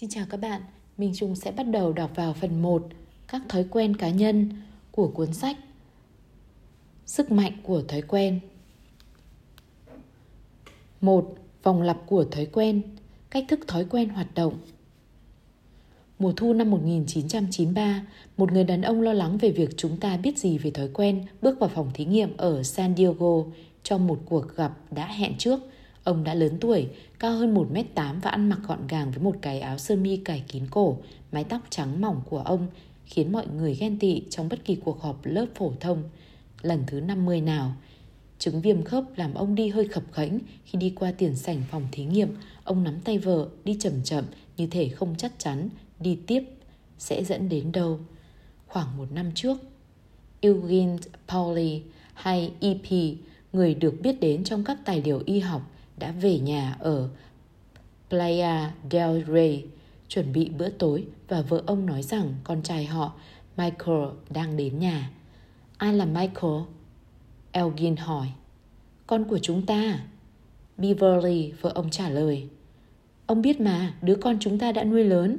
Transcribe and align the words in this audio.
Xin 0.00 0.10
chào 0.10 0.26
các 0.30 0.40
bạn, 0.40 0.62
Minh 0.98 1.12
Trung 1.14 1.36
sẽ 1.36 1.50
bắt 1.50 1.62
đầu 1.62 1.92
đọc 1.92 2.10
vào 2.14 2.32
phần 2.32 2.62
1 2.62 2.86
Các 3.28 3.42
thói 3.48 3.64
quen 3.70 3.96
cá 3.96 4.10
nhân 4.10 4.50
của 4.90 5.08
cuốn 5.08 5.32
sách 5.32 5.56
Sức 7.06 7.32
mạnh 7.32 7.52
của 7.62 7.82
thói 7.88 8.02
quen 8.02 8.40
1. 11.00 11.34
Vòng 11.62 11.82
lặp 11.82 12.06
của 12.06 12.24
thói 12.24 12.46
quen 12.46 12.82
Cách 13.30 13.44
thức 13.48 13.60
thói 13.68 13.84
quen 13.84 14.08
hoạt 14.08 14.34
động 14.34 14.58
Mùa 16.18 16.32
thu 16.36 16.52
năm 16.52 16.70
1993, 16.70 18.06
một 18.36 18.52
người 18.52 18.64
đàn 18.64 18.82
ông 18.82 19.00
lo 19.00 19.12
lắng 19.12 19.38
về 19.38 19.50
việc 19.50 19.70
chúng 19.76 19.96
ta 19.96 20.16
biết 20.16 20.38
gì 20.38 20.58
về 20.58 20.70
thói 20.70 20.88
quen 20.94 21.24
bước 21.42 21.58
vào 21.60 21.70
phòng 21.74 21.90
thí 21.94 22.04
nghiệm 22.04 22.36
ở 22.36 22.62
San 22.62 22.96
Diego 22.96 23.44
trong 23.82 24.06
một 24.06 24.18
cuộc 24.24 24.56
gặp 24.56 24.72
đã 24.90 25.06
hẹn 25.06 25.38
trước. 25.38 25.60
Ông 26.06 26.24
đã 26.24 26.34
lớn 26.34 26.58
tuổi, 26.60 26.88
cao 27.18 27.32
hơn 27.32 27.54
1m8 27.54 28.20
và 28.20 28.30
ăn 28.30 28.48
mặc 28.48 28.58
gọn 28.66 28.86
gàng 28.86 29.10
với 29.10 29.24
một 29.24 29.36
cái 29.42 29.60
áo 29.60 29.78
sơ 29.78 29.96
mi 29.96 30.16
cài 30.16 30.44
kín 30.48 30.66
cổ, 30.70 30.98
mái 31.32 31.44
tóc 31.44 31.60
trắng 31.70 32.00
mỏng 32.00 32.20
của 32.30 32.38
ông 32.38 32.66
khiến 33.06 33.32
mọi 33.32 33.46
người 33.46 33.74
ghen 33.74 33.98
tị 33.98 34.22
trong 34.30 34.48
bất 34.48 34.64
kỳ 34.64 34.74
cuộc 34.74 35.02
họp 35.02 35.26
lớp 35.26 35.46
phổ 35.54 35.72
thông. 35.80 36.02
Lần 36.62 36.84
thứ 36.86 37.00
50 37.00 37.40
nào, 37.40 37.72
Chứng 38.38 38.60
viêm 38.60 38.82
khớp 38.82 39.04
làm 39.16 39.34
ông 39.34 39.54
đi 39.54 39.68
hơi 39.68 39.88
khập 39.88 40.02
khẽnh 40.12 40.38
khi 40.64 40.78
đi 40.78 40.90
qua 40.90 41.12
tiền 41.18 41.36
sảnh 41.36 41.62
phòng 41.70 41.88
thí 41.92 42.04
nghiệm. 42.04 42.36
Ông 42.64 42.84
nắm 42.84 43.00
tay 43.04 43.18
vợ, 43.18 43.48
đi 43.64 43.76
chậm 43.80 44.02
chậm 44.04 44.24
như 44.56 44.66
thể 44.66 44.88
không 44.88 45.14
chắc 45.18 45.32
chắn 45.38 45.68
đi 46.00 46.18
tiếp 46.26 46.44
sẽ 46.98 47.24
dẫn 47.24 47.48
đến 47.48 47.72
đâu. 47.72 48.00
Khoảng 48.66 48.98
một 48.98 49.12
năm 49.12 49.30
trước, 49.34 49.58
Eugene 50.40 50.96
Pauli 51.28 51.82
hay 52.14 52.52
EP, 52.60 53.16
người 53.52 53.74
được 53.74 53.94
biết 54.02 54.20
đến 54.20 54.44
trong 54.44 54.64
các 54.64 54.78
tài 54.84 55.02
liệu 55.02 55.22
y 55.24 55.38
học, 55.38 55.70
đã 55.96 56.12
về 56.12 56.38
nhà 56.38 56.76
ở 56.78 57.08
Playa 58.08 58.72
del 58.90 59.24
Rey 59.34 59.64
chuẩn 60.08 60.32
bị 60.32 60.50
bữa 60.58 60.68
tối 60.68 61.06
và 61.28 61.42
vợ 61.42 61.62
ông 61.66 61.86
nói 61.86 62.02
rằng 62.02 62.34
con 62.44 62.62
trai 62.62 62.84
họ 62.84 63.12
Michael 63.56 64.08
đang 64.30 64.56
đến 64.56 64.78
nhà. 64.78 65.10
Ai 65.78 65.94
là 65.94 66.04
Michael? 66.04 66.62
Elgin 67.52 67.96
hỏi. 67.96 68.26
Con 69.06 69.24
của 69.24 69.38
chúng 69.38 69.66
ta. 69.66 70.00
Beverly, 70.76 71.52
vợ 71.60 71.72
ông 71.74 71.90
trả 71.90 72.08
lời. 72.08 72.48
Ông 73.26 73.42
biết 73.42 73.60
mà, 73.60 73.94
đứa 74.02 74.14
con 74.14 74.36
chúng 74.40 74.58
ta 74.58 74.72
đã 74.72 74.84
nuôi 74.84 75.04
lớn. 75.04 75.38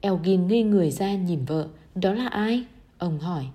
Elgin 0.00 0.46
ngây 0.46 0.62
người 0.62 0.90
ra 0.90 1.14
nhìn 1.14 1.44
vợ. 1.44 1.68
Đó 1.94 2.12
là 2.12 2.26
ai? 2.26 2.64
Ông 2.98 3.18
hỏi. 3.18 3.46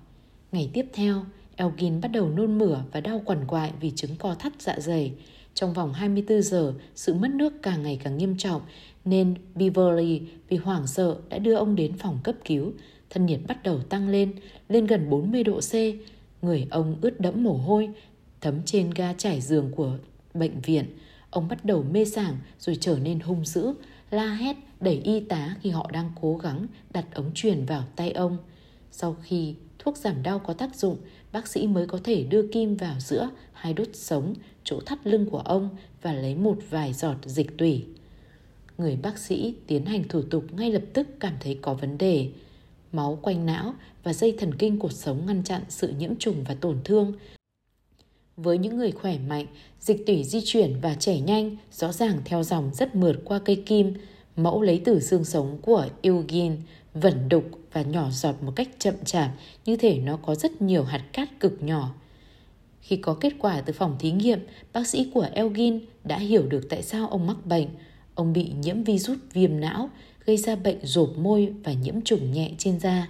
Ngày 0.51 0.69
tiếp 0.73 0.85
theo, 0.93 1.25
Elgin 1.55 2.01
bắt 2.01 2.07
đầu 2.07 2.29
nôn 2.29 2.57
mửa 2.57 2.83
và 2.91 3.01
đau 3.01 3.21
quằn 3.25 3.45
quại 3.47 3.71
vì 3.79 3.91
chứng 3.95 4.15
co 4.15 4.35
thắt 4.35 4.53
dạ 4.59 4.75
dày. 4.79 5.13
Trong 5.53 5.73
vòng 5.73 5.93
24 5.93 6.41
giờ, 6.41 6.73
sự 6.95 7.13
mất 7.13 7.31
nước 7.31 7.53
càng 7.61 7.83
ngày 7.83 7.99
càng 8.03 8.17
nghiêm 8.17 8.37
trọng 8.37 8.61
nên 9.05 9.35
Beverly 9.55 10.21
vì 10.49 10.57
hoảng 10.57 10.87
sợ 10.87 11.17
đã 11.29 11.37
đưa 11.37 11.55
ông 11.55 11.75
đến 11.75 11.97
phòng 11.97 12.19
cấp 12.23 12.35
cứu. 12.45 12.71
Thân 13.09 13.25
nhiệt 13.25 13.39
bắt 13.47 13.63
đầu 13.63 13.79
tăng 13.79 14.09
lên, 14.09 14.33
lên 14.69 14.85
gần 14.85 15.09
40 15.09 15.43
độ 15.43 15.59
C. 15.59 15.73
Người 16.41 16.67
ông 16.71 16.95
ướt 17.01 17.19
đẫm 17.19 17.43
mồ 17.43 17.53
hôi, 17.53 17.89
thấm 18.41 18.61
trên 18.65 18.89
ga 18.89 19.13
trải 19.13 19.41
giường 19.41 19.71
của 19.75 19.97
bệnh 20.33 20.61
viện. 20.61 20.85
Ông 21.29 21.47
bắt 21.47 21.65
đầu 21.65 21.85
mê 21.91 22.05
sảng 22.05 22.37
rồi 22.59 22.77
trở 22.79 22.99
nên 22.99 23.19
hung 23.19 23.45
dữ, 23.45 23.73
la 24.11 24.33
hét 24.33 24.55
đẩy 24.79 25.01
y 25.03 25.19
tá 25.19 25.55
khi 25.61 25.69
họ 25.69 25.89
đang 25.93 26.11
cố 26.21 26.37
gắng 26.37 26.67
đặt 26.93 27.05
ống 27.13 27.31
truyền 27.33 27.65
vào 27.65 27.83
tay 27.95 28.11
ông. 28.11 28.37
Sau 28.91 29.15
khi 29.23 29.55
thuốc 29.79 29.97
giảm 29.97 30.23
đau 30.23 30.39
có 30.39 30.53
tác 30.53 30.75
dụng, 30.75 30.97
bác 31.33 31.47
sĩ 31.47 31.67
mới 31.67 31.87
có 31.87 31.99
thể 32.03 32.23
đưa 32.23 32.47
kim 32.47 32.75
vào 32.75 32.95
giữa 32.99 33.29
hai 33.53 33.73
đốt 33.73 33.87
sống, 33.93 34.33
chỗ 34.63 34.79
thắt 34.85 35.07
lưng 35.07 35.25
của 35.31 35.39
ông 35.39 35.69
và 36.01 36.13
lấy 36.13 36.35
một 36.35 36.57
vài 36.69 36.93
giọt 36.93 37.15
dịch 37.25 37.57
tủy. 37.57 37.85
Người 38.77 38.95
bác 38.95 39.17
sĩ 39.17 39.55
tiến 39.67 39.85
hành 39.85 40.03
thủ 40.07 40.21
tục 40.21 40.45
ngay 40.51 40.71
lập 40.71 40.83
tức 40.93 41.07
cảm 41.19 41.33
thấy 41.39 41.59
có 41.61 41.73
vấn 41.73 41.97
đề. 41.97 42.29
Máu 42.91 43.19
quanh 43.21 43.45
não 43.45 43.73
và 44.03 44.13
dây 44.13 44.35
thần 44.39 44.53
kinh 44.53 44.79
cuộc 44.79 44.91
sống 44.91 45.25
ngăn 45.25 45.43
chặn 45.43 45.61
sự 45.69 45.93
nhiễm 45.99 46.15
trùng 46.15 46.43
và 46.43 46.55
tổn 46.55 46.77
thương. 46.83 47.13
Với 48.37 48.57
những 48.57 48.77
người 48.77 48.91
khỏe 48.91 49.17
mạnh, 49.17 49.45
dịch 49.79 50.05
tủy 50.05 50.23
di 50.23 50.41
chuyển 50.45 50.79
và 50.81 50.95
chảy 50.95 51.19
nhanh, 51.19 51.55
rõ 51.71 51.91
ràng 51.91 52.21
theo 52.25 52.43
dòng 52.43 52.71
rất 52.73 52.95
mượt 52.95 53.21
qua 53.25 53.39
cây 53.45 53.63
kim, 53.65 53.93
Mẫu 54.35 54.61
lấy 54.61 54.81
từ 54.85 54.99
xương 54.99 55.25
sống 55.25 55.57
của 55.61 55.87
Eugene, 56.01 56.55
vẩn 56.93 57.29
đục 57.29 57.43
và 57.71 57.81
nhỏ 57.81 58.09
giọt 58.11 58.35
một 58.43 58.53
cách 58.55 58.69
chậm 58.79 58.95
chạp 59.05 59.31
như 59.65 59.77
thể 59.77 59.99
nó 59.99 60.17
có 60.17 60.35
rất 60.35 60.61
nhiều 60.61 60.83
hạt 60.83 61.03
cát 61.13 61.39
cực 61.39 61.63
nhỏ. 61.63 61.93
Khi 62.81 62.97
có 62.97 63.13
kết 63.13 63.33
quả 63.39 63.61
từ 63.61 63.73
phòng 63.73 63.95
thí 63.99 64.11
nghiệm, 64.11 64.39
bác 64.73 64.87
sĩ 64.87 65.11
của 65.13 65.27
Elgin 65.33 65.79
đã 66.03 66.17
hiểu 66.17 66.47
được 66.47 66.69
tại 66.69 66.81
sao 66.81 67.07
ông 67.07 67.27
mắc 67.27 67.45
bệnh. 67.45 67.67
Ông 68.15 68.33
bị 68.33 68.51
nhiễm 68.61 68.83
virus 68.83 69.17
viêm 69.33 69.59
não, 69.59 69.89
gây 70.25 70.37
ra 70.37 70.55
bệnh 70.55 70.77
rộp 70.83 71.17
môi 71.17 71.53
và 71.63 71.73
nhiễm 71.73 72.01
trùng 72.01 72.31
nhẹ 72.31 72.51
trên 72.57 72.79
da. 72.79 73.07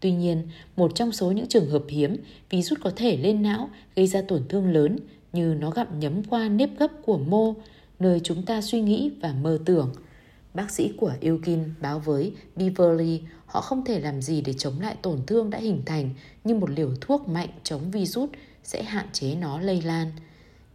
Tuy 0.00 0.12
nhiên, 0.12 0.48
một 0.76 0.94
trong 0.94 1.12
số 1.12 1.32
những 1.32 1.46
trường 1.46 1.70
hợp 1.70 1.82
hiếm, 1.88 2.16
virus 2.50 2.78
có 2.80 2.90
thể 2.96 3.16
lên 3.16 3.42
não 3.42 3.70
gây 3.96 4.06
ra 4.06 4.22
tổn 4.22 4.42
thương 4.48 4.72
lớn 4.72 4.98
như 5.32 5.56
nó 5.60 5.70
gặm 5.70 6.00
nhấm 6.00 6.24
qua 6.24 6.48
nếp 6.48 6.78
gấp 6.78 6.90
của 7.04 7.18
mô, 7.18 7.54
nơi 8.00 8.20
chúng 8.20 8.42
ta 8.42 8.60
suy 8.62 8.80
nghĩ 8.80 9.10
và 9.20 9.34
mơ 9.42 9.58
tưởng– 9.64 9.92
Bác 10.54 10.70
sĩ 10.70 10.92
của 10.96 11.12
Ilkin 11.20 11.74
báo 11.80 11.98
với 11.98 12.32
Beverly 12.56 13.20
họ 13.46 13.60
không 13.60 13.84
thể 13.84 14.00
làm 14.00 14.22
gì 14.22 14.40
để 14.40 14.52
chống 14.52 14.80
lại 14.80 14.96
tổn 15.02 15.26
thương 15.26 15.50
đã 15.50 15.58
hình 15.58 15.82
thành 15.86 16.10
nhưng 16.44 16.60
một 16.60 16.70
liều 16.70 16.90
thuốc 17.00 17.28
mạnh 17.28 17.48
chống 17.62 17.90
virus 17.90 18.30
sẽ 18.64 18.82
hạn 18.82 19.06
chế 19.12 19.34
nó 19.34 19.60
lây 19.60 19.82
lan. 19.82 20.12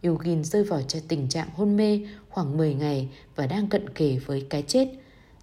Eugene 0.00 0.42
rơi 0.42 0.64
vào 0.64 0.82
tình 1.08 1.28
trạng 1.28 1.48
hôn 1.54 1.76
mê 1.76 2.00
khoảng 2.28 2.56
10 2.56 2.74
ngày 2.74 3.08
và 3.36 3.46
đang 3.46 3.68
cận 3.68 3.88
kề 3.90 4.18
với 4.26 4.46
cái 4.50 4.62
chết. 4.62 4.88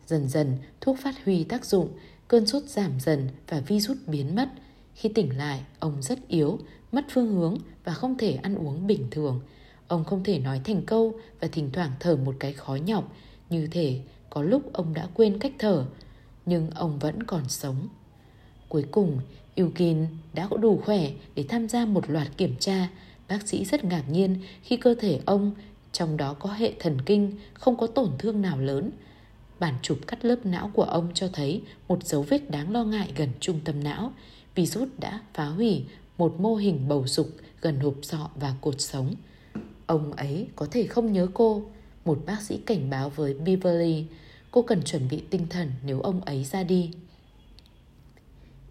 Dần 0.07 0.27
dần, 0.27 0.57
thuốc 0.81 0.97
phát 1.03 1.15
huy 1.25 1.43
tác 1.43 1.65
dụng, 1.65 1.89
cơn 2.27 2.45
sốt 2.45 2.63
giảm 2.63 2.99
dần 2.99 3.27
và 3.49 3.59
virus 3.59 3.97
biến 4.07 4.35
mất. 4.35 4.49
Khi 4.93 5.09
tỉnh 5.09 5.37
lại, 5.37 5.61
ông 5.79 6.01
rất 6.01 6.27
yếu, 6.27 6.59
mất 6.91 7.05
phương 7.09 7.35
hướng 7.35 7.57
và 7.83 7.93
không 7.93 8.17
thể 8.17 8.33
ăn 8.33 8.55
uống 8.55 8.87
bình 8.87 9.07
thường. 9.11 9.41
Ông 9.87 10.03
không 10.03 10.23
thể 10.23 10.39
nói 10.39 10.61
thành 10.63 10.81
câu 10.85 11.13
và 11.39 11.47
thỉnh 11.47 11.69
thoảng 11.73 11.91
thở 11.99 12.15
một 12.15 12.35
cái 12.39 12.53
khó 12.53 12.75
nhọc, 12.75 13.13
như 13.49 13.67
thể 13.71 14.01
có 14.29 14.41
lúc 14.41 14.73
ông 14.73 14.93
đã 14.93 15.07
quên 15.13 15.39
cách 15.39 15.53
thở, 15.59 15.85
nhưng 16.45 16.69
ông 16.69 16.99
vẫn 16.99 17.23
còn 17.23 17.49
sống. 17.49 17.88
Cuối 18.69 18.85
cùng, 18.91 19.19
Yukin 19.55 20.05
đã 20.33 20.47
có 20.47 20.57
đủ 20.57 20.81
khỏe 20.85 21.11
để 21.35 21.45
tham 21.49 21.69
gia 21.69 21.85
một 21.85 22.09
loạt 22.09 22.27
kiểm 22.37 22.55
tra. 22.59 22.87
Bác 23.27 23.47
sĩ 23.47 23.66
rất 23.66 23.83
ngạc 23.83 24.03
nhiên 24.09 24.37
khi 24.63 24.77
cơ 24.77 24.95
thể 24.99 25.19
ông, 25.25 25.51
trong 25.91 26.17
đó 26.17 26.33
có 26.33 26.49
hệ 26.49 26.73
thần 26.79 26.97
kinh, 27.05 27.31
không 27.53 27.77
có 27.77 27.87
tổn 27.87 28.11
thương 28.19 28.41
nào 28.41 28.57
lớn. 28.57 28.91
Bản 29.59 29.73
chụp 29.81 29.97
cắt 30.07 30.25
lớp 30.25 30.45
não 30.45 30.71
của 30.73 30.83
ông 30.83 31.09
cho 31.13 31.27
thấy 31.33 31.61
một 31.87 32.03
dấu 32.03 32.21
vết 32.21 32.51
đáng 32.51 32.71
lo 32.71 32.83
ngại 32.83 33.11
gần 33.16 33.29
trung 33.39 33.59
tâm 33.66 33.83
não. 33.83 34.13
Virus 34.55 34.89
đã 34.99 35.21
phá 35.33 35.45
hủy 35.45 35.85
một 36.17 36.39
mô 36.39 36.55
hình 36.55 36.87
bầu 36.87 37.03
dục 37.07 37.29
gần 37.61 37.79
hộp 37.79 37.95
sọ 38.01 38.29
và 38.35 38.55
cột 38.61 38.81
sống. 38.81 39.16
Ông 39.85 40.13
ấy 40.13 40.47
có 40.55 40.67
thể 40.71 40.87
không 40.87 41.13
nhớ 41.13 41.27
cô, 41.33 41.61
một 42.07 42.19
bác 42.25 42.41
sĩ 42.41 42.57
cảnh 42.57 42.90
báo 42.90 43.09
với 43.09 43.34
Beverly 43.34 44.06
cô 44.51 44.62
cần 44.62 44.84
chuẩn 44.84 45.07
bị 45.09 45.23
tinh 45.29 45.47
thần 45.50 45.72
nếu 45.85 46.01
ông 46.01 46.22
ấy 46.22 46.44
ra 46.44 46.63
đi. 46.63 46.91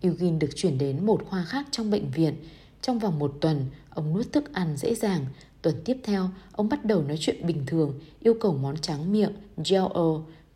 Eugene 0.00 0.38
được 0.38 0.50
chuyển 0.54 0.78
đến 0.78 1.06
một 1.06 1.24
khoa 1.26 1.44
khác 1.44 1.66
trong 1.70 1.90
bệnh 1.90 2.10
viện. 2.10 2.34
Trong 2.82 2.98
vòng 2.98 3.18
một 3.18 3.34
tuần, 3.40 3.66
ông 3.90 4.14
nuốt 4.14 4.32
thức 4.32 4.52
ăn 4.52 4.76
dễ 4.76 4.94
dàng. 4.94 5.26
Tuần 5.62 5.74
tiếp 5.84 5.96
theo, 6.04 6.28
ông 6.52 6.68
bắt 6.68 6.84
đầu 6.84 7.02
nói 7.02 7.16
chuyện 7.20 7.46
bình 7.46 7.62
thường, 7.66 8.00
yêu 8.20 8.34
cầu 8.40 8.58
món 8.62 8.76
tráng 8.76 9.12
miệng, 9.12 9.32
gel 9.64 9.82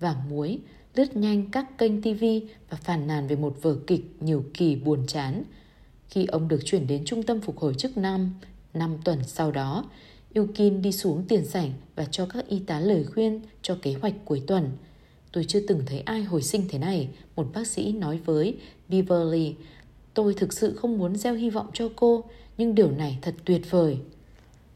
và 0.00 0.16
muối, 0.30 0.58
lướt 0.94 1.16
nhanh 1.16 1.50
các 1.50 1.78
kênh 1.78 2.02
TV 2.02 2.24
và 2.70 2.76
phàn 2.76 3.06
nàn 3.06 3.26
về 3.26 3.36
một 3.36 3.56
vở 3.62 3.76
kịch 3.86 4.16
nhiều 4.20 4.44
kỳ 4.54 4.76
buồn 4.76 5.06
chán. 5.06 5.42
Khi 6.08 6.26
ông 6.26 6.48
được 6.48 6.60
chuyển 6.64 6.86
đến 6.86 7.04
trung 7.04 7.22
tâm 7.22 7.40
phục 7.40 7.58
hồi 7.58 7.74
chức 7.74 7.96
năng, 7.96 8.30
năm 8.74 8.96
tuần 9.04 9.18
sau 9.24 9.50
đó, 9.50 9.84
Yukin 10.34 10.82
đi 10.82 10.92
xuống 10.92 11.24
tiền 11.28 11.44
sảnh 11.44 11.72
và 11.96 12.04
cho 12.04 12.26
các 12.26 12.48
y 12.48 12.58
tá 12.58 12.80
lời 12.80 13.04
khuyên 13.04 13.40
cho 13.62 13.76
kế 13.82 13.92
hoạch 13.92 14.14
cuối 14.24 14.42
tuần. 14.46 14.70
Tôi 15.32 15.44
chưa 15.44 15.60
từng 15.68 15.82
thấy 15.86 16.00
ai 16.00 16.22
hồi 16.22 16.42
sinh 16.42 16.64
thế 16.68 16.78
này, 16.78 17.08
một 17.36 17.46
bác 17.54 17.66
sĩ 17.66 17.92
nói 17.92 18.20
với 18.24 18.56
Beverly. 18.88 19.54
Tôi 20.14 20.34
thực 20.34 20.52
sự 20.52 20.74
không 20.76 20.98
muốn 20.98 21.16
gieo 21.16 21.34
hy 21.34 21.50
vọng 21.50 21.70
cho 21.72 21.88
cô, 21.96 22.24
nhưng 22.58 22.74
điều 22.74 22.90
này 22.90 23.18
thật 23.22 23.34
tuyệt 23.44 23.70
vời. 23.70 23.98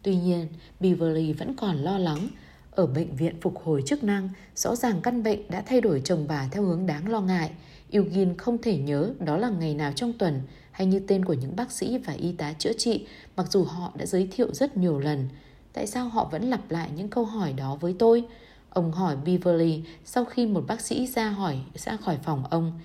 Tuy 0.03 0.17
nhiên, 0.17 0.47
Beverly 0.81 1.33
vẫn 1.33 1.57
còn 1.57 1.77
lo 1.77 1.99
lắng. 1.99 2.29
Ở 2.71 2.87
bệnh 2.87 3.17
viện 3.17 3.35
phục 3.41 3.63
hồi 3.65 3.83
chức 3.87 4.05
năng, 4.05 4.29
rõ 4.55 4.77
ràng 4.77 5.01
căn 5.03 5.23
bệnh 5.23 5.51
đã 5.51 5.63
thay 5.67 5.81
đổi 5.81 6.01
chồng 6.05 6.25
bà 6.29 6.49
theo 6.53 6.63
hướng 6.63 6.87
đáng 6.87 7.09
lo 7.09 7.21
ngại. 7.21 7.51
Eugene 7.91 8.35
không 8.39 8.59
thể 8.63 8.79
nhớ 8.79 9.13
đó 9.19 9.37
là 9.37 9.51
ngày 9.51 9.75
nào 9.75 9.93
trong 9.97 10.13
tuần 10.13 10.41
hay 10.71 10.87
như 10.87 11.01
tên 11.07 11.25
của 11.25 11.33
những 11.35 11.57
bác 11.57 11.73
sĩ 11.73 11.99
và 11.99 12.13
y 12.13 12.33
tá 12.33 12.53
chữa 12.53 12.73
trị, 12.73 13.07
mặc 13.37 13.47
dù 13.51 13.65
họ 13.65 13.93
đã 13.97 14.07
giới 14.07 14.29
thiệu 14.31 14.55
rất 14.55 14.77
nhiều 14.77 14.99
lần. 14.99 15.29
Tại 15.75 15.87
sao 15.87 16.09
họ 16.09 16.29
vẫn 16.33 16.51
lặp 16.51 16.71
lại 16.71 16.91
những 16.97 17.09
câu 17.09 17.25
hỏi 17.25 17.53
đó 17.53 17.77
với 17.81 17.95
tôi? 17.99 18.25
Ông 18.71 18.93
hỏi 18.93 19.17
Beverly 19.25 19.83
sau 20.05 20.25
khi 20.25 20.47
một 20.47 20.65
bác 20.67 20.81
sĩ 20.81 21.07
ra 21.07 21.31
hỏi 21.31 21.59
ra 21.75 21.97
khỏi 21.97 22.19
phòng 22.23 22.45
ông. 22.51 22.81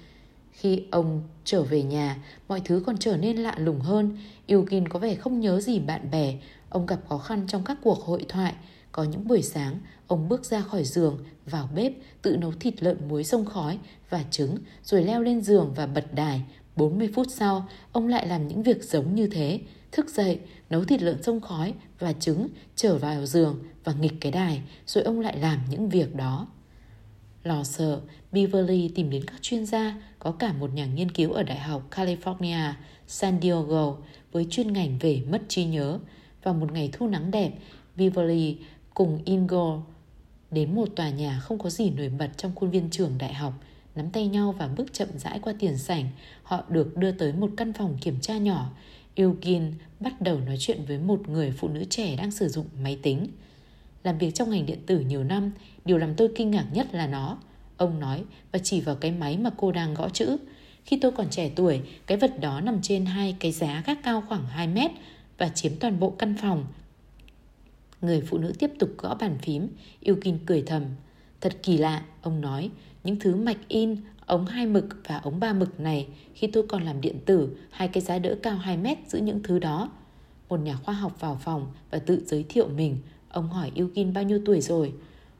Khi 0.51 0.83
ông 0.91 1.23
trở 1.43 1.63
về 1.63 1.83
nhà, 1.83 2.17
mọi 2.47 2.61
thứ 2.65 2.83
còn 2.85 2.97
trở 2.97 3.17
nên 3.17 3.37
lạ 3.37 3.55
lùng 3.57 3.79
hơn. 3.79 4.17
Eugene 4.47 4.85
có 4.89 4.99
vẻ 4.99 5.15
không 5.15 5.39
nhớ 5.39 5.61
gì 5.61 5.79
bạn 5.79 6.11
bè. 6.11 6.37
Ông 6.69 6.85
gặp 6.85 6.99
khó 7.09 7.17
khăn 7.17 7.45
trong 7.47 7.63
các 7.63 7.77
cuộc 7.83 8.03
hội 8.03 8.25
thoại. 8.27 8.53
có 8.91 9.03
những 9.03 9.27
buổi 9.27 9.41
sáng, 9.41 9.79
ông 10.07 10.29
bước 10.29 10.45
ra 10.45 10.61
khỏi 10.61 10.83
giường, 10.83 11.17
vào 11.45 11.69
bếp, 11.75 11.93
tự 12.21 12.37
nấu 12.37 12.51
thịt 12.51 12.83
lợn 12.83 12.97
muối 13.07 13.23
sông 13.23 13.45
khói 13.45 13.77
và 14.09 14.23
trứng, 14.31 14.57
rồi 14.83 15.03
leo 15.03 15.21
lên 15.21 15.41
giường 15.41 15.73
và 15.75 15.85
bật 15.87 16.13
đài. 16.13 16.41
40 16.75 17.09
phút 17.15 17.27
sau, 17.29 17.67
ông 17.91 18.07
lại 18.07 18.27
làm 18.27 18.47
những 18.47 18.63
việc 18.63 18.83
giống 18.83 19.15
như 19.15 19.27
thế. 19.27 19.59
Thức 19.91 20.09
dậy, 20.09 20.39
nấu 20.69 20.83
thịt 20.83 21.01
lợn 21.01 21.23
sông 21.23 21.41
khói 21.41 21.73
và 21.99 22.13
trứng, 22.13 22.47
trở 22.75 22.97
vào 22.97 23.25
giường 23.25 23.59
và 23.83 23.93
nghịch 23.93 24.13
cái 24.21 24.31
đài, 24.31 24.61
rồi 24.85 25.03
ông 25.03 25.19
lại 25.19 25.37
làm 25.37 25.59
những 25.69 25.89
việc 25.89 26.15
đó. 26.15 26.47
Lo 27.43 27.63
sợ, 27.63 28.01
Beverly 28.31 28.91
tìm 28.95 29.09
đến 29.09 29.23
các 29.25 29.41
chuyên 29.41 29.65
gia, 29.65 29.95
có 30.19 30.31
cả 30.31 30.53
một 30.53 30.73
nhà 30.73 30.85
nghiên 30.85 31.11
cứu 31.11 31.31
ở 31.31 31.43
Đại 31.43 31.59
học 31.59 31.87
California, 31.91 32.73
San 33.07 33.41
Diego, 33.41 33.95
với 34.31 34.47
chuyên 34.49 34.73
ngành 34.73 34.97
về 34.99 35.21
mất 35.29 35.41
trí 35.47 35.65
nhớ. 35.65 35.99
Vào 36.43 36.53
một 36.53 36.71
ngày 36.71 36.89
thu 36.93 37.07
nắng 37.07 37.31
đẹp, 37.31 37.51
Beverly 37.95 38.57
cùng 38.93 39.19
Ingo 39.25 39.81
đến 40.51 40.75
một 40.75 40.89
tòa 40.95 41.09
nhà 41.09 41.39
không 41.39 41.59
có 41.59 41.69
gì 41.69 41.89
nổi 41.89 42.09
bật 42.09 42.29
trong 42.37 42.51
khuôn 42.55 42.71
viên 42.71 42.89
trường 42.89 43.17
đại 43.17 43.33
học, 43.33 43.53
nắm 43.95 44.09
tay 44.09 44.27
nhau 44.27 44.55
và 44.57 44.67
bước 44.67 44.93
chậm 44.93 45.07
rãi 45.15 45.39
qua 45.39 45.53
tiền 45.59 45.77
sảnh. 45.77 46.05
Họ 46.43 46.63
được 46.69 46.97
đưa 46.97 47.11
tới 47.11 47.33
một 47.33 47.51
căn 47.57 47.73
phòng 47.73 47.97
kiểm 48.01 48.19
tra 48.21 48.37
nhỏ. 48.37 48.71
Eugene 49.19 49.71
bắt 49.99 50.21
đầu 50.21 50.39
nói 50.39 50.55
chuyện 50.59 50.85
với 50.87 50.97
một 50.97 51.29
người 51.29 51.51
phụ 51.51 51.67
nữ 51.67 51.83
trẻ 51.89 52.15
đang 52.15 52.31
sử 52.31 52.47
dụng 52.47 52.65
máy 52.83 52.99
tính. 53.01 53.27
Làm 54.03 54.17
việc 54.17 54.35
trong 54.35 54.49
ngành 54.49 54.65
điện 54.65 54.79
tử 54.85 54.99
nhiều 54.99 55.23
năm, 55.23 55.51
điều 55.85 55.97
làm 55.97 56.15
tôi 56.15 56.31
kinh 56.35 56.51
ngạc 56.51 56.65
nhất 56.73 56.87
là 56.93 57.07
nó. 57.07 57.37
Ông 57.77 57.99
nói 57.99 58.23
và 58.51 58.59
chỉ 58.59 58.81
vào 58.81 58.95
cái 58.95 59.11
máy 59.11 59.37
mà 59.37 59.49
cô 59.57 59.71
đang 59.71 59.93
gõ 59.93 60.09
chữ. 60.09 60.37
Khi 60.85 60.97
tôi 61.01 61.11
còn 61.11 61.29
trẻ 61.29 61.51
tuổi, 61.55 61.81
cái 62.05 62.17
vật 62.17 62.39
đó 62.39 62.61
nằm 62.61 62.81
trên 62.81 63.05
hai 63.05 63.35
cái 63.39 63.51
giá 63.51 63.83
gác 63.85 64.03
cao 64.03 64.23
khoảng 64.27 64.47
2 64.47 64.67
mét 64.67 64.91
và 65.37 65.49
chiếm 65.49 65.71
toàn 65.79 65.99
bộ 65.99 66.09
căn 66.09 66.35
phòng. 66.41 66.65
Người 68.01 68.21
phụ 68.21 68.37
nữ 68.37 68.53
tiếp 68.59 68.71
tục 68.79 68.89
gõ 68.97 69.15
bàn 69.15 69.37
phím, 69.41 69.67
Yukin 70.07 70.37
cười 70.45 70.61
thầm. 70.61 70.83
Thật 71.41 71.57
kỳ 71.63 71.77
lạ, 71.77 72.03
ông 72.21 72.41
nói, 72.41 72.69
những 73.03 73.19
thứ 73.19 73.35
mạch 73.35 73.67
in, 73.67 73.95
ống 74.29 74.45
hai 74.45 74.67
mực 74.67 74.85
và 75.07 75.17
ống 75.17 75.39
ba 75.39 75.53
mực 75.53 75.79
này, 75.79 76.07
khi 76.33 76.47
tôi 76.47 76.63
còn 76.67 76.83
làm 76.83 77.01
điện 77.01 77.19
tử, 77.25 77.57
hai 77.69 77.87
cái 77.87 78.03
giá 78.03 78.19
đỡ 78.19 78.35
cao 78.43 78.57
2 78.57 78.77
mét 78.77 78.97
giữ 79.07 79.19
những 79.19 79.43
thứ 79.43 79.59
đó. 79.59 79.89
Một 80.49 80.59
nhà 80.59 80.75
khoa 80.75 80.93
học 80.93 81.15
vào 81.19 81.39
phòng 81.41 81.71
và 81.91 81.99
tự 81.99 82.23
giới 82.25 82.45
thiệu 82.49 82.67
mình. 82.67 82.97
Ông 83.29 83.49
hỏi 83.49 83.71
Yukin 83.75 84.13
bao 84.13 84.23
nhiêu 84.23 84.41
tuổi 84.45 84.61
rồi? 84.61 84.93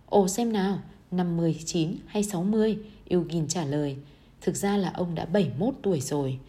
Ồ 0.06 0.28
xem 0.28 0.54
nào, 0.54 0.80
59 1.12 1.96
hay 2.08 2.24
60? 2.24 2.78
Yukin 3.10 3.48
trả 3.48 3.66
lời. 3.66 3.98
Thực 4.42 4.56
ra 4.56 4.78
là 4.78 4.92
ông 4.96 5.16
đã 5.16 5.26
71 5.26 5.74
tuổi 5.82 6.02
rồi. 6.02 6.40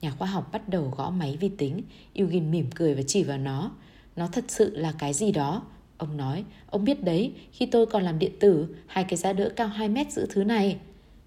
Nhà 0.00 0.10
khoa 0.10 0.28
học 0.28 0.52
bắt 0.52 0.68
đầu 0.68 0.92
gõ 0.96 1.10
máy 1.10 1.36
vi 1.40 1.48
tính. 1.48 1.82
Eugene 2.14 2.46
mỉm 2.46 2.66
cười 2.74 2.94
và 2.94 3.02
chỉ 3.06 3.22
vào 3.22 3.38
nó. 3.38 3.70
Nó 4.16 4.26
thật 4.26 4.44
sự 4.48 4.76
là 4.76 4.92
cái 4.98 5.12
gì 5.12 5.32
đó. 5.32 5.62
Ông 5.98 6.16
nói, 6.16 6.44
ông 6.70 6.84
biết 6.84 7.04
đấy, 7.04 7.32
khi 7.52 7.66
tôi 7.66 7.86
còn 7.86 8.02
làm 8.02 8.18
điện 8.18 8.32
tử, 8.40 8.66
hai 8.86 9.04
cái 9.04 9.16
giá 9.16 9.32
đỡ 9.32 9.50
cao 9.56 9.68
2 9.68 9.88
mét 9.88 10.12
giữ 10.12 10.26
thứ 10.30 10.44
này. 10.44 10.78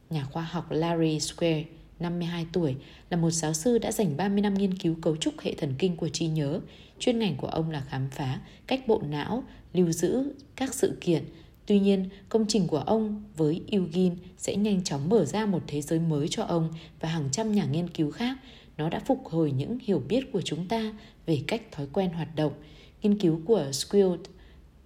Nhà 0.10 0.24
khoa 0.24 0.44
học 0.44 0.72
Larry 0.72 1.20
Square, 1.20 1.64
52 2.00 2.46
tuổi, 2.54 2.76
là 3.10 3.18
một 3.18 3.32
giáo 3.32 3.54
sư 3.54 3.78
đã 3.78 3.92
dành 3.92 4.18
30 4.18 4.42
năm 4.42 4.54
nghiên 4.54 4.78
cứu 4.78 4.96
cấu 5.02 5.16
trúc 5.16 5.40
hệ 5.40 5.54
thần 5.54 5.74
kinh 5.78 5.98
của 5.98 6.10
trí 6.10 6.28
nhớ. 6.28 6.60
Chuyên 7.00 7.20
ngành 7.20 7.38
của 7.38 7.48
ông 7.48 7.70
là 7.70 7.82
khám 7.82 8.10
phá 8.10 8.40
cách 8.68 8.88
bộ 8.88 9.02
não 9.10 9.44
lưu 9.74 9.92
giữ 9.92 10.34
các 10.56 10.74
sự 10.74 10.98
kiện, 11.02 11.24
Tuy 11.70 11.80
nhiên, 11.80 12.10
công 12.30 12.46
trình 12.48 12.68
của 12.68 12.78
ông 12.78 13.24
với 13.38 13.62
Eugene 13.72 14.16
sẽ 14.38 14.56
nhanh 14.56 14.84
chóng 14.84 15.10
mở 15.10 15.26
ra 15.26 15.46
một 15.46 15.64
thế 15.68 15.82
giới 15.82 16.00
mới 16.00 16.28
cho 16.28 16.44
ông 16.44 16.74
và 17.00 17.10
hàng 17.10 17.30
trăm 17.32 17.52
nhà 17.52 17.66
nghiên 17.66 17.90
cứu 17.90 18.12
khác. 18.12 18.38
Nó 18.78 18.90
đã 18.90 19.00
phục 19.06 19.26
hồi 19.26 19.52
những 19.52 19.78
hiểu 19.82 20.02
biết 20.08 20.32
của 20.32 20.42
chúng 20.42 20.68
ta 20.68 20.94
về 21.26 21.42
cách 21.48 21.62
thói 21.72 21.88
quen 21.94 22.10
hoạt 22.10 22.36
động. 22.36 22.54
Nghiên 23.02 23.20
cứu 23.20 23.42
của 23.46 23.72
Squilt 23.72 24.20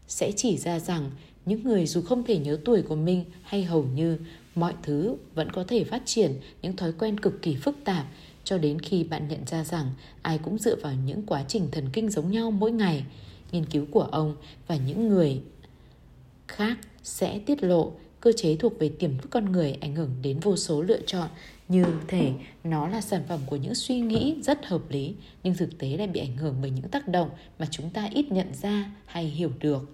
sẽ 0.07 0.31
chỉ 0.35 0.57
ra 0.57 0.79
rằng 0.79 1.11
những 1.45 1.63
người 1.63 1.85
dù 1.85 2.01
không 2.01 2.23
thể 2.23 2.37
nhớ 2.37 2.59
tuổi 2.65 2.81
của 2.81 2.95
mình 2.95 3.25
hay 3.41 3.63
hầu 3.63 3.83
như 3.95 4.17
mọi 4.55 4.73
thứ 4.83 5.15
vẫn 5.35 5.51
có 5.51 5.63
thể 5.67 5.83
phát 5.83 6.01
triển, 6.05 6.39
những 6.61 6.75
thói 6.75 6.91
quen 6.91 7.19
cực 7.19 7.41
kỳ 7.41 7.55
phức 7.55 7.75
tạp 7.83 8.05
cho 8.44 8.57
đến 8.57 8.79
khi 8.79 9.03
bạn 9.03 9.27
nhận 9.27 9.45
ra 9.45 9.63
rằng 9.63 9.91
ai 10.21 10.38
cũng 10.38 10.57
dựa 10.57 10.75
vào 10.75 10.94
những 11.05 11.23
quá 11.25 11.44
trình 11.47 11.67
thần 11.71 11.89
kinh 11.94 12.09
giống 12.09 12.31
nhau 12.31 12.51
mỗi 12.51 12.71
ngày. 12.71 13.05
Nghiên 13.51 13.65
cứu 13.65 13.85
của 13.91 14.07
ông 14.11 14.35
và 14.67 14.75
những 14.75 15.07
người 15.09 15.41
khác 16.47 16.77
sẽ 17.03 17.39
tiết 17.39 17.63
lộ 17.63 17.91
cơ 18.19 18.31
chế 18.31 18.55
thuộc 18.55 18.79
về 18.79 18.89
tiềm 18.89 19.17
thức 19.17 19.27
con 19.31 19.51
người 19.51 19.77
ảnh 19.81 19.95
hưởng 19.95 20.09
đến 20.21 20.39
vô 20.39 20.56
số 20.56 20.81
lựa 20.81 20.99
chọn 21.06 21.27
như 21.67 21.85
thể 22.07 22.31
nó 22.63 22.88
là 22.88 23.01
sản 23.01 23.23
phẩm 23.27 23.39
của 23.45 23.56
những 23.56 23.75
suy 23.75 23.99
nghĩ 23.99 24.35
rất 24.41 24.65
hợp 24.65 24.81
lý, 24.89 25.15
nhưng 25.44 25.56
thực 25.56 25.77
tế 25.77 25.97
lại 25.97 26.07
bị 26.07 26.19
ảnh 26.19 26.38
hưởng 26.38 26.56
bởi 26.61 26.71
những 26.71 26.89
tác 26.89 27.07
động 27.07 27.29
mà 27.59 27.67
chúng 27.71 27.89
ta 27.89 28.09
ít 28.13 28.31
nhận 28.31 28.47
ra 28.61 28.91
hay 29.06 29.25
hiểu 29.25 29.51
được. 29.59 29.89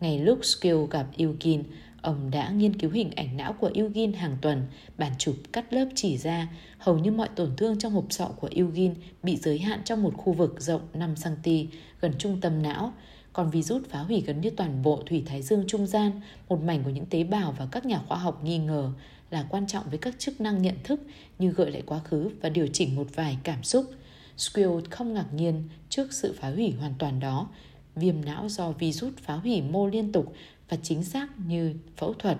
Ngày 0.00 0.18
lúc 0.18 0.38
Skill 0.44 0.84
gặp 0.90 1.06
yukin 1.18 1.62
ông 2.06 2.30
đã 2.30 2.50
nghiên 2.50 2.78
cứu 2.78 2.90
hình 2.90 3.10
ảnh 3.16 3.36
não 3.36 3.52
của 3.52 3.70
Eugene 3.74 4.18
hàng 4.18 4.36
tuần. 4.40 4.66
Bản 4.98 5.12
chụp 5.18 5.36
cắt 5.52 5.72
lớp 5.72 5.88
chỉ 5.94 6.18
ra 6.18 6.48
hầu 6.78 6.98
như 6.98 7.10
mọi 7.10 7.28
tổn 7.28 7.56
thương 7.56 7.78
trong 7.78 7.92
hộp 7.92 8.04
sọ 8.10 8.26
của 8.26 8.48
Eugene 8.54 8.94
bị 9.22 9.36
giới 9.36 9.58
hạn 9.58 9.80
trong 9.84 10.02
một 10.02 10.14
khu 10.16 10.32
vực 10.32 10.54
rộng 10.58 10.80
5cm 10.94 11.66
gần 12.00 12.12
trung 12.18 12.40
tâm 12.40 12.62
não 12.62 12.92
còn 13.32 13.50
virus 13.50 13.82
phá 13.88 13.98
hủy 13.98 14.20
gần 14.26 14.40
như 14.40 14.50
toàn 14.50 14.82
bộ 14.82 15.02
thủy 15.06 15.22
thái 15.26 15.42
dương 15.42 15.64
trung 15.66 15.86
gian, 15.86 16.20
một 16.48 16.62
mảnh 16.62 16.82
của 16.84 16.90
những 16.90 17.06
tế 17.06 17.24
bào 17.24 17.54
và 17.58 17.66
các 17.72 17.86
nhà 17.86 18.00
khoa 18.08 18.18
học 18.18 18.44
nghi 18.44 18.58
ngờ 18.58 18.92
là 19.30 19.46
quan 19.50 19.66
trọng 19.66 19.84
với 19.90 19.98
các 19.98 20.14
chức 20.18 20.40
năng 20.40 20.62
nhận 20.62 20.74
thức 20.84 21.00
như 21.38 21.50
gợi 21.50 21.70
lại 21.70 21.82
quá 21.86 21.98
khứ 21.98 22.30
và 22.40 22.48
điều 22.48 22.66
chỉnh 22.72 22.96
một 22.96 23.06
vài 23.14 23.38
cảm 23.42 23.62
xúc. 23.62 23.90
Squill 24.36 24.70
không 24.90 25.14
ngạc 25.14 25.34
nhiên 25.34 25.68
trước 25.88 26.12
sự 26.12 26.34
phá 26.40 26.50
hủy 26.50 26.70
hoàn 26.80 26.94
toàn 26.98 27.20
đó. 27.20 27.48
Viêm 27.96 28.24
não 28.24 28.48
do 28.48 28.72
virus 28.72 29.12
phá 29.16 29.34
hủy 29.34 29.62
mô 29.62 29.86
liên 29.86 30.12
tục 30.12 30.34
và 30.68 30.76
chính 30.82 31.04
xác 31.04 31.28
như 31.46 31.74
phẫu 31.96 32.14
thuật. 32.14 32.38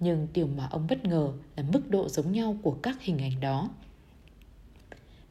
Nhưng 0.00 0.28
điều 0.34 0.46
mà 0.46 0.68
ông 0.70 0.86
bất 0.90 1.04
ngờ 1.04 1.32
là 1.56 1.64
mức 1.72 1.90
độ 1.90 2.08
giống 2.08 2.32
nhau 2.32 2.56
của 2.62 2.76
các 2.82 3.02
hình 3.02 3.18
ảnh 3.18 3.40
đó. 3.40 3.68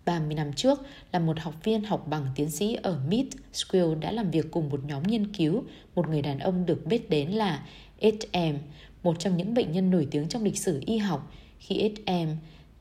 30 0.06 0.36
năm 0.36 0.54
trước 0.54 0.80
là 1.12 1.19
một 1.19 1.39
học 1.39 1.54
viên 1.63 1.83
học 1.83 2.07
bằng 2.09 2.27
tiến 2.36 2.50
sĩ 2.50 2.74
ở 2.74 3.00
MIT, 3.07 3.27
School 3.54 3.95
đã 4.01 4.12
làm 4.12 4.31
việc 4.31 4.51
cùng 4.51 4.69
một 4.69 4.80
nhóm 4.86 5.04
nghiên 5.04 5.33
cứu, 5.33 5.63
một 5.95 6.09
người 6.09 6.21
đàn 6.21 6.39
ông 6.39 6.65
được 6.65 6.86
biết 6.86 7.09
đến 7.09 7.30
là 7.30 7.65
H.M., 8.01 8.56
một 9.04 9.19
trong 9.19 9.38
những 9.38 9.54
bệnh 9.54 9.71
nhân 9.71 9.89
nổi 9.89 10.07
tiếng 10.12 10.27
trong 10.27 10.44
lịch 10.44 10.57
sử 10.57 10.81
y 10.86 10.98
học. 10.98 11.31
Khi 11.59 11.89
H.M. 11.89 12.30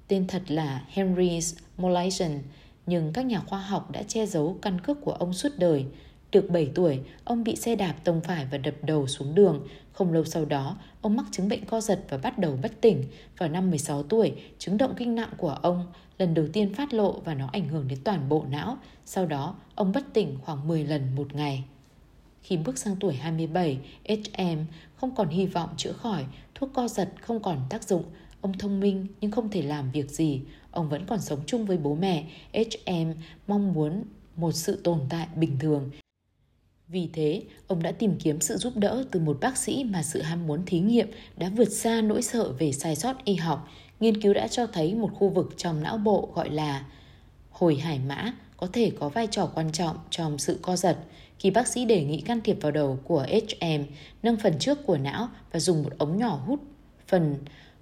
tên 0.09 0.27
thật 0.27 0.43
là 0.49 0.85
Henry 0.89 1.41
Molaison, 1.77 2.39
nhưng 2.87 3.13
các 3.13 3.27
nhà 3.27 3.41
khoa 3.41 3.59
học 3.59 3.91
đã 3.91 4.03
che 4.03 4.27
giấu 4.27 4.59
căn 4.63 4.81
cước 4.81 5.01
của 5.01 5.13
ông 5.13 5.33
suốt 5.33 5.53
đời. 5.59 5.85
Được 6.33 6.51
7 6.51 6.71
tuổi, 6.75 7.01
ông 7.25 7.45
bị 7.45 7.57
xe 7.57 7.77
đạp 7.77 7.95
tông 8.05 8.21
phải 8.21 8.47
và 8.51 8.59
đập 8.59 8.75
đầu 8.83 9.07
xuống 9.07 9.35
đường. 9.35 9.67
Không 9.93 10.13
lâu 10.13 10.25
sau 10.25 10.45
đó, 10.45 10.79
ông 11.01 11.17
mắc 11.17 11.27
chứng 11.33 11.49
bệnh 11.49 11.65
co 11.65 11.81
giật 11.81 12.05
và 12.09 12.19
bắt 12.19 12.39
đầu 12.39 12.59
bất 12.63 12.81
tỉnh. 12.81 13.05
Vào 13.39 13.49
năm 13.49 13.71
16 13.71 14.03
tuổi, 14.03 14.33
chứng 14.59 14.79
động 14.79 14.95
kinh 14.97 15.15
nặng 15.15 15.31
của 15.37 15.59
ông 15.63 15.87
lần 16.19 16.35
đầu 16.35 16.47
tiên 16.53 16.75
phát 16.75 16.95
lộ 16.95 17.13
và 17.25 17.35
nó 17.35 17.49
ảnh 17.53 17.69
hưởng 17.69 17.89
đến 17.89 17.99
toàn 18.05 18.29
bộ 18.29 18.45
não. 18.51 18.79
Sau 19.05 19.27
đó, 19.27 19.57
ông 19.75 19.93
bất 19.93 20.05
tỉnh 20.13 20.39
khoảng 20.45 20.69
10 20.69 20.85
lần 20.85 21.15
một 21.15 21.35
ngày. 21.35 21.65
Khi 22.43 22.57
bước 22.57 22.79
sang 22.79 22.97
tuổi 23.01 23.15
27, 23.15 23.79
HM 24.09 24.59
không 24.97 25.15
còn 25.15 25.29
hy 25.29 25.47
vọng 25.47 25.71
chữa 25.77 25.93
khỏi, 25.93 26.25
thuốc 26.55 26.71
co 26.75 26.89
giật 26.89 27.13
không 27.21 27.43
còn 27.43 27.59
tác 27.71 27.83
dụng. 27.83 28.05
Ông 28.41 28.59
thông 28.59 28.81
minh 28.81 29.07
nhưng 29.21 29.31
không 29.31 29.51
thể 29.51 29.63
làm 29.63 29.91
việc 29.91 30.11
gì. 30.11 30.41
Ông 30.71 30.89
vẫn 30.89 31.07
còn 31.07 31.21
sống 31.21 31.41
chung 31.47 31.67
với 31.67 31.79
bố 31.79 31.95
mẹ. 31.95 32.25
HM 32.53 33.13
mong 33.47 33.73
muốn 33.73 34.05
một 34.37 34.53
sự 34.53 34.81
tồn 34.85 35.01
tại 35.09 35.27
bình 35.37 35.57
thường. 35.61 35.91
Vì 36.89 37.09
thế, 37.13 37.43
ông 37.67 37.83
đã 37.83 37.93
tìm 37.93 38.17
kiếm 38.19 38.41
sự 38.41 38.57
giúp 38.57 38.77
đỡ 38.77 39.05
từ 39.11 39.21
một 39.21 39.39
bác 39.41 39.57
sĩ 39.57 39.85
mà 39.85 40.03
sự 40.03 40.23
ham 40.23 40.47
muốn 40.47 40.63
thí 40.67 40.79
nghiệm 40.79 41.11
đã 41.37 41.49
vượt 41.49 41.69
xa 41.73 42.01
nỗi 42.01 42.23
sợ 42.23 42.53
về 42.59 42.73
sai 42.73 42.97
sót 42.97 43.25
y 43.25 43.35
học 43.35 43.69
nghiên 44.01 44.21
cứu 44.21 44.35
đã 44.35 44.49
cho 44.49 44.67
thấy 44.67 44.95
một 44.95 45.11
khu 45.15 45.29
vực 45.29 45.55
trong 45.57 45.83
não 45.83 45.99
bộ 45.99 46.29
gọi 46.35 46.51
là 46.51 46.85
hồi 47.51 47.77
hải 47.77 47.99
mã 47.99 48.33
có 48.57 48.67
thể 48.73 48.93
có 49.01 49.09
vai 49.09 49.27
trò 49.27 49.51
quan 49.55 49.73
trọng 49.73 49.97
trong 50.11 50.39
sự 50.39 50.59
co 50.63 50.77
giật. 50.77 50.97
Khi 51.39 51.51
bác 51.51 51.69
sĩ 51.69 51.85
đề 51.85 52.05
nghị 52.05 52.21
can 52.21 52.41
thiệp 52.41 52.59
vào 52.61 52.73
đầu 52.73 52.99
của 53.05 53.27
HM, 53.29 53.83
nâng 54.23 54.37
phần 54.37 54.59
trước 54.59 54.87
của 54.87 54.99
não 54.99 55.29
và 55.53 55.61
dùng 55.61 55.83
một 55.83 55.93
ống 55.99 56.17
nhỏ 56.17 56.43
hút 56.47 56.61
phần 57.09 57.37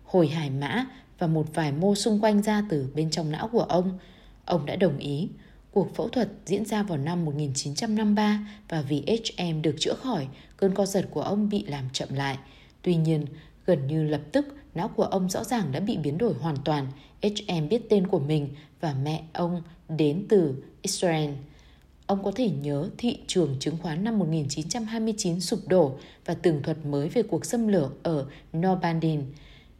hồi 0.05 0.29
hải 0.29 0.51
mã 0.51 0.87
và 1.19 1.27
một 1.27 1.47
vài 1.55 1.73
mô 1.73 1.95
xung 1.95 2.21
quanh 2.21 2.43
ra 2.43 2.65
từ 2.71 2.89
bên 2.95 3.11
trong 3.11 3.31
não 3.31 3.49
của 3.49 3.63
ông, 3.63 3.99
ông 4.45 4.67
đã 4.67 4.77
đồng 4.77 4.99
ý. 4.99 5.29
Cuộc 5.75 5.95
phẫu 5.95 6.09
thuật 6.09 6.29
diễn 6.47 6.65
ra 6.65 6.83
vào 6.83 6.99
năm 6.99 7.25
1953 7.25 8.49
và 8.69 8.83
vì 8.83 9.03
HM 9.07 9.63
được 9.63 9.77
chữa 9.79 9.95
khỏi, 9.95 10.27
cơn 10.57 10.75
co 10.75 10.87
giật 10.87 11.09
của 11.11 11.23
ông 11.23 11.49
bị 11.49 11.65
làm 11.65 11.85
chậm 11.93 12.09
lại. 12.15 12.39
Tuy 12.83 12.97
nhiên, 12.97 13.27
gần 13.67 13.87
như 13.87 14.03
lập 14.03 14.21
tức 14.33 14.47
não 14.75 14.89
của 14.89 15.03
ông 15.03 15.31
rõ 15.31 15.45
ràng 15.45 15.73
đã 15.73 15.81
bị 15.81 15.97
biến 15.97 16.19
đổi 16.19 16.35
hoàn 16.35 16.57
toàn. 16.65 16.87
HM 17.23 17.69
biết 17.69 17.89
tên 17.89 18.07
của 18.07 18.19
mình 18.19 18.49
và 18.81 18.95
mẹ 19.03 19.25
ông 19.33 19.63
đến 19.89 20.27
từ 20.29 20.55
Israel. 20.83 21.31
Ông 22.07 22.25
có 22.25 22.33
thể 22.35 22.51
nhớ 22.51 22.91
thị 22.99 23.19
trường 23.27 23.57
chứng 23.61 23.79
khoán 23.83 24.05
năm 24.05 24.19
1929 24.19 25.41
sụp 25.41 25.61
đổ 25.69 25.99
và 26.25 26.35
tường 26.35 26.63
thuật 26.63 26.87
mới 26.87 27.09
về 27.09 27.23
cuộc 27.23 27.45
xâm 27.45 27.69
lược 27.69 28.03
ở 28.03 28.27
Normandy. 28.57 29.19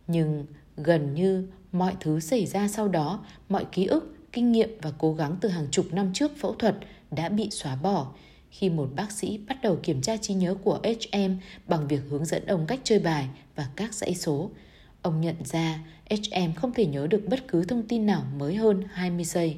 Nhưng 0.07 0.47
gần 0.77 1.15
như 1.15 1.49
mọi 1.73 1.95
thứ 2.01 2.21
xảy 2.21 2.47
ra 2.47 2.69
sau 2.69 2.89
đó, 2.89 3.25
mọi 3.49 3.65
ký 3.73 3.87
ức, 3.87 4.14
kinh 4.35 4.53
nghiệm 4.53 4.69
và 4.83 4.93
cố 4.99 5.15
gắng 5.15 5.37
từ 5.41 5.49
hàng 5.49 5.67
chục 5.71 5.87
năm 5.93 6.11
trước 6.15 6.37
phẫu 6.37 6.55
thuật 6.55 6.77
đã 7.11 7.29
bị 7.29 7.49
xóa 7.51 7.77
bỏ. 7.77 8.13
khi 8.51 8.71
một 8.71 8.89
bác 8.97 9.13
sĩ 9.13 9.39
bắt 9.49 9.59
đầu 9.63 9.79
kiểm 9.83 10.01
tra 10.01 10.17
trí 10.17 10.35
nhớ 10.35 10.55
của 10.65 10.81
HM 10.85 11.37
bằng 11.67 11.89
việc 11.89 12.01
hướng 12.11 12.25
dẫn 12.25 12.47
ông 12.47 12.67
cách 12.67 12.81
chơi 12.85 12.99
bài 12.99 13.29
và 13.57 13.69
các 13.77 13.95
dãy 13.95 14.15
số. 14.15 14.51
Ông 15.03 15.21
nhận 15.21 15.37
ra 15.45 15.79
HM 16.11 16.55
không 16.57 16.73
thể 16.75 16.87
nhớ 16.87 17.07
được 17.07 17.23
bất 17.29 17.49
cứ 17.49 17.65
thông 17.65 17.83
tin 17.83 18.07
nào 18.07 18.23
mới 18.39 18.55
hơn 18.55 18.85
20 18.93 19.25
giây. 19.25 19.57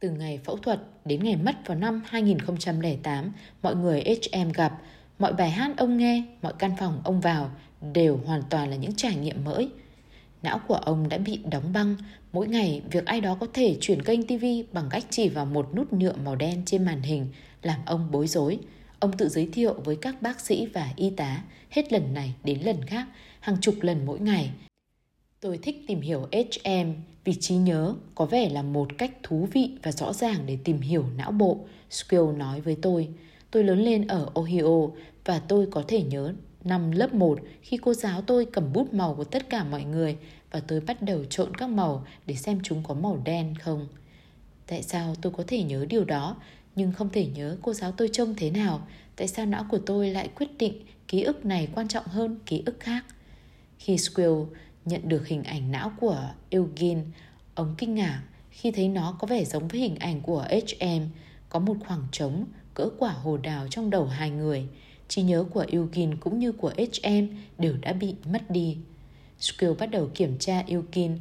Từ 0.00 0.10
ngày 0.10 0.38
phẫu 0.44 0.56
thuật 0.56 0.80
đến 1.04 1.24
ngày 1.24 1.36
mất 1.36 1.66
vào 1.66 1.78
năm 1.78 2.02
2008, 2.06 3.32
mọi 3.62 3.76
người 3.76 4.04
HM 4.04 4.52
gặp, 4.52 4.78
mọi 5.18 5.32
bài 5.32 5.50
hát 5.50 5.76
ông 5.76 5.96
nghe, 5.96 6.22
mọi 6.42 6.52
căn 6.58 6.72
phòng 6.78 7.00
ông 7.04 7.20
vào 7.20 7.50
đều 7.92 8.20
hoàn 8.26 8.42
toàn 8.50 8.70
là 8.70 8.76
những 8.76 8.94
trải 8.94 9.16
nghiệm 9.16 9.44
mới. 9.44 9.70
Não 10.42 10.60
của 10.68 10.74
ông 10.74 11.08
đã 11.08 11.18
bị 11.18 11.40
đóng 11.50 11.72
băng, 11.72 11.96
mỗi 12.32 12.48
ngày 12.48 12.82
việc 12.90 13.06
ai 13.06 13.20
đó 13.20 13.36
có 13.40 13.46
thể 13.52 13.76
chuyển 13.80 14.02
kênh 14.02 14.22
TV 14.22 14.44
bằng 14.72 14.88
cách 14.90 15.04
chỉ 15.10 15.28
vào 15.28 15.46
một 15.46 15.74
nút 15.74 15.92
nhựa 15.92 16.12
màu 16.24 16.36
đen 16.36 16.62
trên 16.66 16.84
màn 16.84 17.02
hình 17.02 17.26
làm 17.62 17.80
ông 17.86 18.10
bối 18.10 18.26
rối. 18.26 18.58
Ông 18.98 19.16
tự 19.16 19.28
giới 19.28 19.48
thiệu 19.52 19.74
với 19.84 19.96
các 19.96 20.22
bác 20.22 20.40
sĩ 20.40 20.66
và 20.66 20.92
y 20.96 21.10
tá 21.10 21.42
hết 21.70 21.92
lần 21.92 22.14
này 22.14 22.34
đến 22.44 22.60
lần 22.60 22.84
khác, 22.84 23.06
hàng 23.40 23.56
chục 23.60 23.74
lần 23.80 24.06
mỗi 24.06 24.20
ngày. 24.20 24.50
Tôi 25.40 25.58
thích 25.58 25.84
tìm 25.86 26.00
hiểu 26.00 26.26
HM 26.32 26.92
vì 27.24 27.34
trí 27.34 27.54
nhớ 27.54 27.94
có 28.14 28.26
vẻ 28.26 28.48
là 28.48 28.62
một 28.62 28.88
cách 28.98 29.12
thú 29.22 29.48
vị 29.52 29.70
và 29.82 29.92
rõ 29.92 30.12
ràng 30.12 30.46
để 30.46 30.58
tìm 30.64 30.80
hiểu 30.80 31.04
não 31.16 31.30
bộ, 31.32 31.58
Skill 31.90 32.32
nói 32.36 32.60
với 32.60 32.76
tôi. 32.82 33.08
Tôi 33.50 33.64
lớn 33.64 33.80
lên 33.80 34.06
ở 34.06 34.30
Ohio 34.34 34.88
và 35.24 35.38
tôi 35.38 35.66
có 35.70 35.84
thể 35.88 36.02
nhớ 36.02 36.34
năm 36.68 36.90
lớp 36.90 37.14
1 37.14 37.38
khi 37.62 37.76
cô 37.76 37.94
giáo 37.94 38.22
tôi 38.22 38.46
cầm 38.52 38.72
bút 38.72 38.94
màu 38.94 39.14
của 39.14 39.24
tất 39.24 39.50
cả 39.50 39.64
mọi 39.64 39.84
người 39.84 40.16
và 40.50 40.60
tôi 40.60 40.80
bắt 40.80 41.02
đầu 41.02 41.24
trộn 41.24 41.54
các 41.56 41.68
màu 41.70 42.06
để 42.26 42.34
xem 42.34 42.60
chúng 42.62 42.82
có 42.82 42.94
màu 42.94 43.22
đen 43.24 43.54
không. 43.54 43.88
Tại 44.66 44.82
sao 44.82 45.14
tôi 45.22 45.32
có 45.36 45.44
thể 45.46 45.62
nhớ 45.62 45.86
điều 45.88 46.04
đó 46.04 46.36
nhưng 46.76 46.92
không 46.92 47.08
thể 47.12 47.26
nhớ 47.26 47.56
cô 47.62 47.72
giáo 47.72 47.92
tôi 47.92 48.08
trông 48.12 48.34
thế 48.34 48.50
nào? 48.50 48.88
Tại 49.16 49.28
sao 49.28 49.46
não 49.46 49.64
của 49.70 49.78
tôi 49.78 50.10
lại 50.10 50.28
quyết 50.34 50.58
định 50.58 50.82
ký 51.08 51.22
ức 51.22 51.44
này 51.44 51.68
quan 51.74 51.88
trọng 51.88 52.06
hơn 52.06 52.38
ký 52.46 52.62
ức 52.66 52.80
khác? 52.80 53.04
Khi 53.78 53.98
Squill 53.98 54.34
nhận 54.84 55.08
được 55.08 55.26
hình 55.26 55.44
ảnh 55.44 55.72
não 55.72 55.92
của 56.00 56.30
Eugene, 56.50 57.02
ông 57.54 57.74
kinh 57.78 57.94
ngạc 57.94 58.22
khi 58.50 58.70
thấy 58.70 58.88
nó 58.88 59.16
có 59.18 59.26
vẻ 59.26 59.44
giống 59.44 59.68
với 59.68 59.80
hình 59.80 59.96
ảnh 59.96 60.20
của 60.20 60.46
HM, 60.50 61.02
có 61.48 61.58
một 61.58 61.76
khoảng 61.86 62.02
trống 62.12 62.44
cỡ 62.74 62.88
quả 62.98 63.12
hồ 63.12 63.36
đào 63.36 63.66
trong 63.70 63.90
đầu 63.90 64.06
hai 64.06 64.30
người. 64.30 64.68
Trí 65.08 65.22
nhớ 65.22 65.44
của 65.50 65.66
Eugene 65.68 66.16
cũng 66.20 66.38
như 66.38 66.52
của 66.52 66.72
HM 66.76 67.26
đều 67.58 67.74
đã 67.82 67.92
bị 67.92 68.14
mất 68.32 68.50
đi. 68.50 68.76
Skill 69.40 69.72
bắt 69.78 69.86
đầu 69.86 70.10
kiểm 70.14 70.38
tra 70.38 70.64
Eugene. 70.66 71.16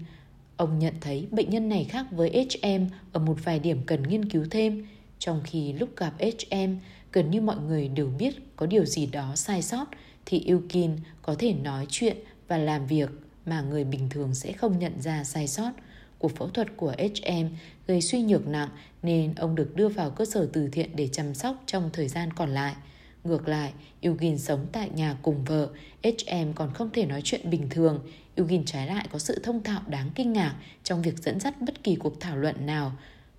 Ông 0.58 0.80
nhận 0.80 0.94
thấy 1.02 1.28
bệnh 1.32 1.50
nhân 1.50 1.70
này 1.70 1.84
khác 1.84 2.06
với 2.12 2.48
HM 2.50 2.86
ở 3.12 3.20
một 3.20 3.38
vài 3.44 3.60
điểm 3.60 3.82
cần 3.86 4.04
nghiên 4.04 4.30
cứu 4.30 4.46
thêm, 4.52 4.88
trong 5.20 5.42
khi 5.46 5.74
lúc 5.74 5.90
gặp 5.98 6.14
HM, 6.20 6.76
gần 7.12 7.32
như 7.32 7.42
mọi 7.42 7.58
người 7.58 7.88
đều 7.88 8.08
biết 8.08 8.56
có 8.56 8.66
điều 8.66 8.86
gì 8.86 9.06
đó 9.06 9.36
sai 9.36 9.62
sót 9.62 9.86
thì 10.26 10.44
Eugene 10.46 10.94
có 11.22 11.36
thể 11.40 11.54
nói 11.54 11.86
chuyện 11.90 12.18
và 12.48 12.58
làm 12.58 12.88
việc 12.88 13.10
mà 13.46 13.62
người 13.62 13.84
bình 13.84 14.10
thường 14.10 14.36
sẽ 14.36 14.52
không 14.52 14.80
nhận 14.80 15.02
ra 15.02 15.24
sai 15.24 15.48
sót. 15.48 15.72
Cuộc 16.20 16.36
phẫu 16.36 16.50
thuật 16.50 16.68
của 16.78 16.94
HM 16.98 17.46
gây 17.88 18.02
suy 18.02 18.22
nhược 18.22 18.48
nặng 18.48 18.70
nên 19.04 19.36
ông 19.36 19.56
được 19.56 19.76
đưa 19.76 19.90
vào 19.90 20.10
cơ 20.10 20.26
sở 20.26 20.50
từ 20.54 20.70
thiện 20.72 20.96
để 20.96 21.08
chăm 21.08 21.34
sóc 21.34 21.64
trong 21.66 21.90
thời 21.94 22.08
gian 22.08 22.34
còn 22.34 22.50
lại. 22.50 22.76
Ngược 23.24 23.48
lại, 23.48 23.74
Eugene 24.02 24.38
sống 24.38 24.66
tại 24.72 24.90
nhà 24.90 25.18
cùng 25.22 25.44
vợ, 25.44 25.70
HM 26.04 26.54
còn 26.56 26.74
không 26.74 26.90
thể 26.94 27.06
nói 27.06 27.22
chuyện 27.24 27.50
bình 27.50 27.68
thường. 27.70 28.00
Eugene 28.36 28.64
trái 28.66 28.88
lại 28.88 29.08
có 29.12 29.20
sự 29.20 29.40
thông 29.44 29.64
thạo 29.64 29.82
đáng 29.88 30.10
kinh 30.16 30.34
ngạc 30.34 30.56
trong 30.84 31.02
việc 31.02 31.18
dẫn 31.18 31.40
dắt 31.40 31.62
bất 31.62 31.84
kỳ 31.84 31.96
cuộc 31.96 32.20
thảo 32.20 32.38
luận 32.38 32.66
nào 32.66 32.92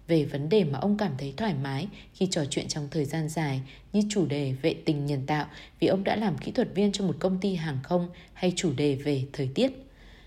về 0.08 0.24
vấn 0.24 0.48
đề 0.48 0.64
mà 0.64 0.78
ông 0.78 0.96
cảm 0.96 1.12
thấy 1.18 1.34
thoải 1.36 1.54
mái 1.62 1.88
khi 2.14 2.26
trò 2.30 2.44
chuyện 2.50 2.68
trong 2.68 2.88
thời 2.90 3.04
gian 3.04 3.28
dài 3.28 3.60
như 3.92 4.02
chủ 4.08 4.26
đề 4.26 4.52
vệ 4.62 4.74
tinh 4.84 5.06
nhân 5.06 5.26
tạo 5.26 5.46
vì 5.80 5.86
ông 5.86 6.04
đã 6.04 6.16
làm 6.16 6.38
kỹ 6.38 6.52
thuật 6.52 6.74
viên 6.74 6.92
cho 6.92 7.04
một 7.04 7.16
công 7.18 7.38
ty 7.40 7.54
hàng 7.54 7.78
không 7.82 8.08
hay 8.32 8.52
chủ 8.56 8.72
đề 8.72 8.94
về 8.94 9.24
thời 9.32 9.48
tiết. 9.54 9.72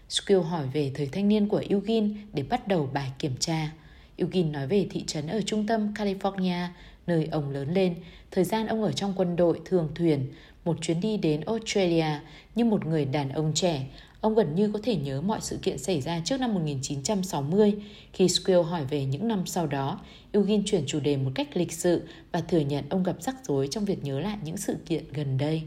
Skill 0.09 0.39
hỏi 0.39 0.67
về 0.73 0.91
thời 0.95 1.07
thanh 1.07 1.27
niên 1.27 1.47
của 1.47 1.63
Eugene 1.69 2.09
để 2.33 2.43
bắt 2.43 2.67
đầu 2.67 2.89
bài 2.93 3.11
kiểm 3.19 3.35
tra. 3.39 3.71
Eugene 4.17 4.49
nói 4.49 4.67
về 4.67 4.87
thị 4.89 5.03
trấn 5.07 5.27
ở 5.27 5.41
trung 5.41 5.67
tâm 5.67 5.93
California, 5.93 6.67
nơi 7.07 7.27
ông 7.31 7.49
lớn 7.49 7.73
lên, 7.73 7.95
thời 8.31 8.43
gian 8.43 8.67
ông 8.67 8.83
ở 8.83 8.91
trong 8.91 9.13
quân 9.15 9.35
đội 9.35 9.59
thường 9.65 9.89
thuyền, 9.95 10.27
một 10.65 10.77
chuyến 10.81 11.01
đi 11.01 11.17
đến 11.17 11.41
Australia 11.41 12.19
như 12.55 12.65
một 12.65 12.85
người 12.85 13.05
đàn 13.05 13.29
ông 13.29 13.51
trẻ. 13.55 13.87
Ông 14.21 14.35
gần 14.35 14.55
như 14.55 14.71
có 14.73 14.79
thể 14.83 14.95
nhớ 14.95 15.21
mọi 15.21 15.39
sự 15.41 15.57
kiện 15.61 15.77
xảy 15.77 16.01
ra 16.01 16.21
trước 16.25 16.39
năm 16.39 16.53
1960. 16.53 17.73
Khi 18.13 18.27
Squill 18.27 18.61
hỏi 18.61 18.85
về 18.85 19.05
những 19.05 19.27
năm 19.27 19.45
sau 19.45 19.67
đó, 19.67 19.99
Eugene 20.31 20.63
chuyển 20.65 20.83
chủ 20.87 20.99
đề 20.99 21.17
một 21.17 21.31
cách 21.35 21.57
lịch 21.57 21.71
sự 21.71 22.01
và 22.31 22.41
thừa 22.41 22.59
nhận 22.59 22.83
ông 22.89 23.03
gặp 23.03 23.15
rắc 23.21 23.35
rối 23.45 23.67
trong 23.67 23.85
việc 23.85 24.03
nhớ 24.03 24.19
lại 24.19 24.37
những 24.43 24.57
sự 24.57 24.75
kiện 24.85 25.03
gần 25.13 25.37
đây. 25.37 25.61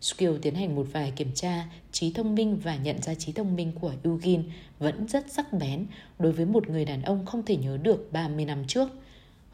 Skill 0.00 0.38
tiến 0.42 0.54
hành 0.54 0.74
một 0.74 0.86
vài 0.92 1.12
kiểm 1.16 1.32
tra 1.34 1.64
trí 1.92 2.12
thông 2.12 2.34
minh 2.34 2.60
và 2.62 2.76
nhận 2.76 3.02
ra 3.02 3.14
trí 3.14 3.32
thông 3.32 3.56
minh 3.56 3.72
của 3.80 3.92
Eugene 4.02 4.42
vẫn 4.78 5.08
rất 5.08 5.32
sắc 5.32 5.52
bén 5.52 5.86
đối 6.18 6.32
với 6.32 6.46
một 6.46 6.68
người 6.68 6.84
đàn 6.84 7.02
ông 7.02 7.26
không 7.26 7.42
thể 7.42 7.56
nhớ 7.56 7.78
được 7.82 8.12
30 8.12 8.44
năm 8.44 8.64
trước. 8.66 8.88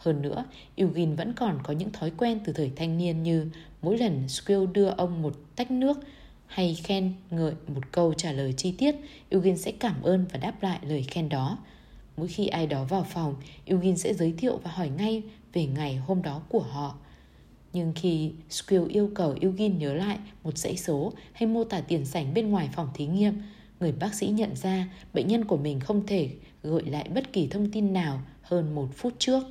Hơn 0.02 0.22
nữa, 0.22 0.44
Eugene 0.76 1.14
vẫn 1.14 1.32
còn 1.32 1.58
có 1.62 1.72
những 1.72 1.92
thói 1.92 2.10
quen 2.10 2.40
từ 2.44 2.52
thời 2.52 2.72
thanh 2.76 2.98
niên 2.98 3.22
như 3.22 3.46
mỗi 3.82 3.98
lần 3.98 4.28
Squill 4.28 4.66
đưa 4.72 4.88
ông 4.88 5.22
một 5.22 5.34
tách 5.56 5.70
nước 5.70 5.98
hay 6.46 6.74
khen 6.74 7.12
ngợi 7.30 7.52
một 7.74 7.92
câu 7.92 8.14
trả 8.14 8.32
lời 8.32 8.54
chi 8.56 8.74
tiết, 8.78 8.94
Eugene 9.30 9.56
sẽ 9.56 9.72
cảm 9.72 10.02
ơn 10.02 10.24
và 10.32 10.38
đáp 10.38 10.62
lại 10.62 10.78
lời 10.82 11.02
khen 11.02 11.28
đó. 11.28 11.58
Mỗi 12.16 12.28
khi 12.28 12.46
ai 12.46 12.66
đó 12.66 12.84
vào 12.84 13.06
phòng, 13.10 13.34
Eugene 13.64 13.96
sẽ 13.96 14.14
giới 14.14 14.32
thiệu 14.38 14.60
và 14.62 14.70
hỏi 14.70 14.88
ngay 14.88 15.22
về 15.52 15.66
ngày 15.66 15.96
hôm 15.96 16.22
đó 16.22 16.42
của 16.48 16.62
họ. 16.62 16.94
Nhưng 17.72 17.92
khi 17.96 18.32
Squill 18.50 18.88
yêu 18.88 19.10
cầu 19.14 19.36
Eugene 19.40 19.76
nhớ 19.76 19.94
lại 19.94 20.18
một 20.42 20.58
dãy 20.58 20.76
số 20.76 21.12
hay 21.32 21.46
mô 21.46 21.64
tả 21.64 21.80
tiền 21.80 22.04
sảnh 22.04 22.34
bên 22.34 22.50
ngoài 22.50 22.68
phòng 22.72 22.88
thí 22.94 23.06
nghiệm, 23.06 23.34
người 23.80 23.92
bác 23.92 24.14
sĩ 24.14 24.26
nhận 24.26 24.56
ra 24.56 24.88
bệnh 25.14 25.28
nhân 25.28 25.44
của 25.44 25.56
mình 25.56 25.80
không 25.80 26.06
thể 26.06 26.30
gợi 26.62 26.82
lại 26.82 27.08
bất 27.14 27.32
kỳ 27.32 27.46
thông 27.46 27.70
tin 27.70 27.92
nào 27.92 28.22
hơn 28.42 28.74
một 28.74 28.88
phút 28.96 29.14
trước. 29.18 29.42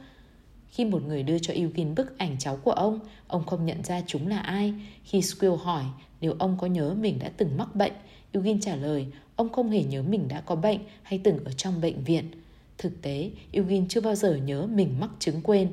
Khi 0.71 0.85
một 0.85 1.03
người 1.03 1.23
đưa 1.23 1.39
cho 1.39 1.53
Eugene 1.53 1.93
bức 1.95 2.17
ảnh 2.17 2.35
cháu 2.39 2.57
của 2.57 2.71
ông, 2.71 2.99
ông 3.27 3.45
không 3.45 3.65
nhận 3.65 3.83
ra 3.83 4.01
chúng 4.07 4.27
là 4.27 4.39
ai. 4.39 4.73
Khi 5.03 5.21
Squill 5.21 5.55
hỏi 5.55 5.83
nếu 6.21 6.35
ông 6.39 6.57
có 6.59 6.67
nhớ 6.67 6.95
mình 6.99 7.19
đã 7.19 7.31
từng 7.37 7.57
mắc 7.57 7.75
bệnh, 7.75 7.93
Eugene 8.31 8.59
trả 8.61 8.75
lời 8.75 9.07
ông 9.35 9.49
không 9.49 9.71
hề 9.71 9.83
nhớ 9.83 10.03
mình 10.03 10.27
đã 10.27 10.41
có 10.41 10.55
bệnh 10.55 10.79
hay 11.03 11.21
từng 11.23 11.43
ở 11.45 11.51
trong 11.51 11.81
bệnh 11.81 12.03
viện. 12.03 12.31
Thực 12.77 13.01
tế, 13.01 13.31
Eugene 13.51 13.85
chưa 13.89 14.01
bao 14.01 14.15
giờ 14.15 14.35
nhớ 14.35 14.67
mình 14.67 14.99
mắc 14.99 15.09
chứng 15.19 15.41
quên. 15.41 15.71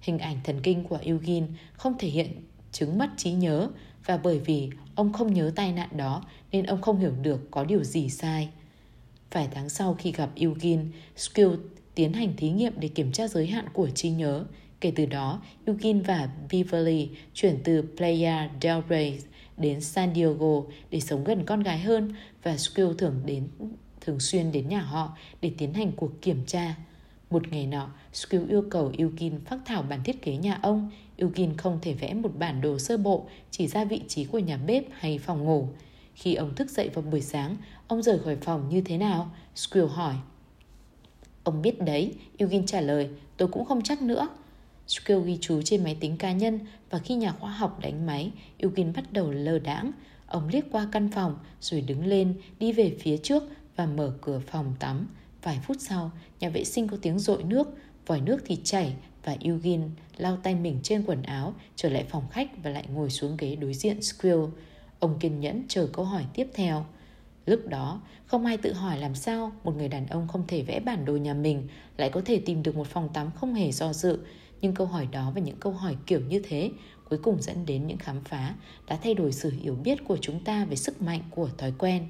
Hình 0.00 0.18
ảnh 0.18 0.36
thần 0.44 0.60
kinh 0.62 0.84
của 0.84 0.98
Eugene 1.02 1.46
không 1.72 1.94
thể 1.98 2.08
hiện 2.08 2.28
chứng 2.72 2.98
mất 2.98 3.10
trí 3.16 3.32
nhớ 3.32 3.68
và 4.06 4.16
bởi 4.16 4.38
vì 4.38 4.70
ông 4.94 5.12
không 5.12 5.34
nhớ 5.34 5.52
tai 5.56 5.72
nạn 5.72 5.88
đó 5.96 6.24
nên 6.52 6.66
ông 6.66 6.82
không 6.82 6.98
hiểu 6.98 7.12
được 7.22 7.50
có 7.50 7.64
điều 7.64 7.84
gì 7.84 8.08
sai. 8.08 8.48
Vài 9.32 9.48
tháng 9.54 9.68
sau 9.68 9.94
khi 9.94 10.12
gặp 10.12 10.30
Eugene, 10.34 10.82
Skill 11.16 11.54
tiến 11.98 12.12
hành 12.12 12.36
thí 12.36 12.50
nghiệm 12.50 12.72
để 12.80 12.88
kiểm 12.88 13.12
tra 13.12 13.28
giới 13.28 13.46
hạn 13.46 13.64
của 13.72 13.90
trí 13.90 14.10
nhớ. 14.10 14.44
Kể 14.80 14.92
từ 14.96 15.06
đó, 15.06 15.42
Eugene 15.64 16.00
và 16.00 16.28
Beverly 16.52 17.08
chuyển 17.34 17.58
từ 17.64 17.84
Playa 17.96 18.50
del 18.62 18.78
Rey 18.90 19.18
đến 19.56 19.80
San 19.80 20.14
Diego 20.14 20.62
để 20.90 21.00
sống 21.00 21.24
gần 21.24 21.44
con 21.46 21.62
gái 21.62 21.78
hơn 21.78 22.12
và 22.42 22.56
Skill 22.56 22.92
thường 22.98 23.22
đến 23.24 23.48
thường 24.00 24.20
xuyên 24.20 24.52
đến 24.52 24.68
nhà 24.68 24.80
họ 24.80 25.16
để 25.40 25.50
tiến 25.58 25.74
hành 25.74 25.92
cuộc 25.92 26.22
kiểm 26.22 26.44
tra. 26.46 26.74
Một 27.30 27.48
ngày 27.48 27.66
nọ, 27.66 27.90
Skill 28.12 28.50
yêu 28.50 28.64
cầu 28.70 28.92
Eugene 28.98 29.38
phác 29.46 29.58
thảo 29.64 29.82
bản 29.82 30.00
thiết 30.04 30.22
kế 30.22 30.36
nhà 30.36 30.58
ông. 30.62 30.90
Eugene 31.16 31.54
không 31.56 31.78
thể 31.82 31.94
vẽ 31.94 32.14
một 32.14 32.30
bản 32.38 32.60
đồ 32.60 32.78
sơ 32.78 32.96
bộ 32.96 33.26
chỉ 33.50 33.66
ra 33.66 33.84
vị 33.84 34.00
trí 34.08 34.24
của 34.24 34.38
nhà 34.38 34.56
bếp 34.56 34.84
hay 34.92 35.18
phòng 35.18 35.44
ngủ. 35.44 35.68
Khi 36.14 36.34
ông 36.34 36.54
thức 36.54 36.70
dậy 36.70 36.88
vào 36.88 37.02
buổi 37.02 37.20
sáng, 37.20 37.56
ông 37.88 38.02
rời 38.02 38.18
khỏi 38.18 38.36
phòng 38.36 38.68
như 38.68 38.80
thế 38.80 38.98
nào? 38.98 39.30
Skill 39.54 39.86
hỏi. 39.86 40.14
Ông 41.48 41.62
biết 41.62 41.82
đấy, 41.82 42.14
Eugene 42.38 42.66
trả 42.66 42.80
lời, 42.80 43.08
tôi 43.36 43.48
cũng 43.48 43.64
không 43.64 43.82
chắc 43.82 44.02
nữa. 44.02 44.28
Skill 44.86 45.20
ghi 45.24 45.38
chú 45.40 45.62
trên 45.62 45.84
máy 45.84 45.96
tính 46.00 46.16
cá 46.16 46.32
nhân 46.32 46.60
và 46.90 46.98
khi 46.98 47.14
nhà 47.14 47.32
khoa 47.32 47.50
học 47.50 47.80
đánh 47.80 48.06
máy, 48.06 48.30
Eugene 48.58 48.92
bắt 48.92 49.12
đầu 49.12 49.30
lơ 49.30 49.58
đãng. 49.58 49.92
Ông 50.26 50.48
liếc 50.48 50.64
qua 50.70 50.88
căn 50.92 51.10
phòng 51.10 51.38
rồi 51.60 51.80
đứng 51.80 52.06
lên, 52.06 52.34
đi 52.58 52.72
về 52.72 52.96
phía 53.00 53.16
trước 53.16 53.42
và 53.76 53.86
mở 53.86 54.12
cửa 54.20 54.38
phòng 54.46 54.74
tắm. 54.78 55.08
Vài 55.42 55.58
phút 55.62 55.76
sau, 55.80 56.10
nhà 56.40 56.48
vệ 56.48 56.64
sinh 56.64 56.88
có 56.88 56.96
tiếng 57.02 57.18
rội 57.18 57.42
nước, 57.42 57.68
vòi 58.06 58.20
nước 58.20 58.38
thì 58.46 58.58
chảy 58.64 58.94
và 59.24 59.36
Eugene 59.40 59.88
lau 60.16 60.36
tay 60.36 60.54
mình 60.54 60.80
trên 60.82 61.02
quần 61.06 61.22
áo, 61.22 61.54
trở 61.76 61.88
lại 61.88 62.04
phòng 62.08 62.28
khách 62.30 62.62
và 62.62 62.70
lại 62.70 62.84
ngồi 62.92 63.10
xuống 63.10 63.36
ghế 63.36 63.56
đối 63.56 63.74
diện 63.74 64.02
Squill. 64.02 64.44
Ông 64.98 65.18
kiên 65.18 65.40
nhẫn 65.40 65.62
chờ 65.68 65.88
câu 65.92 66.04
hỏi 66.04 66.24
tiếp 66.34 66.48
theo. 66.54 66.84
Lúc 67.48 67.68
đó, 67.68 68.00
không 68.26 68.46
ai 68.46 68.56
tự 68.56 68.72
hỏi 68.72 68.98
làm 68.98 69.14
sao 69.14 69.52
một 69.64 69.76
người 69.76 69.88
đàn 69.88 70.06
ông 70.06 70.28
không 70.28 70.46
thể 70.46 70.62
vẽ 70.62 70.80
bản 70.80 71.04
đồ 71.04 71.16
nhà 71.16 71.34
mình 71.34 71.68
lại 71.96 72.10
có 72.10 72.22
thể 72.24 72.42
tìm 72.46 72.62
được 72.62 72.76
một 72.76 72.86
phòng 72.86 73.08
tắm 73.12 73.30
không 73.34 73.54
hề 73.54 73.72
do 73.72 73.92
dự. 73.92 74.18
Nhưng 74.60 74.74
câu 74.74 74.86
hỏi 74.86 75.08
đó 75.12 75.32
và 75.34 75.40
những 75.40 75.56
câu 75.60 75.72
hỏi 75.72 75.96
kiểu 76.06 76.20
như 76.20 76.42
thế 76.48 76.70
cuối 77.08 77.18
cùng 77.22 77.42
dẫn 77.42 77.66
đến 77.66 77.86
những 77.86 77.98
khám 77.98 78.24
phá 78.24 78.54
đã 78.88 78.98
thay 79.02 79.14
đổi 79.14 79.32
sự 79.32 79.50
hiểu 79.50 79.74
biết 79.74 80.04
của 80.04 80.16
chúng 80.20 80.44
ta 80.44 80.64
về 80.64 80.76
sức 80.76 81.02
mạnh 81.02 81.20
của 81.30 81.48
thói 81.58 81.72
quen. 81.78 82.06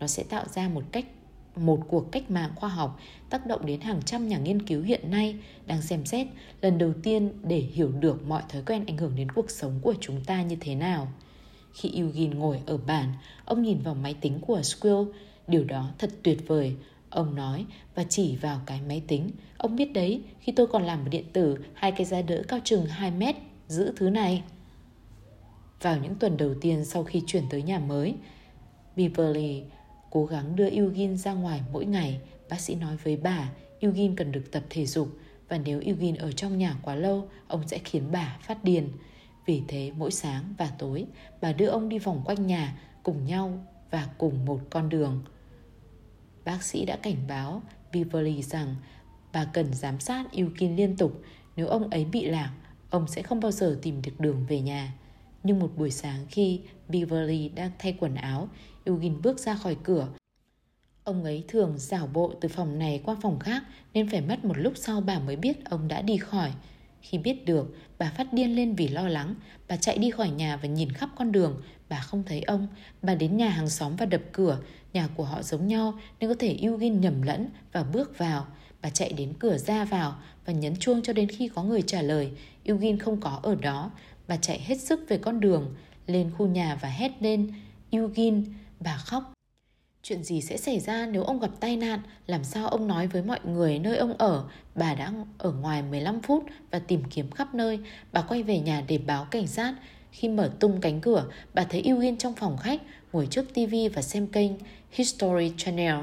Nó 0.00 0.06
sẽ 0.06 0.22
tạo 0.22 0.44
ra 0.48 0.68
một 0.68 0.82
cách 0.92 1.06
một 1.56 1.80
cuộc 1.88 2.12
cách 2.12 2.30
mạng 2.30 2.50
khoa 2.54 2.68
học 2.68 3.00
tác 3.30 3.46
động 3.46 3.66
đến 3.66 3.80
hàng 3.80 4.02
trăm 4.02 4.28
nhà 4.28 4.38
nghiên 4.38 4.66
cứu 4.66 4.82
hiện 4.82 5.10
nay 5.10 5.36
đang 5.66 5.82
xem 5.82 6.04
xét 6.04 6.26
lần 6.60 6.78
đầu 6.78 6.92
tiên 7.02 7.32
để 7.42 7.58
hiểu 7.58 7.92
được 7.92 8.26
mọi 8.26 8.42
thói 8.48 8.62
quen 8.66 8.84
ảnh 8.86 8.96
hưởng 8.96 9.16
đến 9.16 9.30
cuộc 9.30 9.50
sống 9.50 9.78
của 9.82 9.94
chúng 10.00 10.24
ta 10.24 10.42
như 10.42 10.56
thế 10.60 10.74
nào. 10.74 11.08
Khi 11.72 11.92
Eugene 11.94 12.36
ngồi 12.36 12.60
ở 12.66 12.76
bàn, 12.76 13.12
ông 13.44 13.62
nhìn 13.62 13.78
vào 13.78 13.94
máy 13.94 14.14
tính 14.20 14.38
của 14.40 14.62
Squill. 14.62 15.02
Điều 15.46 15.64
đó 15.64 15.90
thật 15.98 16.10
tuyệt 16.22 16.48
vời, 16.48 16.76
ông 17.10 17.34
nói 17.34 17.66
và 17.94 18.04
chỉ 18.08 18.36
vào 18.36 18.60
cái 18.66 18.80
máy 18.88 19.02
tính. 19.08 19.30
Ông 19.56 19.76
biết 19.76 19.92
đấy, 19.92 20.22
khi 20.40 20.52
tôi 20.52 20.66
còn 20.66 20.82
làm 20.82 21.02
một 21.02 21.08
điện 21.10 21.24
tử, 21.32 21.58
hai 21.74 21.92
cái 21.92 22.04
giá 22.04 22.22
đỡ 22.22 22.42
cao 22.48 22.60
chừng 22.64 22.86
2 22.86 23.10
mét, 23.10 23.36
giữ 23.68 23.92
thứ 23.96 24.10
này. 24.10 24.42
Vào 25.80 25.98
những 25.98 26.14
tuần 26.14 26.36
đầu 26.36 26.54
tiên 26.60 26.84
sau 26.84 27.04
khi 27.04 27.22
chuyển 27.26 27.44
tới 27.50 27.62
nhà 27.62 27.78
mới, 27.78 28.14
Beverly 28.96 29.62
cố 30.10 30.24
gắng 30.24 30.56
đưa 30.56 30.70
Eugene 30.70 31.16
ra 31.16 31.32
ngoài 31.32 31.60
mỗi 31.72 31.84
ngày. 31.84 32.20
Bác 32.50 32.60
sĩ 32.60 32.74
nói 32.74 32.96
với 33.04 33.16
bà, 33.16 33.50
Eugene 33.80 34.14
cần 34.16 34.32
được 34.32 34.52
tập 34.52 34.62
thể 34.70 34.86
dục 34.86 35.08
và 35.48 35.58
nếu 35.58 35.80
Eugene 35.80 36.18
ở 36.18 36.32
trong 36.32 36.58
nhà 36.58 36.76
quá 36.82 36.94
lâu, 36.94 37.28
ông 37.48 37.68
sẽ 37.68 37.78
khiến 37.78 38.02
bà 38.12 38.38
phát 38.42 38.64
điên. 38.64 38.88
Vì 39.46 39.62
thế 39.68 39.92
mỗi 39.96 40.10
sáng 40.10 40.54
và 40.58 40.72
tối, 40.78 41.06
bà 41.40 41.52
đưa 41.52 41.66
ông 41.66 41.88
đi 41.88 41.98
vòng 41.98 42.22
quanh 42.24 42.46
nhà 42.46 42.78
cùng 43.02 43.24
nhau 43.24 43.66
và 43.90 44.08
cùng 44.18 44.44
một 44.44 44.60
con 44.70 44.88
đường. 44.88 45.24
Bác 46.44 46.62
sĩ 46.62 46.84
đã 46.84 46.96
cảnh 46.96 47.16
báo 47.28 47.62
Beverly 47.92 48.42
rằng 48.42 48.76
bà 49.32 49.44
cần 49.44 49.74
giám 49.74 50.00
sát 50.00 50.32
Eugene 50.32 50.76
liên 50.76 50.96
tục. 50.96 51.22
Nếu 51.56 51.66
ông 51.66 51.90
ấy 51.90 52.04
bị 52.04 52.24
lạc, 52.24 52.52
ông 52.90 53.08
sẽ 53.08 53.22
không 53.22 53.40
bao 53.40 53.52
giờ 53.52 53.78
tìm 53.82 54.02
được 54.02 54.20
đường 54.20 54.46
về 54.48 54.60
nhà. 54.60 54.94
Nhưng 55.42 55.58
một 55.58 55.72
buổi 55.76 55.90
sáng 55.90 56.26
khi 56.28 56.60
Beverly 56.88 57.48
đang 57.48 57.70
thay 57.78 57.96
quần 58.00 58.14
áo, 58.14 58.48
Eugene 58.84 59.16
bước 59.22 59.38
ra 59.38 59.54
khỏi 59.54 59.76
cửa. 59.82 60.08
Ông 61.04 61.24
ấy 61.24 61.44
thường 61.48 61.78
dảo 61.78 62.06
bộ 62.06 62.32
từ 62.40 62.48
phòng 62.48 62.78
này 62.78 63.00
qua 63.04 63.16
phòng 63.22 63.38
khác 63.38 63.62
nên 63.94 64.08
phải 64.08 64.20
mất 64.20 64.44
một 64.44 64.58
lúc 64.58 64.72
sau 64.76 65.00
bà 65.00 65.18
mới 65.18 65.36
biết 65.36 65.64
ông 65.64 65.88
đã 65.88 66.02
đi 66.02 66.16
khỏi. 66.16 66.52
Khi 67.02 67.18
biết 67.18 67.44
được, 67.44 67.76
bà 67.98 68.12
phát 68.16 68.32
điên 68.32 68.56
lên 68.56 68.74
vì 68.74 68.88
lo 68.88 69.08
lắng. 69.08 69.34
Bà 69.68 69.76
chạy 69.76 69.98
đi 69.98 70.10
khỏi 70.10 70.30
nhà 70.30 70.56
và 70.56 70.68
nhìn 70.68 70.92
khắp 70.92 71.08
con 71.16 71.32
đường. 71.32 71.62
Bà 71.88 72.00
không 72.00 72.22
thấy 72.26 72.42
ông. 72.42 72.66
Bà 73.02 73.14
đến 73.14 73.36
nhà 73.36 73.48
hàng 73.48 73.68
xóm 73.68 73.96
và 73.96 74.06
đập 74.06 74.20
cửa. 74.32 74.58
Nhà 74.92 75.08
của 75.16 75.24
họ 75.24 75.42
giống 75.42 75.66
nhau 75.66 75.98
nên 76.20 76.30
có 76.30 76.36
thể 76.38 76.56
Eugene 76.62 76.96
nhầm 76.96 77.22
lẫn 77.22 77.48
và 77.72 77.82
bước 77.82 78.18
vào. 78.18 78.46
Bà 78.82 78.90
chạy 78.90 79.12
đến 79.12 79.32
cửa 79.38 79.58
ra 79.58 79.84
vào 79.84 80.16
và 80.46 80.52
nhấn 80.52 80.76
chuông 80.76 81.02
cho 81.02 81.12
đến 81.12 81.28
khi 81.28 81.48
có 81.48 81.62
người 81.62 81.82
trả 81.82 82.02
lời. 82.02 82.30
Eugene 82.64 82.98
không 82.98 83.20
có 83.20 83.40
ở 83.42 83.54
đó. 83.54 83.90
Bà 84.28 84.36
chạy 84.36 84.60
hết 84.60 84.80
sức 84.80 85.00
về 85.08 85.18
con 85.18 85.40
đường, 85.40 85.74
lên 86.06 86.30
khu 86.38 86.46
nhà 86.46 86.78
và 86.82 86.88
hét 86.88 87.12
lên. 87.20 87.52
Eugene, 87.90 88.40
bà 88.80 88.96
khóc. 88.96 89.32
Chuyện 90.04 90.22
gì 90.22 90.40
sẽ 90.40 90.56
xảy 90.56 90.80
ra 90.80 91.06
nếu 91.06 91.22
ông 91.22 91.40
gặp 91.40 91.50
tai 91.60 91.76
nạn? 91.76 92.00
Làm 92.26 92.44
sao 92.44 92.68
ông 92.68 92.88
nói 92.88 93.06
với 93.06 93.22
mọi 93.22 93.38
người 93.44 93.78
nơi 93.78 93.96
ông 93.96 94.14
ở? 94.18 94.44
Bà 94.74 94.94
đã 94.94 95.12
ở 95.38 95.52
ngoài 95.52 95.82
15 95.82 96.20
phút 96.22 96.44
và 96.70 96.78
tìm 96.78 97.02
kiếm 97.10 97.30
khắp 97.30 97.54
nơi. 97.54 97.78
Bà 98.12 98.22
quay 98.22 98.42
về 98.42 98.58
nhà 98.60 98.84
để 98.88 98.98
báo 98.98 99.24
cảnh 99.30 99.46
sát. 99.46 99.74
Khi 100.12 100.28
mở 100.28 100.50
tung 100.60 100.80
cánh 100.80 101.00
cửa, 101.00 101.26
bà 101.54 101.64
thấy 101.64 101.82
Eugene 101.82 102.16
trong 102.18 102.34
phòng 102.34 102.56
khách, 102.56 102.80
ngồi 103.12 103.26
trước 103.26 103.54
tivi 103.54 103.88
và 103.88 104.02
xem 104.02 104.26
kênh 104.26 104.52
History 104.90 105.52
Channel. 105.56 105.96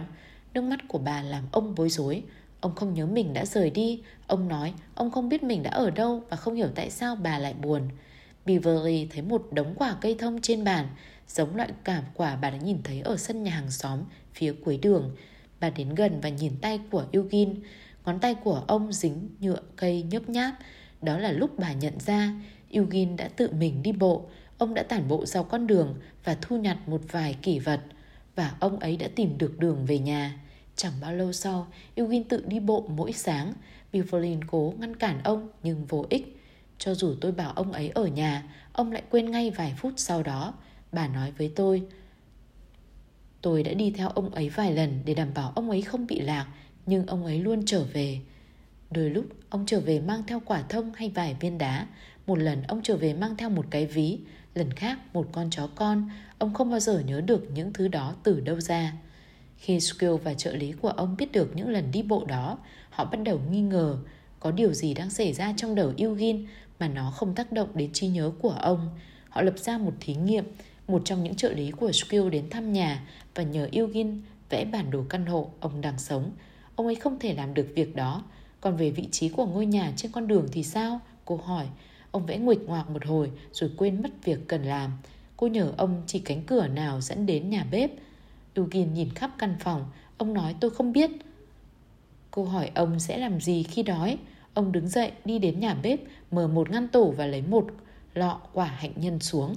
Nước 0.54 0.62
mắt 0.62 0.80
của 0.88 0.98
bà 0.98 1.22
làm 1.22 1.44
ông 1.52 1.76
bối 1.76 1.90
rối. 1.90 2.24
Ông 2.62 2.76
không 2.76 2.94
nhớ 2.94 3.06
mình 3.06 3.34
đã 3.34 3.46
rời 3.46 3.70
đi. 3.70 4.02
Ông 4.28 4.48
nói 4.48 4.74
ông 4.96 5.12
không 5.12 5.30
biết 5.30 5.44
mình 5.44 5.64
đã 5.64 5.72
ở 5.72 5.90
đâu 5.90 6.24
và 6.30 6.38
không 6.38 6.56
hiểu 6.56 6.68
tại 6.76 6.90
sao 6.90 7.16
bà 7.16 7.40
lại 7.40 7.54
buồn. 7.54 7.82
Beverly 8.46 9.08
thấy 9.12 9.22
một 9.22 9.48
đống 9.52 9.74
quả 9.76 9.96
cây 10.02 10.16
thông 10.20 10.42
trên 10.42 10.64
bàn, 10.64 10.88
giống 11.30 11.56
loại 11.56 11.70
cảm 11.84 12.04
quả 12.14 12.36
bà 12.36 12.50
đã 12.50 12.58
nhìn 12.58 12.84
thấy 12.84 13.02
ở 13.02 13.18
sân 13.18 13.44
nhà 13.44 13.52
hàng 13.52 13.72
xóm 13.72 14.00
phía 14.34 14.54
cuối 14.66 14.78
đường. 14.82 15.16
Bà 15.60 15.70
đến 15.70 15.96
gần 15.96 16.22
và 16.22 16.30
nhìn 16.30 16.54
tay 16.62 16.80
của 16.92 17.06
Eugene. 17.12 17.54
Ngón 18.06 18.20
tay 18.20 18.36
của 18.36 18.64
ông 18.68 18.94
dính 18.94 19.30
nhựa 19.40 19.60
cây 19.76 20.04
nhớp 20.04 20.30
nháp. 20.30 20.56
Đó 21.02 21.18
là 21.18 21.32
lúc 21.32 21.60
bà 21.60 21.74
nhận 21.74 22.00
ra 22.00 22.34
Eugene 22.70 23.16
đã 23.16 23.28
tự 23.28 23.52
mình 23.52 23.84
đi 23.84 23.92
bộ. 23.92 24.26
Ông 24.58 24.74
đã 24.74 24.84
tản 24.84 25.08
bộ 25.08 25.26
dọc 25.26 25.50
con 25.50 25.68
đường 25.68 25.96
và 26.24 26.38
thu 26.42 26.58
nhặt 26.58 26.78
một 26.88 27.02
vài 27.12 27.36
kỷ 27.42 27.60
vật. 27.60 27.82
Và 28.36 28.56
ông 28.60 28.80
ấy 28.80 28.98
đã 28.98 29.08
tìm 29.16 29.38
được 29.38 29.60
đường 29.60 29.86
về 29.86 30.00
nhà. 30.00 30.40
Chẳng 30.76 30.94
bao 31.02 31.14
lâu 31.14 31.34
sau, 31.34 31.68
Eugene 31.96 32.26
tự 32.30 32.44
đi 32.48 32.60
bộ 32.60 32.86
mỗi 32.90 33.14
sáng. 33.14 33.54
Beverly 33.94 34.38
cố 34.48 34.74
ngăn 34.80 34.96
cản 34.96 35.24
ông 35.24 35.50
nhưng 35.64 35.86
vô 35.86 36.06
ích. 36.10 36.36
Cho 36.78 36.94
dù 36.96 37.16
tôi 37.22 37.32
bảo 37.32 37.52
ông 37.52 37.72
ấy 37.72 37.90
ở 37.90 38.08
nhà, 38.08 38.44
ông 38.74 38.92
lại 38.92 39.04
quên 39.10 39.32
ngay 39.32 39.52
vài 39.52 39.74
phút 39.78 39.94
sau 39.98 40.24
đó. 40.24 40.54
Bà 40.92 41.08
nói 41.08 41.32
với 41.38 41.52
tôi, 41.56 41.84
tôi 43.42 43.64
đã 43.64 43.74
đi 43.74 43.92
theo 43.92 44.10
ông 44.10 44.30
ấy 44.30 44.50
vài 44.50 44.74
lần 44.74 45.00
để 45.06 45.14
đảm 45.14 45.34
bảo 45.36 45.52
ông 45.56 45.70
ấy 45.70 45.82
không 45.82 46.08
bị 46.08 46.20
lạc, 46.20 46.48
nhưng 46.86 47.06
ông 47.06 47.26
ấy 47.26 47.40
luôn 47.40 47.64
trở 47.66 47.84
về. 47.84 48.20
Đôi 48.92 49.10
lúc 49.10 49.26
ông 49.50 49.66
trở 49.66 49.80
về 49.80 50.00
mang 50.00 50.24
theo 50.28 50.42
quả 50.46 50.64
thông 50.70 50.94
hay 50.94 51.10
vài 51.10 51.36
viên 51.40 51.58
đá, 51.58 51.88
một 52.28 52.40
lần 52.40 52.64
ông 52.64 52.82
trở 52.84 52.98
về 52.98 53.14
mang 53.14 53.38
theo 53.38 53.50
một 53.50 53.66
cái 53.70 53.86
ví, 53.86 54.20
lần 54.56 54.74
khác 54.74 55.00
một 55.14 55.28
con 55.32 55.50
chó 55.50 55.70
con, 55.76 56.10
ông 56.38 56.54
không 56.54 56.70
bao 56.70 56.80
giờ 56.80 57.00
nhớ 57.00 57.22
được 57.22 57.52
những 57.54 57.74
thứ 57.74 57.88
đó 57.88 58.16
từ 58.24 58.40
đâu 58.40 58.60
ra. 58.60 58.94
Khi 59.58 59.80
Skill 59.80 60.16
và 60.24 60.34
trợ 60.34 60.56
lý 60.56 60.72
của 60.72 60.90
ông 60.90 61.16
biết 61.18 61.32
được 61.32 61.56
những 61.56 61.70
lần 61.70 61.92
đi 61.92 62.04
bộ 62.04 62.26
đó, 62.26 62.58
họ 62.90 63.06
bắt 63.06 63.20
đầu 63.24 63.42
nghi 63.52 63.62
ngờ 63.62 63.98
có 64.40 64.52
điều 64.52 64.74
gì 64.74 64.94
đang 64.94 65.10
xảy 65.10 65.34
ra 65.34 65.54
trong 65.58 65.76
đầu 65.76 65.94
Eugene 65.98 66.40
mà 66.80 66.88
nó 66.88 67.12
không 67.12 67.36
tác 67.36 67.52
động 67.52 67.70
đến 67.74 67.90
trí 67.94 68.08
nhớ 68.08 68.32
của 68.42 68.50
ông. 68.50 68.90
Họ 69.30 69.42
lập 69.42 69.54
ra 69.58 69.78
một 69.78 69.94
thí 70.00 70.16
nghiệm, 70.16 70.46
một 70.90 71.02
trong 71.06 71.24
những 71.24 71.36
trợ 71.36 71.54
lý 71.54 71.72
của 71.72 71.92
Skill 71.92 72.30
đến 72.30 72.50
thăm 72.50 72.74
nhà 72.74 73.08
và 73.36 73.44
nhờ 73.44 73.70
Eugene 73.72 74.12
vẽ 74.50 74.66
bản 74.66 74.92
đồ 74.92 75.04
căn 75.10 75.26
hộ 75.26 75.50
ông 75.60 75.82
đang 75.82 76.00
sống. 76.00 76.32
Ông 76.76 76.86
ấy 76.86 76.96
không 76.96 77.20
thể 77.20 77.34
làm 77.34 77.54
được 77.54 77.68
việc 77.76 77.96
đó. 77.96 78.24
Còn 78.62 78.78
về 78.78 78.90
vị 78.92 79.08
trí 79.12 79.30
của 79.30 79.46
ngôi 79.46 79.66
nhà 79.66 79.94
trên 79.98 80.12
con 80.12 80.28
đường 80.28 80.48
thì 80.52 80.64
sao? 80.64 81.00
Cô 81.26 81.38
hỏi. 81.38 81.66
Ông 82.12 82.26
vẽ 82.26 82.38
nguệch 82.38 82.62
ngoạc 82.62 82.90
một 82.90 83.06
hồi 83.06 83.32
rồi 83.52 83.72
quên 83.78 84.02
mất 84.02 84.10
việc 84.24 84.40
cần 84.48 84.64
làm. 84.64 84.92
Cô 85.38 85.48
nhờ 85.48 85.74
ông 85.78 86.04
chỉ 86.08 86.20
cánh 86.20 86.44
cửa 86.44 86.68
nào 86.68 87.02
dẫn 87.02 87.26
đến 87.26 87.50
nhà 87.50 87.66
bếp. 87.72 87.92
Eugene 88.54 88.92
nhìn 88.92 89.10
khắp 89.10 89.32
căn 89.38 89.56
phòng. 89.60 89.86
Ông 90.18 90.34
nói 90.34 90.56
tôi 90.60 90.72
không 90.72 90.94
biết. 90.94 91.12
Cô 92.32 92.44
hỏi 92.44 92.72
ông 92.76 93.00
sẽ 93.00 93.18
làm 93.18 93.42
gì 93.42 93.64
khi 93.64 93.84
đói. 93.84 94.18
Ông 94.54 94.72
đứng 94.72 94.88
dậy 94.88 95.12
đi 95.26 95.40
đến 95.40 95.60
nhà 95.60 95.74
bếp, 95.74 96.00
mở 96.32 96.48
một 96.48 96.72
ngăn 96.72 96.88
tủ 96.88 97.12
và 97.12 97.26
lấy 97.26 97.42
một 97.42 97.68
lọ 98.14 98.40
quả 98.54 98.66
hạnh 98.66 98.94
nhân 98.96 99.20
xuống. 99.20 99.56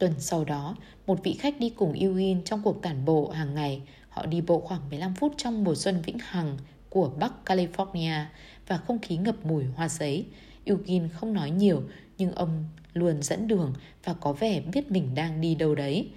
Tuần 0.00 0.12
sau 0.18 0.44
đó, 0.44 0.76
một 1.06 1.24
vị 1.24 1.36
khách 1.38 1.60
đi 1.60 1.70
cùng 1.70 1.92
Eugene 1.92 2.40
trong 2.44 2.62
cuộc 2.62 2.82
tản 2.82 3.04
bộ 3.04 3.28
hàng 3.28 3.54
ngày. 3.54 3.82
Họ 4.08 4.26
đi 4.26 4.40
bộ 4.40 4.60
khoảng 4.60 4.90
15 4.90 5.14
phút 5.14 5.34
trong 5.36 5.64
mùa 5.64 5.74
xuân 5.74 6.02
vĩnh 6.02 6.18
hằng 6.18 6.58
của 6.88 7.10
Bắc 7.18 7.32
California 7.44 8.24
và 8.66 8.76
không 8.78 8.98
khí 8.98 9.16
ngập 9.16 9.46
mùi 9.46 9.64
hoa 9.64 9.88
giấy. 9.88 10.26
Eugene 10.64 11.08
không 11.08 11.32
nói 11.32 11.50
nhiều 11.50 11.82
nhưng 12.18 12.32
ông 12.32 12.64
luôn 12.92 13.22
dẫn 13.22 13.48
đường 13.48 13.74
và 14.04 14.14
có 14.14 14.32
vẻ 14.32 14.60
biết 14.60 14.90
mình 14.90 15.14
đang 15.14 15.40
đi 15.40 15.54
đâu 15.54 15.74
đấy. 15.74 16.10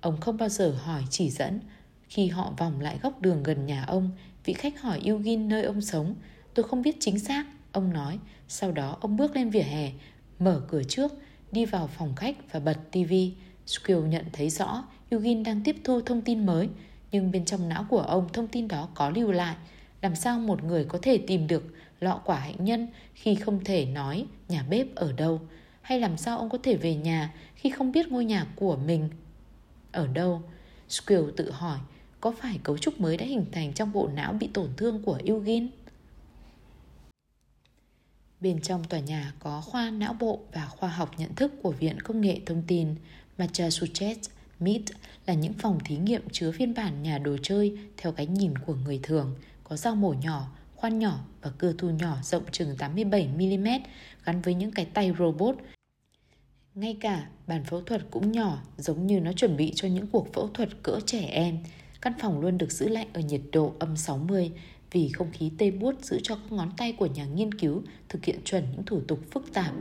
Ông 0.00 0.20
không 0.20 0.36
bao 0.36 0.48
giờ 0.48 0.70
hỏi 0.70 1.02
chỉ 1.10 1.30
dẫn. 1.30 1.60
Khi 2.08 2.28
họ 2.28 2.52
vòng 2.58 2.80
lại 2.80 2.98
góc 3.02 3.22
đường 3.22 3.42
gần 3.42 3.66
nhà 3.66 3.84
ông, 3.84 4.10
vị 4.44 4.52
khách 4.52 4.80
hỏi 4.80 5.00
Eugene 5.04 5.44
nơi 5.44 5.62
ông 5.62 5.80
sống. 5.80 6.14
Tôi 6.54 6.64
không 6.64 6.82
biết 6.82 6.96
chính 7.00 7.18
xác, 7.18 7.44
ông 7.72 7.92
nói. 7.92 8.18
Sau 8.48 8.72
đó 8.72 8.98
ông 9.00 9.16
bước 9.16 9.36
lên 9.36 9.50
vỉa 9.50 9.62
hè, 9.62 9.92
mở 10.38 10.62
cửa 10.68 10.82
trước, 10.82 11.12
đi 11.52 11.64
vào 11.64 11.86
phòng 11.86 12.14
khách 12.14 12.52
và 12.52 12.60
bật 12.60 12.78
tivi. 12.90 13.32
Squill 13.66 14.06
nhận 14.06 14.24
thấy 14.32 14.50
rõ 14.50 14.84
Eugene 15.10 15.42
đang 15.42 15.60
tiếp 15.64 15.76
thu 15.84 16.00
thông 16.00 16.22
tin 16.22 16.46
mới, 16.46 16.68
nhưng 17.12 17.30
bên 17.30 17.44
trong 17.44 17.68
não 17.68 17.86
của 17.90 18.00
ông 18.00 18.28
thông 18.32 18.48
tin 18.48 18.68
đó 18.68 18.88
có 18.94 19.10
lưu 19.10 19.32
lại. 19.32 19.56
Làm 20.02 20.16
sao 20.16 20.38
một 20.38 20.64
người 20.64 20.84
có 20.84 20.98
thể 21.02 21.18
tìm 21.18 21.46
được 21.46 21.74
lọ 22.00 22.20
quả 22.24 22.38
hạnh 22.38 22.64
nhân 22.64 22.88
khi 23.14 23.34
không 23.34 23.64
thể 23.64 23.84
nói 23.86 24.26
nhà 24.48 24.64
bếp 24.70 24.94
ở 24.94 25.12
đâu? 25.12 25.40
Hay 25.82 26.00
làm 26.00 26.16
sao 26.16 26.38
ông 26.38 26.50
có 26.50 26.58
thể 26.62 26.76
về 26.76 26.94
nhà 26.94 27.34
khi 27.54 27.70
không 27.70 27.92
biết 27.92 28.08
ngôi 28.08 28.24
nhà 28.24 28.46
của 28.56 28.76
mình 28.76 29.08
ở 29.92 30.06
đâu? 30.06 30.42
Squill 30.88 31.30
tự 31.36 31.50
hỏi, 31.50 31.78
có 32.20 32.32
phải 32.38 32.58
cấu 32.62 32.78
trúc 32.78 33.00
mới 33.00 33.16
đã 33.16 33.26
hình 33.26 33.44
thành 33.52 33.72
trong 33.72 33.92
bộ 33.92 34.08
não 34.14 34.32
bị 34.32 34.48
tổn 34.54 34.68
thương 34.76 35.02
của 35.02 35.18
Eugene? 35.24 35.66
Bên 38.40 38.60
trong 38.60 38.84
tòa 38.84 39.00
nhà 39.00 39.32
có 39.38 39.60
khoa 39.60 39.90
não 39.90 40.16
bộ 40.20 40.40
và 40.52 40.66
khoa 40.66 40.88
học 40.88 41.10
nhận 41.18 41.34
thức 41.34 41.52
của 41.62 41.70
Viện 41.70 42.00
Công 42.00 42.20
nghệ 42.20 42.40
Thông 42.46 42.62
tin 42.66 42.94
Massachusetts 43.38 44.30
MIT 44.60 44.82
là 45.26 45.34
những 45.34 45.52
phòng 45.52 45.78
thí 45.84 45.96
nghiệm 45.96 46.22
chứa 46.32 46.52
phiên 46.52 46.74
bản 46.74 47.02
nhà 47.02 47.18
đồ 47.18 47.36
chơi 47.42 47.78
theo 47.96 48.12
cái 48.12 48.26
nhìn 48.26 48.58
của 48.58 48.74
người 48.74 49.00
thường, 49.02 49.34
có 49.64 49.76
dao 49.76 49.94
mổ 49.94 50.12
nhỏ, 50.12 50.48
khoan 50.76 50.98
nhỏ 50.98 51.18
và 51.42 51.50
cưa 51.58 51.72
thu 51.78 51.90
nhỏ 51.90 52.16
rộng 52.22 52.42
chừng 52.52 52.76
87mm 52.78 53.80
gắn 54.24 54.42
với 54.42 54.54
những 54.54 54.70
cái 54.70 54.84
tay 54.84 55.12
robot. 55.18 55.56
Ngay 56.74 56.96
cả 57.00 57.26
bàn 57.46 57.64
phẫu 57.64 57.80
thuật 57.80 58.02
cũng 58.10 58.32
nhỏ 58.32 58.62
giống 58.76 59.06
như 59.06 59.20
nó 59.20 59.32
chuẩn 59.32 59.56
bị 59.56 59.72
cho 59.74 59.88
những 59.88 60.06
cuộc 60.06 60.32
phẫu 60.32 60.48
thuật 60.48 60.68
cỡ 60.82 61.00
trẻ 61.06 61.20
em. 61.20 61.58
Căn 62.00 62.12
phòng 62.20 62.40
luôn 62.40 62.58
được 62.58 62.72
giữ 62.72 62.88
lạnh 62.88 63.08
ở 63.12 63.20
nhiệt 63.20 63.40
độ 63.52 63.74
âm 63.78 63.96
60 63.96 64.52
vì 64.96 65.08
không 65.08 65.30
khí 65.32 65.50
tê 65.58 65.70
buốt 65.70 66.04
giữ 66.04 66.20
cho 66.22 66.34
các 66.34 66.52
ngón 66.52 66.70
tay 66.76 66.92
của 66.92 67.06
nhà 67.06 67.24
nghiên 67.24 67.54
cứu 67.54 67.82
thực 68.08 68.24
hiện 68.24 68.38
chuẩn 68.44 68.64
những 68.72 68.84
thủ 68.84 69.00
tục 69.08 69.20
phức 69.30 69.52
tạp. 69.52 69.72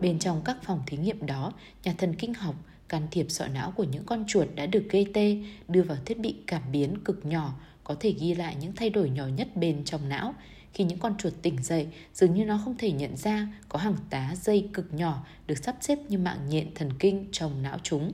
Bên 0.00 0.18
trong 0.18 0.42
các 0.44 0.56
phòng 0.62 0.82
thí 0.86 0.96
nghiệm 0.96 1.26
đó, 1.26 1.52
nhà 1.84 1.94
thần 1.98 2.14
kinh 2.14 2.34
học, 2.34 2.54
can 2.88 3.06
thiệp 3.10 3.26
sọ 3.28 3.46
não 3.46 3.70
của 3.70 3.84
những 3.84 4.04
con 4.04 4.24
chuột 4.28 4.48
đã 4.54 4.66
được 4.66 4.84
gây 4.90 5.06
tê 5.14 5.36
đưa 5.68 5.82
vào 5.82 5.98
thiết 6.04 6.18
bị 6.18 6.34
cảm 6.46 6.62
biến 6.72 6.94
cực 7.04 7.26
nhỏ 7.26 7.54
có 7.84 7.94
thể 8.00 8.14
ghi 8.20 8.34
lại 8.34 8.56
những 8.60 8.72
thay 8.76 8.90
đổi 8.90 9.10
nhỏ 9.10 9.26
nhất 9.26 9.56
bên 9.56 9.84
trong 9.84 10.08
não. 10.08 10.34
Khi 10.74 10.84
những 10.84 10.98
con 10.98 11.14
chuột 11.18 11.32
tỉnh 11.42 11.62
dậy, 11.62 11.86
dường 12.14 12.34
như 12.34 12.44
nó 12.44 12.60
không 12.64 12.74
thể 12.78 12.92
nhận 12.92 13.16
ra 13.16 13.48
có 13.68 13.78
hàng 13.78 13.96
tá 14.10 14.34
dây 14.42 14.68
cực 14.72 14.94
nhỏ 14.94 15.26
được 15.46 15.58
sắp 15.58 15.76
xếp 15.80 15.98
như 16.08 16.18
mạng 16.18 16.48
nhện 16.48 16.74
thần 16.74 16.90
kinh 16.98 17.26
trong 17.32 17.62
não 17.62 17.78
chúng. 17.82 18.12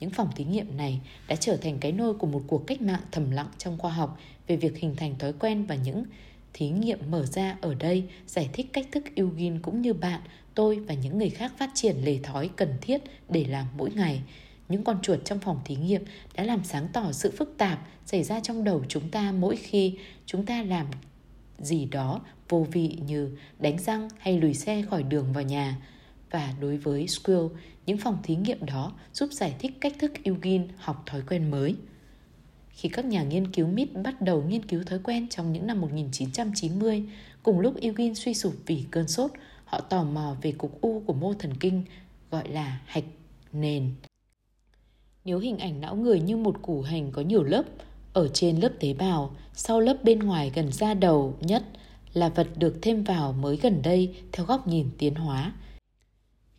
Những 0.00 0.10
phòng 0.10 0.28
thí 0.36 0.44
nghiệm 0.44 0.76
này 0.76 1.00
đã 1.28 1.36
trở 1.36 1.56
thành 1.56 1.78
cái 1.78 1.92
nôi 1.92 2.14
của 2.14 2.26
một 2.26 2.42
cuộc 2.46 2.66
cách 2.66 2.82
mạng 2.82 3.02
thầm 3.12 3.30
lặng 3.30 3.48
trong 3.58 3.78
khoa 3.78 3.92
học 3.92 4.18
về 4.46 4.56
việc 4.56 4.76
hình 4.76 4.96
thành 4.96 5.18
thói 5.18 5.32
quen 5.32 5.66
và 5.66 5.74
những 5.74 6.04
thí 6.52 6.68
nghiệm 6.68 7.10
mở 7.10 7.26
ra 7.26 7.56
ở 7.60 7.74
đây 7.74 8.04
giải 8.26 8.48
thích 8.52 8.66
cách 8.72 8.86
thức 8.92 9.04
Eugene 9.14 9.58
cũng 9.62 9.82
như 9.82 9.92
bạn, 9.94 10.20
tôi 10.54 10.78
và 10.78 10.94
những 10.94 11.18
người 11.18 11.30
khác 11.30 11.52
phát 11.58 11.70
triển 11.74 11.96
lề 12.04 12.18
thói 12.22 12.50
cần 12.56 12.74
thiết 12.80 13.02
để 13.28 13.44
làm 13.44 13.66
mỗi 13.76 13.90
ngày. 13.90 14.22
Những 14.68 14.84
con 14.84 15.02
chuột 15.02 15.24
trong 15.24 15.38
phòng 15.38 15.60
thí 15.64 15.76
nghiệm 15.76 16.02
đã 16.34 16.44
làm 16.44 16.64
sáng 16.64 16.88
tỏ 16.92 17.12
sự 17.12 17.30
phức 17.30 17.54
tạp 17.58 17.88
xảy 18.06 18.22
ra 18.22 18.40
trong 18.40 18.64
đầu 18.64 18.84
chúng 18.88 19.10
ta 19.10 19.32
mỗi 19.32 19.56
khi 19.56 19.98
chúng 20.26 20.46
ta 20.46 20.62
làm 20.62 20.86
gì 21.58 21.84
đó 21.84 22.20
vô 22.48 22.66
vị 22.72 22.98
như 23.06 23.36
đánh 23.58 23.78
răng 23.78 24.08
hay 24.18 24.40
lùi 24.40 24.54
xe 24.54 24.82
khỏi 24.82 25.02
đường 25.02 25.32
vào 25.32 25.44
nhà. 25.44 25.76
Và 26.30 26.54
đối 26.60 26.76
với 26.76 27.08
Squill, 27.08 27.46
những 27.86 27.98
phòng 27.98 28.18
thí 28.22 28.36
nghiệm 28.36 28.66
đó 28.66 28.92
giúp 29.12 29.32
giải 29.32 29.54
thích 29.58 29.72
cách 29.80 29.94
thức 29.98 30.12
Eugene 30.24 30.64
học 30.76 31.02
thói 31.06 31.22
quen 31.28 31.50
mới. 31.50 31.74
Khi 32.74 32.88
các 32.88 33.04
nhà 33.04 33.22
nghiên 33.22 33.52
cứu 33.52 33.66
MIT 33.66 33.92
bắt 34.04 34.20
đầu 34.20 34.42
nghiên 34.42 34.64
cứu 34.64 34.82
thói 34.84 34.98
quen 34.98 35.28
trong 35.28 35.52
những 35.52 35.66
năm 35.66 35.80
1990, 35.80 37.02
cùng 37.42 37.60
lúc 37.60 37.80
Eugene 37.80 38.14
suy 38.14 38.34
sụp 38.34 38.54
vì 38.66 38.84
cơn 38.90 39.08
sốt, 39.08 39.30
họ 39.64 39.80
tò 39.80 40.04
mò 40.04 40.36
về 40.42 40.52
cục 40.52 40.80
u 40.80 41.02
của 41.06 41.12
mô 41.12 41.34
thần 41.34 41.54
kinh 41.60 41.82
gọi 42.30 42.48
là 42.48 42.80
hạch 42.86 43.04
nền. 43.52 43.90
Nếu 45.24 45.38
hình 45.38 45.58
ảnh 45.58 45.80
não 45.80 45.96
người 45.96 46.20
như 46.20 46.36
một 46.36 46.62
củ 46.62 46.82
hành 46.82 47.12
có 47.12 47.22
nhiều 47.22 47.42
lớp, 47.42 47.62
ở 48.12 48.28
trên 48.28 48.60
lớp 48.60 48.72
tế 48.80 48.94
bào, 48.94 49.36
sau 49.54 49.80
lớp 49.80 49.96
bên 50.04 50.18
ngoài 50.18 50.52
gần 50.54 50.72
da 50.72 50.94
đầu 50.94 51.36
nhất 51.40 51.62
là 52.12 52.28
vật 52.28 52.48
được 52.56 52.78
thêm 52.82 53.04
vào 53.04 53.32
mới 53.32 53.56
gần 53.56 53.82
đây 53.82 54.14
theo 54.32 54.46
góc 54.46 54.68
nhìn 54.68 54.88
tiến 54.98 55.14
hóa. 55.14 55.52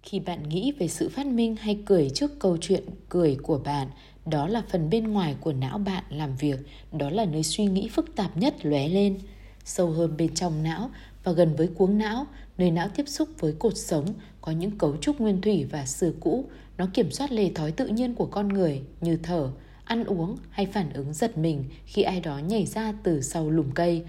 Khi 0.01 0.19
bạn 0.19 0.49
nghĩ 0.49 0.71
về 0.71 0.87
sự 0.87 1.09
phát 1.09 1.25
minh 1.25 1.55
hay 1.55 1.79
cười 1.85 2.09
trước 2.09 2.39
câu 2.39 2.57
chuyện 2.61 2.83
cười 3.09 3.35
của 3.35 3.57
bạn, 3.57 3.87
đó 4.25 4.47
là 4.47 4.63
phần 4.69 4.89
bên 4.89 5.07
ngoài 5.07 5.35
của 5.41 5.53
não 5.53 5.77
bạn 5.77 6.03
làm 6.09 6.35
việc, 6.35 6.59
đó 6.91 7.09
là 7.09 7.25
nơi 7.25 7.43
suy 7.43 7.65
nghĩ 7.65 7.89
phức 7.89 8.15
tạp 8.15 8.37
nhất 8.37 8.55
lóe 8.63 8.87
lên. 8.87 9.19
Sâu 9.65 9.89
hơn 9.89 10.17
bên 10.17 10.33
trong 10.33 10.63
não 10.63 10.89
và 11.23 11.31
gần 11.31 11.55
với 11.55 11.67
cuống 11.67 11.97
não, 11.97 12.27
nơi 12.57 12.71
não 12.71 12.87
tiếp 12.95 13.07
xúc 13.07 13.29
với 13.39 13.53
cột 13.59 13.77
sống, 13.77 14.05
có 14.41 14.51
những 14.51 14.77
cấu 14.77 14.97
trúc 14.97 15.21
nguyên 15.21 15.41
thủy 15.41 15.65
và 15.71 15.85
xưa 15.85 16.11
cũ, 16.19 16.45
nó 16.77 16.87
kiểm 16.93 17.11
soát 17.11 17.31
lề 17.31 17.49
thói 17.49 17.71
tự 17.71 17.87
nhiên 17.87 18.15
của 18.15 18.25
con 18.25 18.47
người 18.47 18.81
như 19.01 19.17
thở, 19.23 19.51
ăn 19.85 20.03
uống 20.03 20.37
hay 20.49 20.65
phản 20.65 20.93
ứng 20.93 21.13
giật 21.13 21.37
mình 21.37 21.63
khi 21.85 22.01
ai 22.01 22.21
đó 22.21 22.37
nhảy 22.37 22.65
ra 22.65 22.93
từ 23.03 23.21
sau 23.21 23.49
lùm 23.49 23.71
cây. 23.71 24.03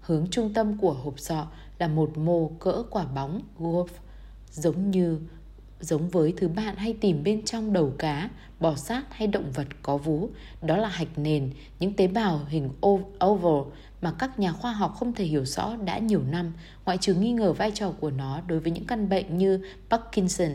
Hướng 0.00 0.26
trung 0.30 0.54
tâm 0.54 0.78
của 0.78 0.92
hộp 0.92 1.18
sọ 1.18 1.46
là 1.78 1.88
một 1.88 2.18
mô 2.18 2.48
cỡ 2.48 2.82
quả 2.90 3.04
bóng 3.04 3.40
golf, 3.58 3.86
giống 4.50 4.90
như 4.90 5.18
giống 5.82 6.08
với 6.08 6.34
thứ 6.36 6.48
bạn 6.48 6.76
hay 6.76 6.92
tìm 7.00 7.24
bên 7.24 7.44
trong 7.44 7.72
đầu 7.72 7.92
cá, 7.98 8.30
bò 8.60 8.74
sát 8.76 9.02
hay 9.10 9.28
động 9.28 9.52
vật 9.52 9.66
có 9.82 9.96
vú. 9.96 10.28
Đó 10.62 10.76
là 10.76 10.88
hạch 10.88 11.18
nền, 11.18 11.50
những 11.80 11.92
tế 11.92 12.06
bào 12.06 12.40
hình 12.48 12.70
oval 13.26 13.72
mà 14.02 14.12
các 14.18 14.38
nhà 14.38 14.52
khoa 14.52 14.72
học 14.72 14.94
không 14.98 15.12
thể 15.12 15.24
hiểu 15.24 15.44
rõ 15.44 15.76
đã 15.76 15.98
nhiều 15.98 16.22
năm, 16.30 16.52
ngoại 16.84 16.98
trừ 16.98 17.14
nghi 17.14 17.32
ngờ 17.32 17.52
vai 17.52 17.70
trò 17.70 17.92
của 18.00 18.10
nó 18.10 18.40
đối 18.46 18.60
với 18.60 18.72
những 18.72 18.86
căn 18.86 19.08
bệnh 19.08 19.38
như 19.38 19.60
Parkinson. 19.90 20.52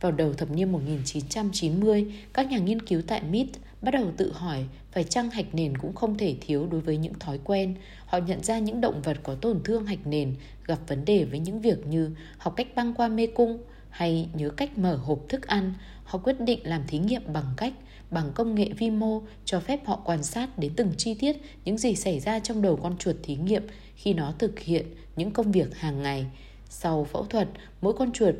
Vào 0.00 0.12
đầu 0.12 0.32
thập 0.32 0.50
niên 0.50 0.72
1990, 0.72 2.14
các 2.32 2.50
nhà 2.50 2.58
nghiên 2.58 2.82
cứu 2.82 3.02
tại 3.06 3.22
MIT 3.22 3.48
bắt 3.82 3.90
đầu 3.90 4.12
tự 4.16 4.32
hỏi 4.32 4.64
phải 4.92 5.04
chăng 5.04 5.30
hạch 5.30 5.54
nền 5.54 5.78
cũng 5.78 5.94
không 5.94 6.18
thể 6.18 6.36
thiếu 6.40 6.66
đối 6.70 6.80
với 6.80 6.96
những 6.96 7.14
thói 7.14 7.38
quen. 7.44 7.74
Họ 8.06 8.18
nhận 8.18 8.42
ra 8.42 8.58
những 8.58 8.80
động 8.80 9.02
vật 9.02 9.16
có 9.22 9.34
tổn 9.34 9.60
thương 9.64 9.86
hạch 9.86 10.06
nền 10.06 10.34
gặp 10.66 10.78
vấn 10.86 11.04
đề 11.04 11.24
với 11.24 11.38
những 11.38 11.60
việc 11.60 11.86
như 11.86 12.10
học 12.38 12.54
cách 12.56 12.66
băng 12.74 12.94
qua 12.94 13.08
mê 13.08 13.26
cung, 13.26 13.58
hay 13.90 14.28
nhớ 14.34 14.50
cách 14.50 14.78
mở 14.78 14.96
hộp 14.96 15.18
thức 15.28 15.46
ăn, 15.46 15.74
họ 16.04 16.18
quyết 16.18 16.40
định 16.40 16.60
làm 16.62 16.82
thí 16.86 16.98
nghiệm 16.98 17.32
bằng 17.32 17.54
cách 17.56 17.72
bằng 18.10 18.32
công 18.34 18.54
nghệ 18.54 18.70
vi 18.78 18.90
mô 18.90 19.22
cho 19.44 19.60
phép 19.60 19.86
họ 19.86 20.00
quan 20.04 20.22
sát 20.22 20.58
đến 20.58 20.72
từng 20.76 20.92
chi 20.96 21.14
tiết 21.14 21.36
những 21.64 21.78
gì 21.78 21.96
xảy 21.96 22.20
ra 22.20 22.38
trong 22.38 22.62
đầu 22.62 22.76
con 22.76 22.98
chuột 22.98 23.16
thí 23.22 23.36
nghiệm 23.36 23.66
khi 23.94 24.14
nó 24.14 24.32
thực 24.38 24.58
hiện 24.58 24.86
những 25.16 25.30
công 25.30 25.52
việc 25.52 25.76
hàng 25.76 26.02
ngày. 26.02 26.26
Sau 26.68 27.04
phẫu 27.04 27.24
thuật, 27.24 27.48
mỗi 27.80 27.92
con 27.92 28.12
chuột 28.12 28.34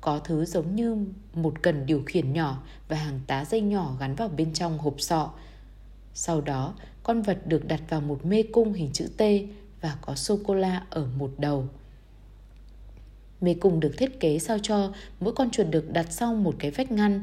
có 0.00 0.18
thứ 0.18 0.44
giống 0.44 0.76
như 0.76 1.06
một 1.34 1.62
cần 1.62 1.86
điều 1.86 2.02
khiển 2.06 2.32
nhỏ 2.32 2.62
và 2.88 2.96
hàng 2.96 3.20
tá 3.26 3.44
dây 3.44 3.60
nhỏ 3.60 3.96
gắn 4.00 4.14
vào 4.14 4.28
bên 4.28 4.52
trong 4.52 4.78
hộp 4.78 4.94
sọ. 4.98 5.30
Sau 6.14 6.40
đó, 6.40 6.74
con 7.02 7.22
vật 7.22 7.46
được 7.46 7.68
đặt 7.68 7.80
vào 7.88 8.00
một 8.00 8.26
mê 8.26 8.42
cung 8.52 8.72
hình 8.72 8.90
chữ 8.92 9.08
T 9.16 9.22
và 9.80 9.96
có 10.02 10.14
sô-cô-la 10.14 10.86
ở 10.90 11.06
một 11.18 11.30
đầu. 11.38 11.68
Mê 13.40 13.54
cung 13.54 13.80
được 13.80 13.92
thiết 13.98 14.20
kế 14.20 14.38
sao 14.38 14.58
cho 14.62 14.92
mỗi 15.20 15.32
con 15.32 15.50
chuột 15.50 15.66
được 15.70 15.92
đặt 15.92 16.06
sau 16.10 16.34
một 16.34 16.54
cái 16.58 16.70
vách 16.70 16.92
ngăn 16.92 17.22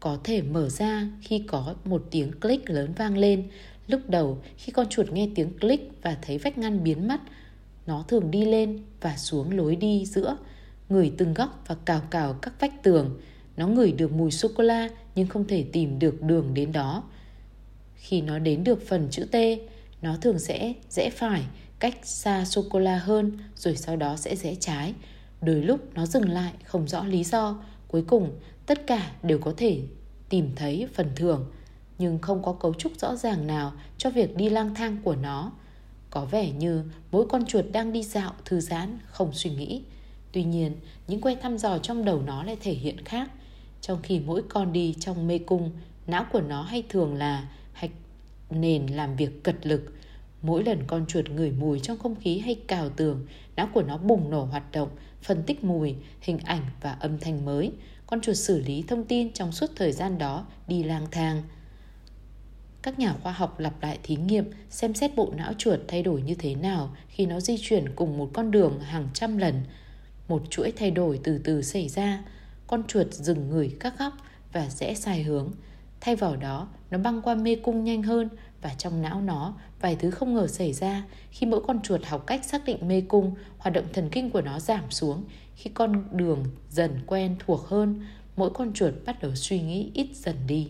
có 0.00 0.18
thể 0.24 0.42
mở 0.42 0.68
ra 0.68 1.06
khi 1.20 1.44
có 1.48 1.74
một 1.84 2.06
tiếng 2.10 2.40
click 2.40 2.70
lớn 2.70 2.92
vang 2.96 3.18
lên. 3.18 3.48
Lúc 3.86 4.00
đầu, 4.08 4.38
khi 4.56 4.72
con 4.72 4.88
chuột 4.88 5.12
nghe 5.12 5.28
tiếng 5.34 5.58
click 5.58 6.02
và 6.02 6.16
thấy 6.22 6.38
vách 6.38 6.58
ngăn 6.58 6.84
biến 6.84 7.08
mất, 7.08 7.20
nó 7.86 8.04
thường 8.08 8.30
đi 8.30 8.44
lên 8.44 8.78
và 9.00 9.16
xuống 9.16 9.56
lối 9.56 9.76
đi 9.76 10.04
giữa, 10.06 10.36
ngửi 10.88 11.12
từng 11.18 11.34
góc 11.34 11.64
và 11.66 11.76
cào 11.84 12.00
cào 12.10 12.34
các 12.34 12.60
vách 12.60 12.82
tường. 12.82 13.20
Nó 13.56 13.68
ngửi 13.68 13.92
được 13.92 14.12
mùi 14.12 14.30
sô-cô-la 14.30 14.88
nhưng 15.14 15.26
không 15.26 15.46
thể 15.46 15.64
tìm 15.72 15.98
được 15.98 16.22
đường 16.22 16.54
đến 16.54 16.72
đó. 16.72 17.02
Khi 17.94 18.20
nó 18.20 18.38
đến 18.38 18.64
được 18.64 18.86
phần 18.86 19.08
chữ 19.10 19.24
T, 19.24 19.36
nó 20.02 20.16
thường 20.20 20.38
sẽ 20.38 20.72
rẽ 20.90 21.10
phải 21.10 21.42
cách 21.80 21.98
xa 22.02 22.44
sô-cô-la 22.44 22.98
hơn 22.98 23.38
rồi 23.56 23.76
sau 23.76 23.96
đó 23.96 24.16
sẽ 24.16 24.36
rẽ 24.36 24.54
trái. 24.54 24.94
Đôi 25.40 25.56
lúc 25.56 25.80
nó 25.94 26.06
dừng 26.06 26.28
lại 26.28 26.52
không 26.64 26.88
rõ 26.88 27.04
lý 27.04 27.24
do, 27.24 27.62
cuối 27.88 28.04
cùng 28.08 28.38
tất 28.66 28.86
cả 28.86 29.10
đều 29.22 29.38
có 29.38 29.54
thể 29.56 29.80
tìm 30.28 30.50
thấy 30.56 30.88
phần 30.94 31.10
thưởng 31.16 31.50
nhưng 31.98 32.18
không 32.18 32.42
có 32.42 32.52
cấu 32.52 32.74
trúc 32.74 32.92
rõ 32.98 33.16
ràng 33.16 33.46
nào 33.46 33.72
cho 33.98 34.10
việc 34.10 34.36
đi 34.36 34.50
lang 34.50 34.74
thang 34.74 34.96
của 35.04 35.16
nó. 35.16 35.52
Có 36.10 36.24
vẻ 36.24 36.50
như 36.50 36.84
mỗi 37.10 37.26
con 37.28 37.46
chuột 37.46 37.64
đang 37.72 37.92
đi 37.92 38.02
dạo 38.02 38.32
thư 38.44 38.60
giãn, 38.60 38.98
không 39.06 39.32
suy 39.32 39.50
nghĩ. 39.50 39.82
Tuy 40.32 40.44
nhiên, 40.44 40.76
những 41.08 41.20
que 41.20 41.34
thăm 41.34 41.58
dò 41.58 41.78
trong 41.78 42.04
đầu 42.04 42.22
nó 42.22 42.42
lại 42.42 42.56
thể 42.60 42.72
hiện 42.72 43.04
khác. 43.04 43.30
Trong 43.80 43.98
khi 44.02 44.20
mỗi 44.20 44.42
con 44.48 44.72
đi 44.72 44.94
trong 45.00 45.26
mê 45.26 45.38
cung, 45.38 45.70
não 46.06 46.26
của 46.32 46.40
nó 46.40 46.62
hay 46.62 46.82
thường 46.88 47.14
là 47.14 47.48
hạch 47.72 47.90
nền 48.50 48.86
làm 48.86 49.16
việc 49.16 49.42
cật 49.42 49.66
lực, 49.66 49.92
Mỗi 50.42 50.64
lần 50.64 50.84
con 50.86 51.06
chuột 51.06 51.30
ngửi 51.30 51.50
mùi 51.50 51.80
trong 51.80 51.98
không 51.98 52.14
khí 52.20 52.38
hay 52.38 52.54
cào 52.68 52.88
tường, 52.88 53.26
não 53.56 53.68
của 53.74 53.82
nó 53.82 53.98
bùng 53.98 54.30
nổ 54.30 54.44
hoạt 54.44 54.72
động, 54.72 54.88
phân 55.22 55.42
tích 55.42 55.64
mùi, 55.64 55.94
hình 56.20 56.38
ảnh 56.38 56.62
và 56.80 56.92
âm 56.92 57.18
thanh 57.18 57.44
mới. 57.44 57.72
Con 58.06 58.20
chuột 58.20 58.36
xử 58.36 58.60
lý 58.60 58.84
thông 58.88 59.04
tin 59.04 59.32
trong 59.32 59.52
suốt 59.52 59.70
thời 59.76 59.92
gian 59.92 60.18
đó 60.18 60.46
đi 60.68 60.82
lang 60.82 61.06
thang. 61.10 61.42
Các 62.82 62.98
nhà 62.98 63.14
khoa 63.22 63.32
học 63.32 63.60
lặp 63.60 63.82
lại 63.82 63.98
thí 64.02 64.16
nghiệm 64.16 64.44
xem 64.70 64.94
xét 64.94 65.16
bộ 65.16 65.32
não 65.36 65.52
chuột 65.58 65.80
thay 65.88 66.02
đổi 66.02 66.22
như 66.22 66.34
thế 66.34 66.54
nào 66.54 66.96
khi 67.08 67.26
nó 67.26 67.40
di 67.40 67.56
chuyển 67.60 67.94
cùng 67.94 68.18
một 68.18 68.30
con 68.32 68.50
đường 68.50 68.80
hàng 68.80 69.08
trăm 69.14 69.38
lần. 69.38 69.62
Một 70.28 70.42
chuỗi 70.50 70.72
thay 70.76 70.90
đổi 70.90 71.20
từ 71.24 71.38
từ 71.44 71.62
xảy 71.62 71.88
ra. 71.88 72.24
Con 72.66 72.82
chuột 72.88 73.12
dừng 73.12 73.48
ngửi 73.48 73.76
các 73.80 73.98
góc 73.98 74.12
và 74.52 74.68
rẽ 74.68 74.94
sai 74.94 75.22
hướng. 75.22 75.52
Thay 76.00 76.16
vào 76.16 76.36
đó, 76.36 76.68
nó 76.90 76.98
băng 76.98 77.22
qua 77.22 77.34
mê 77.34 77.54
cung 77.54 77.84
nhanh 77.84 78.02
hơn 78.02 78.28
và 78.62 78.74
trong 78.78 79.02
não 79.02 79.20
nó, 79.20 79.54
vài 79.80 79.96
thứ 79.96 80.10
không 80.10 80.34
ngờ 80.34 80.46
xảy 80.46 80.72
ra 80.72 81.04
khi 81.30 81.46
mỗi 81.46 81.60
con 81.66 81.82
chuột 81.82 82.04
học 82.04 82.26
cách 82.26 82.44
xác 82.44 82.64
định 82.64 82.88
mê 82.88 83.00
cung, 83.00 83.34
hoạt 83.58 83.74
động 83.74 83.84
thần 83.92 84.08
kinh 84.12 84.30
của 84.30 84.40
nó 84.40 84.60
giảm 84.60 84.90
xuống, 84.90 85.24
khi 85.54 85.70
con 85.74 86.04
đường 86.12 86.44
dần 86.70 87.00
quen 87.06 87.36
thuộc 87.38 87.60
hơn, 87.66 88.06
mỗi 88.36 88.50
con 88.50 88.72
chuột 88.72 88.94
bắt 89.06 89.22
đầu 89.22 89.34
suy 89.34 89.60
nghĩ 89.60 89.90
ít 89.94 90.08
dần 90.14 90.36
đi. 90.46 90.68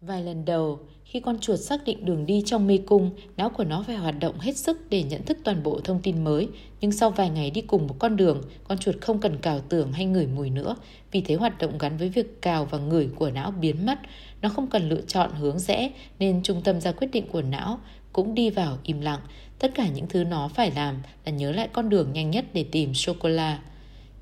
Vài 0.00 0.22
lần 0.22 0.44
đầu, 0.44 0.78
khi 1.04 1.20
con 1.20 1.38
chuột 1.38 1.60
xác 1.60 1.84
định 1.84 2.04
đường 2.04 2.26
đi 2.26 2.42
trong 2.46 2.66
mê 2.66 2.78
cung, 2.86 3.10
não 3.36 3.50
của 3.50 3.64
nó 3.64 3.84
phải 3.86 3.96
hoạt 3.96 4.14
động 4.20 4.40
hết 4.40 4.56
sức 4.56 4.90
để 4.90 5.02
nhận 5.02 5.22
thức 5.22 5.38
toàn 5.44 5.62
bộ 5.62 5.80
thông 5.84 6.00
tin 6.02 6.24
mới. 6.24 6.48
Nhưng 6.80 6.92
sau 6.92 7.10
vài 7.10 7.30
ngày 7.30 7.50
đi 7.50 7.60
cùng 7.60 7.86
một 7.86 7.94
con 7.98 8.16
đường, 8.16 8.42
con 8.64 8.78
chuột 8.78 8.94
không 9.00 9.20
cần 9.20 9.38
cào 9.38 9.60
tưởng 9.60 9.92
hay 9.92 10.06
ngửi 10.06 10.26
mùi 10.26 10.50
nữa. 10.50 10.76
Vì 11.10 11.20
thế 11.20 11.34
hoạt 11.34 11.58
động 11.58 11.78
gắn 11.78 11.96
với 11.96 12.08
việc 12.08 12.42
cào 12.42 12.64
và 12.64 12.78
ngửi 12.78 13.08
của 13.16 13.30
não 13.30 13.50
biến 13.50 13.86
mất 13.86 13.98
nó 14.42 14.48
không 14.48 14.70
cần 14.70 14.88
lựa 14.88 15.00
chọn 15.00 15.30
hướng 15.34 15.58
rẽ 15.58 15.90
nên 16.18 16.42
trung 16.42 16.62
tâm 16.62 16.80
ra 16.80 16.92
quyết 16.92 17.08
định 17.12 17.28
của 17.32 17.42
não 17.42 17.78
cũng 18.12 18.34
đi 18.34 18.50
vào 18.50 18.78
im 18.82 19.00
lặng. 19.00 19.20
Tất 19.58 19.72
cả 19.74 19.88
những 19.88 20.06
thứ 20.08 20.24
nó 20.24 20.48
phải 20.48 20.70
làm 20.70 21.02
là 21.24 21.32
nhớ 21.32 21.52
lại 21.52 21.68
con 21.72 21.88
đường 21.88 22.12
nhanh 22.12 22.30
nhất 22.30 22.44
để 22.52 22.64
tìm 22.72 22.94
sô-cô-la. 22.94 23.58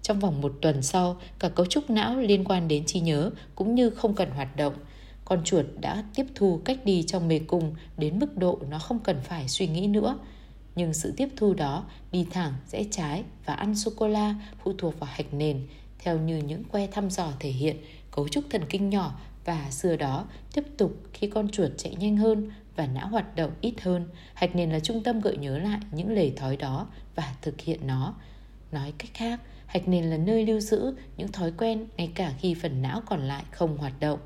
Trong 0.02 0.20
vòng 0.20 0.40
một 0.40 0.52
tuần 0.62 0.82
sau, 0.82 1.16
cả 1.38 1.48
cấu 1.48 1.66
trúc 1.66 1.90
não 1.90 2.16
liên 2.16 2.44
quan 2.44 2.68
đến 2.68 2.84
trí 2.86 3.00
nhớ 3.00 3.30
cũng 3.54 3.74
như 3.74 3.90
không 3.90 4.14
cần 4.14 4.30
hoạt 4.30 4.56
động. 4.56 4.74
Con 5.24 5.44
chuột 5.44 5.66
đã 5.80 6.04
tiếp 6.14 6.26
thu 6.34 6.60
cách 6.64 6.84
đi 6.84 7.02
trong 7.02 7.28
mê 7.28 7.38
cung 7.38 7.74
đến 7.96 8.18
mức 8.18 8.36
độ 8.36 8.58
nó 8.70 8.78
không 8.78 8.98
cần 8.98 9.16
phải 9.24 9.48
suy 9.48 9.66
nghĩ 9.66 9.86
nữa. 9.86 10.18
Nhưng 10.74 10.94
sự 10.94 11.14
tiếp 11.16 11.28
thu 11.36 11.54
đó 11.54 11.84
đi 12.12 12.26
thẳng, 12.30 12.52
rẽ 12.66 12.84
trái 12.90 13.24
và 13.46 13.54
ăn 13.54 13.74
sô-cô-la 13.74 14.34
phụ 14.64 14.72
thuộc 14.78 15.00
vào 15.00 15.10
hạch 15.12 15.34
nền 15.34 15.66
theo 15.98 16.18
như 16.18 16.36
những 16.36 16.64
que 16.64 16.86
thăm 16.86 17.10
dò 17.10 17.32
thể 17.40 17.50
hiện 17.50 17.76
cấu 18.10 18.28
trúc 18.28 18.44
thần 18.50 18.62
kinh 18.68 18.90
nhỏ 18.90 19.20
và 19.44 19.70
xưa 19.70 19.96
đó 19.96 20.26
tiếp 20.54 20.64
tục 20.76 20.92
khi 21.12 21.26
con 21.26 21.48
chuột 21.48 21.70
chạy 21.76 21.94
nhanh 21.94 22.16
hơn 22.16 22.50
và 22.76 22.86
não 22.86 23.08
hoạt 23.08 23.36
động 23.36 23.50
ít 23.60 23.74
hơn, 23.80 24.06
hạch 24.34 24.56
nền 24.56 24.70
là 24.70 24.80
trung 24.80 25.02
tâm 25.02 25.20
gợi 25.20 25.36
nhớ 25.36 25.58
lại 25.58 25.80
những 25.92 26.10
lề 26.10 26.30
thói 26.30 26.56
đó 26.56 26.86
và 27.14 27.34
thực 27.42 27.60
hiện 27.60 27.86
nó. 27.86 28.14
Nói 28.72 28.92
cách 28.98 29.10
khác, 29.14 29.40
hạch 29.66 29.88
nền 29.88 30.04
là 30.04 30.16
nơi 30.16 30.46
lưu 30.46 30.60
giữ 30.60 30.94
những 31.16 31.32
thói 31.32 31.52
quen 31.58 31.86
ngay 31.96 32.12
cả 32.14 32.34
khi 32.38 32.54
phần 32.54 32.82
não 32.82 33.02
còn 33.06 33.20
lại 33.20 33.44
không 33.50 33.78
hoạt 33.78 34.00
động. 34.00 34.18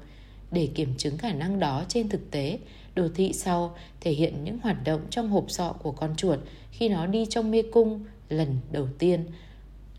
Để 0.50 0.68
kiểm 0.74 0.94
chứng 0.96 1.18
khả 1.18 1.32
năng 1.32 1.58
đó 1.58 1.84
trên 1.88 2.08
thực 2.08 2.30
tế, 2.30 2.58
đồ 2.94 3.08
thị 3.14 3.32
sau 3.32 3.76
thể 4.00 4.10
hiện 4.10 4.44
những 4.44 4.58
hoạt 4.58 4.84
động 4.84 5.00
trong 5.10 5.30
hộp 5.30 5.44
sọ 5.48 5.72
của 5.72 5.92
con 5.92 6.16
chuột 6.16 6.38
khi 6.70 6.88
nó 6.88 7.06
đi 7.06 7.26
trong 7.30 7.50
mê 7.50 7.62
cung 7.72 8.04
lần 8.28 8.58
đầu 8.72 8.88
tiên. 8.98 9.26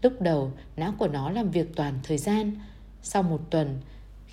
Lúc 0.02 0.22
đầu, 0.22 0.52
não 0.78 0.94
của 0.98 1.08
nó 1.08 1.30
làm 1.30 1.52
việc 1.52 1.76
toàn 1.76 2.00
thời 2.04 2.18
gian. 2.18 2.52
Sau 3.02 3.24
một 3.24 3.42
tuần, 3.50 3.80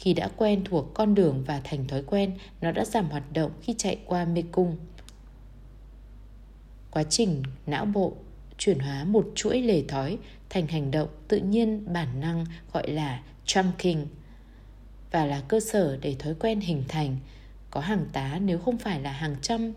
khi 0.03 0.15
đã 0.15 0.29
quen 0.37 0.65
thuộc 0.65 0.95
con 0.95 1.15
đường 1.15 1.45
và 1.47 1.61
thành 1.65 1.89
thói 1.89 2.03
quen, 2.07 2.33
nó 2.61 2.73
đã 2.73 2.85
giảm 2.85 3.11
hoạt 3.11 3.33
động 3.33 3.51
khi 3.63 3.75
chạy 3.79 3.99
qua 4.07 4.25
mê 4.25 4.43
cung. 4.53 4.77
Quá 6.91 7.03
trình 7.03 7.43
não 7.67 7.85
bộ 7.85 8.13
chuyển 8.59 8.79
hóa 8.79 9.05
một 9.05 9.27
chuỗi 9.35 9.63
lề 9.63 9.83
thói 9.89 10.19
thành 10.51 10.67
hành 10.67 10.91
động 10.91 11.09
tự 11.29 11.39
nhiên 11.39 11.93
bản 11.93 12.21
năng 12.21 12.47
gọi 12.73 12.91
là 12.91 13.23
chunking 13.45 14.07
và 15.11 15.27
là 15.27 15.41
cơ 15.49 15.61
sở 15.61 15.97
để 15.97 16.17
thói 16.19 16.35
quen 16.35 16.61
hình 16.61 16.85
thành. 16.89 17.17
Có 17.71 17.81
hàng 17.81 18.07
tá 18.13 18.39
nếu 18.45 18.59
không 18.59 18.79
phải 18.79 19.01
là 19.01 19.13
hàng 19.13 19.37
trăm 19.43 19.73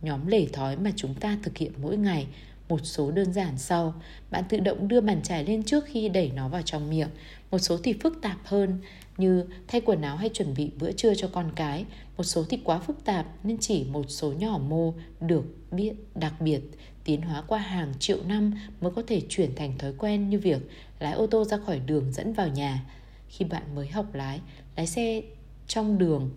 nhóm 0.00 0.26
lề 0.26 0.46
thói 0.46 0.76
mà 0.76 0.90
chúng 0.96 1.14
ta 1.14 1.38
thực 1.42 1.58
hiện 1.58 1.72
mỗi 1.82 1.96
ngày 1.96 2.26
một 2.68 2.80
số 2.82 3.10
đơn 3.10 3.32
giản 3.32 3.58
sau 3.58 3.94
bạn 4.30 4.44
tự 4.48 4.60
động 4.60 4.88
đưa 4.88 5.00
bàn 5.00 5.22
chải 5.22 5.44
lên 5.44 5.62
trước 5.62 5.84
khi 5.86 6.08
đẩy 6.08 6.30
nó 6.34 6.48
vào 6.48 6.62
trong 6.62 6.90
miệng 6.90 7.08
một 7.50 7.58
số 7.58 7.78
thì 7.82 7.92
phức 7.92 8.18
tạp 8.22 8.36
hơn 8.44 8.78
như 9.20 9.44
thay 9.68 9.80
quần 9.80 10.02
áo 10.02 10.16
hay 10.16 10.28
chuẩn 10.28 10.54
bị 10.54 10.70
bữa 10.78 10.92
trưa 10.92 11.14
cho 11.14 11.28
con 11.32 11.52
cái 11.56 11.84
một 12.16 12.24
số 12.24 12.44
thì 12.48 12.58
quá 12.64 12.78
phức 12.78 13.04
tạp 13.04 13.26
nên 13.42 13.58
chỉ 13.58 13.84
một 13.84 14.04
số 14.08 14.32
nhỏ 14.32 14.58
mô 14.58 14.94
được 15.20 15.44
biết 15.70 15.92
đặc 16.14 16.40
biệt 16.40 16.60
tiến 17.04 17.22
hóa 17.22 17.42
qua 17.46 17.58
hàng 17.58 17.92
triệu 17.98 18.18
năm 18.26 18.52
mới 18.80 18.92
có 18.92 19.02
thể 19.06 19.22
chuyển 19.28 19.54
thành 19.54 19.78
thói 19.78 19.92
quen 19.98 20.30
như 20.30 20.38
việc 20.38 20.62
lái 20.98 21.12
ô 21.12 21.26
tô 21.26 21.44
ra 21.44 21.56
khỏi 21.56 21.80
đường 21.86 22.12
dẫn 22.12 22.32
vào 22.32 22.48
nhà. 22.48 22.84
Khi 23.28 23.44
bạn 23.44 23.74
mới 23.74 23.88
học 23.88 24.14
lái 24.14 24.40
lái 24.76 24.86
xe 24.86 25.22
trong 25.66 25.98
đường 25.98 26.30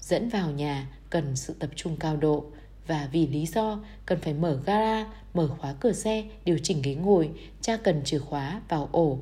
dẫn 0.00 0.28
vào 0.28 0.50
nhà 0.50 0.88
cần 1.10 1.36
sự 1.36 1.54
tập 1.58 1.70
trung 1.76 1.96
cao 1.96 2.16
độ 2.16 2.44
và 2.86 3.08
vì 3.12 3.26
lý 3.26 3.46
do 3.46 3.78
cần 4.06 4.20
phải 4.20 4.34
mở 4.34 4.60
gara, 4.66 5.06
mở 5.34 5.48
khóa 5.58 5.74
cửa 5.80 5.92
xe, 5.92 6.24
điều 6.44 6.58
chỉnh 6.62 6.82
ghế 6.82 6.94
ngồi, 6.94 7.30
cha 7.60 7.76
cần 7.76 8.02
chìa 8.04 8.18
khóa 8.18 8.60
vào 8.68 8.88
ổ, 8.92 9.18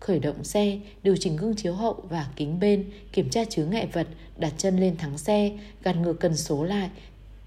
khởi 0.00 0.18
động 0.18 0.44
xe, 0.44 0.78
điều 1.02 1.16
chỉnh 1.16 1.36
gương 1.36 1.54
chiếu 1.54 1.74
hậu 1.74 2.04
và 2.08 2.28
kính 2.36 2.60
bên, 2.60 2.90
kiểm 3.12 3.30
tra 3.30 3.44
chứa 3.44 3.64
ngại 3.64 3.88
vật, 3.92 4.06
đặt 4.36 4.52
chân 4.56 4.80
lên 4.80 4.96
thắng 4.96 5.18
xe, 5.18 5.52
gạt 5.82 5.96
ngược 5.96 6.20
cần 6.20 6.36
số 6.36 6.64
lại, 6.64 6.90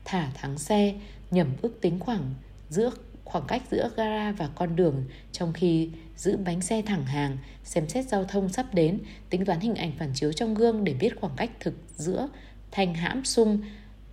thả 0.05 0.31
thắng 0.33 0.57
xe, 0.57 0.93
nhẩm 1.31 1.47
ước 1.61 1.81
tính 1.81 1.99
khoảng 1.99 2.33
giữa 2.69 2.91
khoảng 3.25 3.47
cách 3.47 3.63
giữa 3.71 3.89
gara 3.95 4.31
và 4.31 4.49
con 4.55 4.75
đường 4.75 5.05
trong 5.31 5.53
khi 5.53 5.89
giữ 6.17 6.37
bánh 6.37 6.61
xe 6.61 6.81
thẳng 6.81 7.05
hàng, 7.05 7.37
xem 7.63 7.89
xét 7.89 8.05
giao 8.07 8.25
thông 8.25 8.49
sắp 8.49 8.73
đến, 8.73 8.99
tính 9.29 9.45
toán 9.45 9.59
hình 9.59 9.75
ảnh 9.75 9.91
phản 9.99 10.11
chiếu 10.13 10.33
trong 10.33 10.53
gương 10.53 10.83
để 10.83 10.93
biết 10.93 11.19
khoảng 11.21 11.33
cách 11.35 11.49
thực 11.59 11.73
giữa 11.95 12.29
thanh 12.71 12.93
hãm 12.93 13.25
sung, 13.25 13.61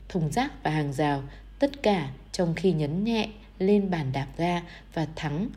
thùng 0.09 0.33
rác 0.33 0.63
và 0.63 0.71
hàng 0.71 0.93
rào, 0.93 1.23
tất 1.59 1.83
cả 1.83 2.11
trong 2.33 2.55
khi 2.55 2.73
nhấn 2.73 3.05
nhẹ 3.05 3.29
lên 3.59 3.91
bàn 3.91 4.13
đạp 4.13 4.27
ga 4.37 4.63
và 4.95 5.07
thắng 5.17 5.49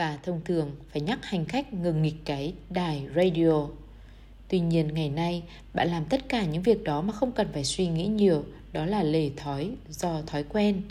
và 0.00 0.18
thông 0.22 0.40
thường 0.44 0.76
phải 0.92 1.02
nhắc 1.02 1.18
hành 1.24 1.44
khách 1.44 1.74
ngừng 1.74 2.02
nghịch 2.02 2.24
cái 2.24 2.54
đài 2.70 3.06
radio. 3.16 3.66
Tuy 4.48 4.60
nhiên 4.60 4.94
ngày 4.94 5.08
nay 5.08 5.42
bạn 5.74 5.88
làm 5.88 6.04
tất 6.04 6.28
cả 6.28 6.44
những 6.44 6.62
việc 6.62 6.84
đó 6.84 7.00
mà 7.00 7.12
không 7.12 7.32
cần 7.32 7.48
phải 7.52 7.64
suy 7.64 7.86
nghĩ 7.86 8.06
nhiều, 8.06 8.44
đó 8.72 8.86
là 8.86 9.02
lề 9.02 9.30
thói 9.36 9.70
do 9.88 10.22
thói 10.26 10.42
quen. 10.42 10.82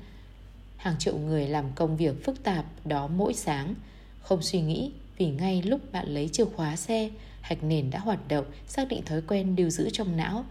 Hàng 0.78 0.96
triệu 1.00 1.18
người 1.18 1.48
làm 1.48 1.66
công 1.76 1.98
việc 1.98 2.26
phức 2.26 2.44
tạp 2.44 2.66
đó 2.86 3.08
mỗi 3.08 3.34
sáng, 3.34 3.76
không 4.22 4.42
suy 4.42 4.62
nghĩ 4.62 4.92
vì 5.18 5.26
ngay 5.26 5.62
lúc 5.62 5.92
bạn 5.92 6.08
lấy 6.08 6.30
chìa 6.32 6.46
khóa 6.46 6.76
xe, 6.76 7.10
hạch 7.42 7.64
nền 7.64 7.90
đã 7.90 8.00
hoạt 8.00 8.28
động, 8.28 8.46
xác 8.68 8.88
định 8.88 9.02
thói 9.06 9.22
quen 9.28 9.56
lưu 9.58 9.70
giữ 9.70 9.90
trong 9.90 10.18
não 10.18 10.46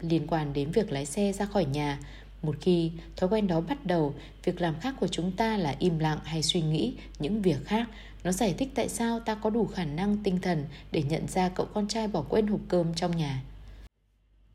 liên 0.00 0.26
quan 0.26 0.52
đến 0.52 0.70
việc 0.70 0.92
lái 0.92 1.06
xe 1.06 1.32
ra 1.32 1.44
khỏi 1.46 1.64
nhà 1.64 1.98
một 2.46 2.56
khi 2.60 2.92
thói 3.16 3.30
quen 3.30 3.46
đó 3.46 3.60
bắt 3.60 3.86
đầu, 3.86 4.14
việc 4.44 4.60
làm 4.60 4.80
khác 4.80 4.94
của 5.00 5.08
chúng 5.08 5.32
ta 5.32 5.56
là 5.56 5.74
im 5.78 5.98
lặng 5.98 6.18
hay 6.24 6.42
suy 6.42 6.60
nghĩ 6.60 6.94
những 7.18 7.42
việc 7.42 7.64
khác. 7.64 7.88
Nó 8.24 8.32
giải 8.32 8.54
thích 8.58 8.68
tại 8.74 8.88
sao 8.88 9.20
ta 9.20 9.34
có 9.34 9.50
đủ 9.50 9.66
khả 9.66 9.84
năng 9.84 10.16
tinh 10.24 10.40
thần 10.40 10.64
để 10.92 11.02
nhận 11.02 11.28
ra 11.28 11.48
cậu 11.48 11.66
con 11.74 11.88
trai 11.88 12.08
bỏ 12.08 12.24
quên 12.28 12.46
hộp 12.46 12.60
cơm 12.68 12.94
trong 12.94 13.16
nhà. 13.16 13.42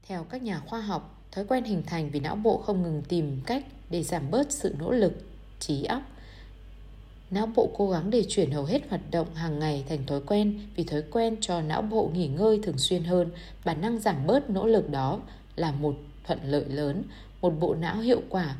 Theo 0.07 0.23
các 0.23 0.43
nhà 0.43 0.59
khoa 0.59 0.81
học, 0.81 1.23
thói 1.31 1.45
quen 1.45 1.63
hình 1.63 1.83
thành 1.85 2.09
vì 2.09 2.19
não 2.19 2.35
bộ 2.35 2.57
không 2.57 2.83
ngừng 2.83 3.03
tìm 3.09 3.41
cách 3.45 3.65
để 3.89 4.03
giảm 4.03 4.31
bớt 4.31 4.51
sự 4.51 4.75
nỗ 4.79 4.91
lực, 4.91 5.13
trí 5.59 5.83
óc. 5.83 6.01
Não 7.31 7.45
bộ 7.55 7.69
cố 7.77 7.89
gắng 7.89 8.09
để 8.09 8.25
chuyển 8.29 8.51
hầu 8.51 8.65
hết 8.65 8.89
hoạt 8.89 9.11
động 9.11 9.35
hàng 9.35 9.59
ngày 9.59 9.83
thành 9.89 10.05
thói 10.05 10.21
quen 10.25 10.59
vì 10.75 10.83
thói 10.83 11.03
quen 11.11 11.35
cho 11.41 11.61
não 11.61 11.81
bộ 11.81 12.11
nghỉ 12.13 12.27
ngơi 12.27 12.59
thường 12.63 12.77
xuyên 12.77 13.03
hơn. 13.03 13.31
Bản 13.65 13.81
năng 13.81 13.99
giảm 13.99 14.27
bớt 14.27 14.49
nỗ 14.49 14.67
lực 14.67 14.89
đó 14.89 15.19
là 15.55 15.71
một 15.71 15.95
thuận 16.23 16.39
lợi 16.43 16.65
lớn 16.65 17.03
một 17.41 17.53
bộ 17.59 17.75
não 17.75 17.99
hiệu 17.99 18.21
quả 18.29 18.55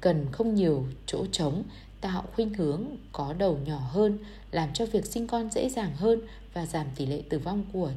cần 0.00 0.26
không 0.32 0.54
nhiều 0.54 0.86
chỗ 1.06 1.26
trống, 1.32 1.62
tạo 2.00 2.24
khuynh 2.34 2.54
hướng 2.54 2.84
có 3.12 3.34
đầu 3.38 3.58
nhỏ 3.64 3.78
hơn, 3.78 4.18
làm 4.50 4.72
cho 4.72 4.86
việc 4.86 5.06
sinh 5.06 5.26
con 5.26 5.50
dễ 5.50 5.68
dàng 5.68 5.96
hơn 5.96 6.20
và 6.54 6.66
giảm 6.66 6.86
tỷ 6.96 7.06
lệ 7.06 7.22
tử 7.28 7.38
vong 7.38 7.64
của 7.72 7.90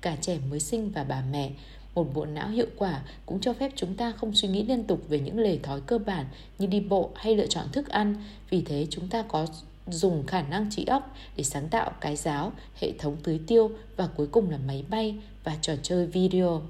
cả 0.00 0.16
trẻ 0.20 0.38
mới 0.50 0.60
sinh 0.60 0.90
và 0.90 1.04
bà 1.04 1.22
mẹ. 1.30 1.50
Một 1.94 2.14
bộ 2.14 2.24
não 2.24 2.48
hiệu 2.48 2.66
quả 2.76 3.02
cũng 3.26 3.40
cho 3.40 3.52
phép 3.52 3.72
chúng 3.76 3.94
ta 3.94 4.12
không 4.12 4.34
suy 4.34 4.48
nghĩ 4.48 4.62
liên 4.62 4.84
tục 4.84 5.02
về 5.08 5.20
những 5.20 5.38
lề 5.38 5.58
thói 5.58 5.80
cơ 5.80 5.98
bản 5.98 6.26
như 6.58 6.66
đi 6.66 6.80
bộ 6.80 7.10
hay 7.14 7.36
lựa 7.36 7.46
chọn 7.46 7.66
thức 7.72 7.88
ăn. 7.88 8.14
Vì 8.50 8.62
thế, 8.62 8.86
chúng 8.90 9.08
ta 9.08 9.22
có 9.22 9.46
dùng 9.86 10.26
khả 10.26 10.42
năng 10.42 10.70
trí 10.70 10.84
óc 10.84 11.14
để 11.36 11.44
sáng 11.44 11.68
tạo 11.68 11.92
cái 12.00 12.16
giáo, 12.16 12.52
hệ 12.80 12.92
thống 12.98 13.16
tưới 13.22 13.40
tiêu 13.46 13.70
và 13.96 14.08
cuối 14.16 14.26
cùng 14.26 14.50
là 14.50 14.58
máy 14.66 14.84
bay 14.90 15.14
và 15.44 15.56
trò 15.60 15.74
chơi 15.82 16.06
video 16.06 16.62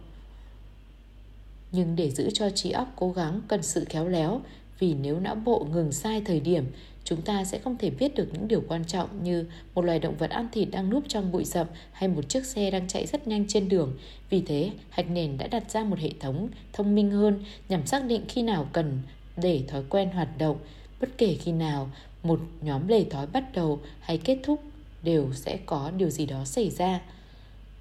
nhưng 1.73 1.97
để 1.97 2.11
giữ 2.11 2.31
cho 2.31 2.51
trí 2.51 2.71
óc 2.71 2.93
cố 2.97 3.13
gắng 3.13 3.41
cần 3.49 3.63
sự 3.63 3.85
khéo 3.85 4.09
léo 4.09 4.41
vì 4.79 4.95
nếu 4.95 5.21
não 5.21 5.35
bộ 5.35 5.67
ngừng 5.73 5.93
sai 5.93 6.23
thời 6.25 6.41
điểm 6.41 6.65
chúng 7.05 7.23
ta 7.23 7.45
sẽ 7.45 7.59
không 7.59 7.77
thể 7.79 7.91
biết 7.91 8.15
được 8.15 8.29
những 8.33 8.49
điều 8.49 8.63
quan 8.69 8.85
trọng 8.85 9.25
như 9.25 9.45
một 9.75 9.85
loài 9.85 9.99
động 9.99 10.17
vật 10.19 10.31
ăn 10.31 10.49
thịt 10.53 10.69
đang 10.71 10.91
núp 10.91 11.05
trong 11.09 11.33
bụi 11.33 11.45
rậm 11.45 11.67
hay 11.93 12.09
một 12.09 12.29
chiếc 12.29 12.47
xe 12.47 12.71
đang 12.71 12.89
chạy 12.89 13.07
rất 13.07 13.27
nhanh 13.27 13.45
trên 13.49 13.69
đường. 13.69 13.97
Vì 14.31 14.41
thế, 14.41 14.71
hạch 14.91 15.11
nền 15.11 15.39
đã 15.39 15.47
đặt 15.47 15.71
ra 15.71 15.85
một 15.85 15.99
hệ 15.99 16.11
thống 16.21 16.49
thông 16.73 16.95
minh 16.95 17.11
hơn 17.11 17.45
nhằm 17.69 17.87
xác 17.87 18.05
định 18.05 18.25
khi 18.29 18.43
nào 18.43 18.69
cần 18.73 18.99
để 19.37 19.63
thói 19.69 19.83
quen 19.89 20.11
hoạt 20.11 20.39
động. 20.39 20.57
Bất 21.01 21.09
kể 21.19 21.37
khi 21.41 21.53
nào 21.53 21.91
một 22.23 22.41
nhóm 22.61 22.89
lề 22.89 23.05
thói 23.05 23.27
bắt 23.27 23.45
đầu 23.55 23.81
hay 24.01 24.19
kết 24.19 24.39
thúc 24.43 24.63
đều 25.03 25.29
sẽ 25.33 25.59
có 25.67 25.91
điều 25.97 26.11
gì 26.11 26.27
đó 26.27 26.45
xảy 26.45 26.71
ra. 26.71 27.01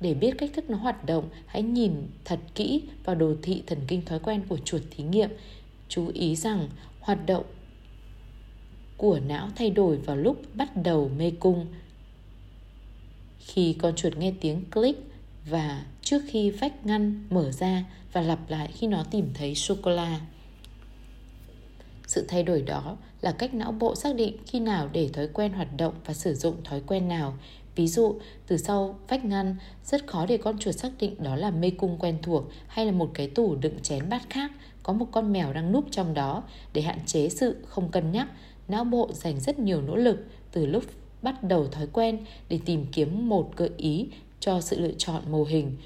Để 0.01 0.13
biết 0.13 0.31
cách 0.37 0.49
thức 0.53 0.69
nó 0.69 0.77
hoạt 0.77 1.05
động, 1.05 1.29
hãy 1.45 1.63
nhìn 1.63 1.93
thật 2.25 2.39
kỹ 2.55 2.83
vào 3.03 3.15
đồ 3.15 3.35
thị 3.41 3.63
thần 3.67 3.79
kinh 3.87 4.05
thói 4.05 4.19
quen 4.19 4.41
của 4.49 4.57
chuột 4.57 4.81
thí 4.91 5.03
nghiệm. 5.03 5.29
Chú 5.89 6.07
ý 6.13 6.35
rằng 6.35 6.69
hoạt 6.99 7.25
động 7.25 7.43
của 8.97 9.19
não 9.19 9.49
thay 9.55 9.69
đổi 9.69 9.97
vào 9.97 10.17
lúc 10.17 10.41
bắt 10.53 10.69
đầu 10.83 11.11
mê 11.17 11.31
cung. 11.39 11.67
Khi 13.39 13.73
con 13.73 13.95
chuột 13.95 14.17
nghe 14.17 14.33
tiếng 14.41 14.65
click 14.65 14.99
và 15.49 15.85
trước 16.01 16.21
khi 16.27 16.49
vách 16.49 16.85
ngăn 16.85 17.27
mở 17.29 17.51
ra 17.51 17.83
và 18.13 18.21
lặp 18.21 18.49
lại 18.49 18.69
khi 18.73 18.87
nó 18.87 19.03
tìm 19.11 19.29
thấy 19.33 19.55
sô-cô-la. 19.55 20.21
Sự 22.07 22.25
thay 22.27 22.43
đổi 22.43 22.61
đó 22.61 22.97
là 23.21 23.31
cách 23.31 23.53
não 23.53 23.71
bộ 23.71 23.95
xác 23.95 24.15
định 24.15 24.37
khi 24.45 24.59
nào 24.59 24.89
để 24.93 25.09
thói 25.13 25.27
quen 25.33 25.53
hoạt 25.53 25.77
động 25.77 25.93
và 26.05 26.13
sử 26.13 26.35
dụng 26.35 26.55
thói 26.63 26.81
quen 26.87 27.07
nào 27.07 27.37
Ví 27.75 27.87
dụ, 27.87 28.15
từ 28.47 28.57
sau 28.57 28.99
vách 29.07 29.25
ngăn, 29.25 29.55
rất 29.85 30.07
khó 30.07 30.25
để 30.25 30.37
con 30.37 30.57
chuột 30.57 30.75
xác 30.75 30.91
định 30.99 31.15
đó 31.23 31.35
là 31.35 31.51
mê 31.51 31.69
cung 31.69 31.97
quen 31.99 32.17
thuộc 32.21 32.43
hay 32.67 32.85
là 32.85 32.91
một 32.91 33.11
cái 33.13 33.27
tủ 33.27 33.55
đựng 33.55 33.79
chén 33.79 34.09
bát 34.09 34.21
khác, 34.29 34.51
có 34.83 34.93
một 34.93 35.07
con 35.11 35.33
mèo 35.33 35.53
đang 35.53 35.71
núp 35.71 35.85
trong 35.91 36.13
đó. 36.13 36.43
Để 36.73 36.81
hạn 36.81 36.99
chế 37.05 37.29
sự 37.29 37.55
không 37.65 37.91
cân 37.91 38.11
nhắc, 38.11 38.27
não 38.67 38.83
bộ 38.83 39.09
dành 39.13 39.39
rất 39.39 39.59
nhiều 39.59 39.81
nỗ 39.81 39.95
lực 39.95 40.25
từ 40.51 40.65
lúc 40.65 40.83
bắt 41.21 41.43
đầu 41.43 41.67
thói 41.67 41.87
quen 41.93 42.19
để 42.49 42.59
tìm 42.65 42.85
kiếm 42.91 43.29
một 43.29 43.57
gợi 43.57 43.69
ý 43.77 44.07
cho 44.39 44.61
sự 44.61 44.79
lựa 44.79 44.93
chọn 44.97 45.21
mô 45.31 45.43
hình. 45.43 45.77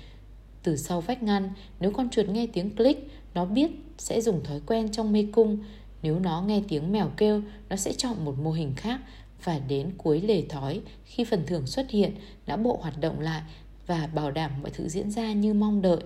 Từ 0.64 0.78
sau 0.78 1.02
vách 1.02 1.24
ngăn, 1.24 1.50
nếu 1.80 1.92
con 1.92 2.10
chuột 2.10 2.30
nghe 2.30 2.48
tiếng 2.48 2.76
click, 2.76 3.12
nó 3.34 3.46
biết 3.46 3.72
sẽ 3.98 4.22
dùng 4.22 4.44
thói 4.44 4.62
quen 4.66 4.92
trong 4.92 5.12
mê 5.12 5.28
cung. 5.32 5.58
Nếu 6.02 6.20
nó 6.20 6.42
nghe 6.42 6.62
tiếng 6.68 6.92
mèo 6.92 7.12
kêu, 7.18 7.42
nó 7.70 7.76
sẽ 7.76 7.94
chọn 7.94 8.26
một 8.26 8.40
mô 8.40 8.52
hình 8.52 8.74
khác 8.76 9.00
và 9.46 9.60
đến 9.60 9.92
cuối 9.98 10.22
lề 10.22 10.44
thói 10.50 10.82
khi 11.06 11.24
phần 11.24 11.44
thưởng 11.48 11.68
xuất 11.68 11.90
hiện 11.90 12.16
não 12.48 12.58
bộ 12.58 12.80
hoạt 12.82 13.00
động 13.02 13.20
lại 13.20 13.42
và 13.88 14.08
bảo 14.08 14.32
đảm 14.32 14.52
mọi 14.62 14.72
thứ 14.72 14.88
diễn 14.88 15.12
ra 15.12 15.34
như 15.34 15.54
mong 15.54 15.82
đợi 15.82 16.02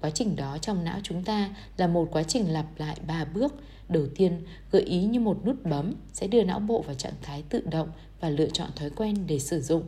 quá 0.00 0.10
trình 0.10 0.36
đó 0.36 0.58
trong 0.58 0.84
não 0.84 0.98
chúng 1.02 1.24
ta 1.24 1.50
là 1.76 1.86
một 1.86 2.08
quá 2.12 2.22
trình 2.22 2.52
lặp 2.52 2.66
lại 2.76 2.96
ba 3.06 3.24
bước 3.24 3.54
đầu 3.88 4.06
tiên 4.16 4.42
gợi 4.70 4.82
ý 4.82 5.04
như 5.04 5.20
một 5.20 5.46
nút 5.46 5.64
bấm 5.64 5.94
sẽ 6.12 6.26
đưa 6.26 6.44
não 6.44 6.60
bộ 6.60 6.82
vào 6.82 6.94
trạng 6.94 7.14
thái 7.22 7.42
tự 7.48 7.62
động 7.70 7.88
và 8.20 8.28
lựa 8.28 8.48
chọn 8.48 8.70
thói 8.76 8.90
quen 8.90 9.26
để 9.26 9.38
sử 9.38 9.60
dụng 9.60 9.82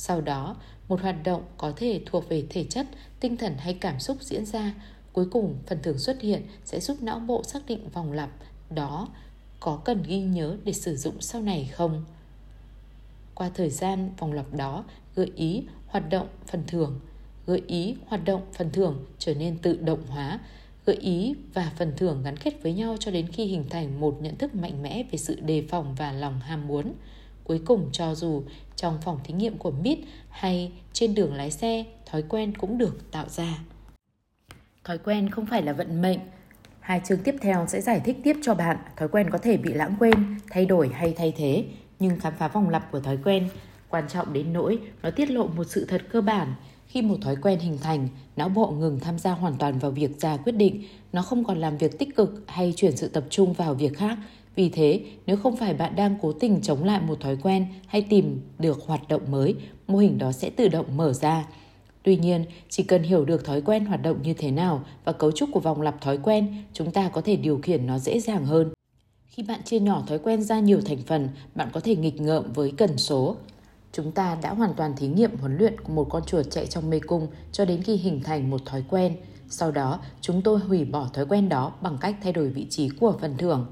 Sau 0.00 0.20
đó, 0.20 0.56
một 0.88 1.00
hoạt 1.02 1.16
động 1.24 1.42
có 1.56 1.72
thể 1.76 2.00
thuộc 2.06 2.28
về 2.28 2.44
thể 2.50 2.64
chất, 2.64 2.86
tinh 3.20 3.36
thần 3.36 3.54
hay 3.58 3.74
cảm 3.74 4.00
xúc 4.00 4.16
diễn 4.20 4.46
ra. 4.46 4.74
Cuối 5.12 5.26
cùng, 5.30 5.58
phần 5.66 5.78
thưởng 5.82 5.98
xuất 5.98 6.20
hiện 6.20 6.42
sẽ 6.64 6.80
giúp 6.80 7.02
não 7.02 7.18
bộ 7.18 7.42
xác 7.44 7.66
định 7.66 7.88
vòng 7.88 8.12
lặp 8.12 8.30
đó 8.70 9.08
có 9.60 9.80
cần 9.84 10.02
ghi 10.02 10.20
nhớ 10.20 10.56
để 10.64 10.72
sử 10.72 10.96
dụng 10.96 11.20
sau 11.20 11.42
này 11.42 11.70
không. 11.72 12.04
Qua 13.38 13.50
thời 13.54 13.70
gian 13.70 14.10
vòng 14.18 14.32
lặp 14.32 14.54
đó, 14.54 14.84
gợi 15.14 15.32
ý 15.36 15.64
hoạt 15.86 16.10
động 16.10 16.26
phần 16.46 16.62
thưởng, 16.66 17.00
gợi 17.46 17.62
ý 17.66 17.96
hoạt 18.06 18.24
động 18.24 18.42
phần 18.52 18.70
thưởng 18.70 19.06
trở 19.18 19.34
nên 19.34 19.58
tự 19.58 19.76
động 19.76 20.06
hóa, 20.06 20.40
gợi 20.86 20.96
ý 20.96 21.34
và 21.54 21.72
phần 21.76 21.92
thưởng 21.96 22.22
gắn 22.24 22.36
kết 22.36 22.62
với 22.62 22.72
nhau 22.72 22.96
cho 23.00 23.10
đến 23.10 23.26
khi 23.32 23.44
hình 23.44 23.64
thành 23.70 24.00
một 24.00 24.18
nhận 24.20 24.36
thức 24.36 24.54
mạnh 24.54 24.82
mẽ 24.82 25.02
về 25.10 25.18
sự 25.18 25.40
đề 25.40 25.64
phòng 25.68 25.94
và 25.94 26.12
lòng 26.12 26.40
ham 26.40 26.68
muốn. 26.68 26.92
Cuối 27.44 27.60
cùng 27.66 27.88
cho 27.92 28.14
dù 28.14 28.42
trong 28.76 28.98
phòng 29.02 29.20
thí 29.24 29.34
nghiệm 29.34 29.58
của 29.58 29.70
mít 29.70 29.98
hay 30.28 30.72
trên 30.92 31.14
đường 31.14 31.34
lái 31.34 31.50
xe, 31.50 31.84
thói 32.06 32.22
quen 32.22 32.56
cũng 32.56 32.78
được 32.78 33.10
tạo 33.10 33.28
ra. 33.28 33.58
Thói 34.84 34.98
quen 34.98 35.30
không 35.30 35.46
phải 35.46 35.62
là 35.62 35.72
vận 35.72 36.02
mệnh. 36.02 36.18
Hai 36.80 37.00
chương 37.08 37.22
tiếp 37.24 37.34
theo 37.40 37.66
sẽ 37.68 37.80
giải 37.80 38.00
thích 38.04 38.16
tiếp 38.24 38.36
cho 38.42 38.54
bạn 38.54 38.76
thói 38.96 39.08
quen 39.08 39.30
có 39.30 39.38
thể 39.38 39.56
bị 39.56 39.72
lãng 39.72 39.94
quên, 39.98 40.38
thay 40.50 40.66
đổi 40.66 40.88
hay 40.88 41.14
thay 41.16 41.32
thế, 41.36 41.64
nhưng 41.98 42.20
khám 42.20 42.32
phá 42.38 42.48
vòng 42.48 42.68
lặp 42.68 42.92
của 42.92 43.00
thói 43.00 43.18
quen 43.24 43.48
quan 43.88 44.08
trọng 44.08 44.32
đến 44.32 44.52
nỗi 44.52 44.78
nó 45.02 45.10
tiết 45.10 45.30
lộ 45.30 45.46
một 45.46 45.64
sự 45.64 45.84
thật 45.84 46.02
cơ 46.10 46.20
bản 46.20 46.54
khi 46.88 47.02
một 47.02 47.16
thói 47.22 47.36
quen 47.36 47.58
hình 47.58 47.78
thành, 47.78 48.08
não 48.36 48.48
bộ 48.48 48.70
ngừng 48.70 49.00
tham 49.00 49.18
gia 49.18 49.32
hoàn 49.32 49.56
toàn 49.58 49.78
vào 49.78 49.90
việc 49.90 50.20
ra 50.20 50.36
quyết 50.36 50.52
định, 50.52 50.82
nó 51.12 51.22
không 51.22 51.44
còn 51.44 51.58
làm 51.58 51.76
việc 51.76 51.98
tích 51.98 52.16
cực 52.16 52.44
hay 52.46 52.74
chuyển 52.76 52.96
sự 52.96 53.08
tập 53.08 53.24
trung 53.30 53.52
vào 53.52 53.74
việc 53.74 53.98
khác. 53.98 54.18
Vì 54.56 54.68
thế, 54.68 55.00
nếu 55.26 55.36
không 55.36 55.56
phải 55.56 55.74
bạn 55.74 55.96
đang 55.96 56.16
cố 56.22 56.32
tình 56.32 56.60
chống 56.62 56.84
lại 56.84 57.00
một 57.00 57.20
thói 57.20 57.36
quen 57.42 57.66
hay 57.86 58.02
tìm 58.02 58.40
được 58.58 58.78
hoạt 58.86 59.08
động 59.08 59.22
mới, 59.30 59.54
mô 59.88 59.98
hình 59.98 60.18
đó 60.18 60.32
sẽ 60.32 60.50
tự 60.50 60.68
động 60.68 60.96
mở 60.96 61.12
ra. 61.12 61.46
Tuy 62.02 62.16
nhiên, 62.16 62.44
chỉ 62.68 62.82
cần 62.82 63.02
hiểu 63.02 63.24
được 63.24 63.44
thói 63.44 63.60
quen 63.60 63.84
hoạt 63.84 64.02
động 64.02 64.22
như 64.22 64.34
thế 64.34 64.50
nào 64.50 64.84
và 65.04 65.12
cấu 65.12 65.32
trúc 65.32 65.48
của 65.52 65.60
vòng 65.60 65.80
lặp 65.80 66.00
thói 66.00 66.18
quen, 66.22 66.54
chúng 66.72 66.90
ta 66.90 67.08
có 67.08 67.20
thể 67.20 67.36
điều 67.36 67.58
khiển 67.62 67.86
nó 67.86 67.98
dễ 67.98 68.20
dàng 68.20 68.44
hơn. 68.44 68.72
Khi 69.38 69.44
bạn 69.44 69.62
chia 69.64 69.80
nhỏ 69.80 70.02
thói 70.06 70.18
quen 70.18 70.42
ra 70.42 70.60
nhiều 70.60 70.80
thành 70.84 70.98
phần, 71.06 71.28
bạn 71.54 71.68
có 71.72 71.80
thể 71.80 71.96
nghịch 71.96 72.20
ngợm 72.20 72.52
với 72.52 72.72
cần 72.76 72.98
số. 72.98 73.36
Chúng 73.92 74.12
ta 74.12 74.38
đã 74.42 74.54
hoàn 74.54 74.74
toàn 74.74 74.96
thí 74.96 75.06
nghiệm 75.06 75.36
huấn 75.36 75.56
luyện 75.58 75.80
của 75.80 75.92
một 75.92 76.06
con 76.10 76.24
chuột 76.24 76.46
chạy 76.50 76.66
trong 76.66 76.90
mê 76.90 77.00
cung 77.00 77.26
cho 77.52 77.64
đến 77.64 77.82
khi 77.82 77.96
hình 77.96 78.20
thành 78.24 78.50
một 78.50 78.60
thói 78.66 78.84
quen. 78.90 79.16
Sau 79.48 79.70
đó, 79.70 80.00
chúng 80.20 80.42
tôi 80.42 80.58
hủy 80.58 80.84
bỏ 80.84 81.08
thói 81.12 81.26
quen 81.26 81.48
đó 81.48 81.72
bằng 81.80 81.98
cách 82.00 82.16
thay 82.22 82.32
đổi 82.32 82.48
vị 82.48 82.66
trí 82.70 82.88
của 82.88 83.18
phần 83.20 83.36
thưởng. 83.38 83.66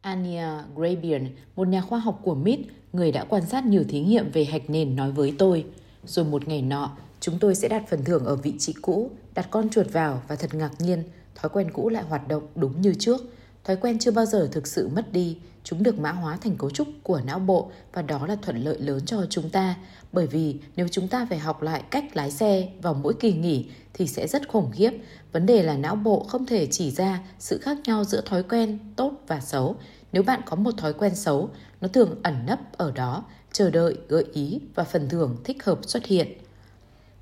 Ania 0.00 0.48
Grabian, 0.76 1.28
một 1.56 1.68
nhà 1.68 1.80
khoa 1.80 1.98
học 1.98 2.20
của 2.22 2.34
MIT, 2.34 2.60
người 2.92 3.12
đã 3.12 3.24
quan 3.24 3.46
sát 3.46 3.66
nhiều 3.66 3.84
thí 3.88 4.00
nghiệm 4.00 4.30
về 4.30 4.44
hạch 4.44 4.70
nền 4.70 4.96
nói 4.96 5.12
với 5.12 5.34
tôi. 5.38 5.64
Rồi 6.04 6.24
một 6.24 6.48
ngày 6.48 6.62
nọ, 6.62 6.96
chúng 7.20 7.38
tôi 7.38 7.54
sẽ 7.54 7.68
đặt 7.68 7.84
phần 7.88 8.04
thưởng 8.04 8.24
ở 8.24 8.36
vị 8.36 8.54
trí 8.58 8.72
cũ, 8.72 9.10
đặt 9.34 9.48
con 9.50 9.68
chuột 9.68 9.92
vào 9.92 10.22
và 10.28 10.36
thật 10.36 10.54
ngạc 10.54 10.72
nhiên, 10.78 11.02
thói 11.34 11.48
quen 11.48 11.70
cũ 11.72 11.88
lại 11.88 12.04
hoạt 12.04 12.28
động 12.28 12.42
đúng 12.54 12.80
như 12.80 12.94
trước. 12.98 13.20
Thói 13.64 13.76
quen 13.76 13.98
chưa 13.98 14.10
bao 14.10 14.26
giờ 14.26 14.48
thực 14.52 14.66
sự 14.66 14.88
mất 14.88 15.12
đi, 15.12 15.36
chúng 15.64 15.82
được 15.82 15.98
mã 15.98 16.12
hóa 16.12 16.36
thành 16.36 16.56
cấu 16.56 16.70
trúc 16.70 16.88
của 17.02 17.20
não 17.24 17.38
bộ 17.38 17.70
và 17.92 18.02
đó 18.02 18.26
là 18.26 18.36
thuận 18.42 18.56
lợi 18.64 18.78
lớn 18.78 19.00
cho 19.06 19.26
chúng 19.30 19.50
ta. 19.50 19.74
Bởi 20.12 20.26
vì 20.26 20.56
nếu 20.76 20.88
chúng 20.88 21.08
ta 21.08 21.26
phải 21.30 21.38
học 21.38 21.62
lại 21.62 21.82
cách 21.90 22.04
lái 22.16 22.30
xe 22.30 22.68
vào 22.82 22.94
mỗi 22.94 23.14
kỳ 23.14 23.32
nghỉ 23.32 23.66
thì 23.94 24.06
sẽ 24.06 24.26
rất 24.26 24.48
khủng 24.48 24.70
khiếp. 24.72 24.90
Vấn 25.32 25.46
đề 25.46 25.62
là 25.62 25.76
não 25.76 25.96
bộ 25.96 26.24
không 26.28 26.46
thể 26.46 26.66
chỉ 26.70 26.90
ra 26.90 27.20
sự 27.38 27.58
khác 27.58 27.78
nhau 27.84 28.04
giữa 28.04 28.20
thói 28.20 28.42
quen 28.42 28.78
tốt 28.96 29.12
và 29.26 29.40
xấu. 29.40 29.76
Nếu 30.12 30.22
bạn 30.22 30.40
có 30.46 30.56
một 30.56 30.74
thói 30.78 30.92
quen 30.92 31.14
xấu, 31.14 31.50
nó 31.80 31.88
thường 31.88 32.20
ẩn 32.22 32.46
nấp 32.46 32.58
ở 32.76 32.90
đó, 32.90 33.24
chờ 33.52 33.70
đợi, 33.70 33.96
gợi 34.08 34.24
ý 34.32 34.60
và 34.74 34.84
phần 34.84 35.08
thưởng 35.08 35.36
thích 35.44 35.64
hợp 35.64 35.78
xuất 35.86 36.06
hiện. 36.06 36.28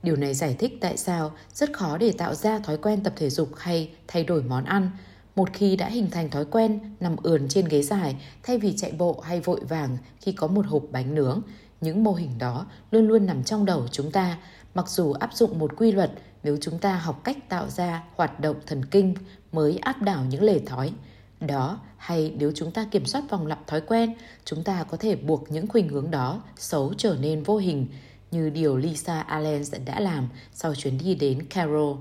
Điều 0.02 0.16
này 0.16 0.34
giải 0.34 0.56
thích 0.58 0.78
tại 0.80 0.96
sao 0.96 1.32
rất 1.54 1.72
khó 1.72 1.98
để 1.98 2.12
tạo 2.12 2.34
ra 2.34 2.58
thói 2.58 2.76
quen 2.76 3.02
tập 3.02 3.12
thể 3.16 3.30
dục 3.30 3.48
hay 3.56 3.90
thay 4.08 4.24
đổi 4.24 4.42
món 4.42 4.64
ăn 4.64 4.90
một 5.36 5.48
khi 5.52 5.76
đã 5.76 5.88
hình 5.88 6.10
thành 6.10 6.30
thói 6.30 6.44
quen 6.44 6.80
nằm 7.00 7.16
ườn 7.22 7.48
trên 7.48 7.68
ghế 7.68 7.82
dài 7.82 8.16
thay 8.42 8.58
vì 8.58 8.76
chạy 8.76 8.92
bộ 8.92 9.20
hay 9.24 9.40
vội 9.40 9.60
vàng 9.68 9.98
khi 10.20 10.32
có 10.32 10.46
một 10.46 10.66
hộp 10.66 10.82
bánh 10.90 11.14
nướng, 11.14 11.42
những 11.80 12.04
mô 12.04 12.12
hình 12.12 12.38
đó 12.38 12.66
luôn 12.90 13.08
luôn 13.08 13.26
nằm 13.26 13.44
trong 13.44 13.64
đầu 13.64 13.88
chúng 13.90 14.10
ta, 14.10 14.38
mặc 14.74 14.88
dù 14.88 15.12
áp 15.12 15.30
dụng 15.34 15.58
một 15.58 15.76
quy 15.76 15.92
luật 15.92 16.10
nếu 16.42 16.56
chúng 16.60 16.78
ta 16.78 16.96
học 16.96 17.20
cách 17.24 17.48
tạo 17.48 17.68
ra 17.68 18.04
hoạt 18.16 18.40
động 18.40 18.56
thần 18.66 18.84
kinh 18.84 19.14
mới 19.52 19.76
áp 19.76 20.02
đảo 20.02 20.24
những 20.24 20.42
lề 20.42 20.58
thói. 20.58 20.92
Đó 21.40 21.80
hay 21.96 22.34
nếu 22.38 22.52
chúng 22.54 22.70
ta 22.70 22.86
kiểm 22.90 23.06
soát 23.06 23.24
vòng 23.30 23.46
lặp 23.46 23.66
thói 23.66 23.80
quen, 23.80 24.14
chúng 24.44 24.64
ta 24.64 24.84
có 24.84 24.96
thể 24.96 25.16
buộc 25.16 25.50
những 25.50 25.66
khuynh 25.66 25.88
hướng 25.88 26.10
đó 26.10 26.42
xấu 26.56 26.94
trở 26.94 27.16
nên 27.20 27.42
vô 27.42 27.56
hình, 27.56 27.86
như 28.30 28.50
điều 28.50 28.76
Lisa 28.76 29.20
Allen 29.20 29.62
đã 29.84 30.00
làm 30.00 30.28
sau 30.54 30.74
chuyến 30.74 30.98
đi 30.98 31.14
đến 31.14 31.46
carol 31.50 31.96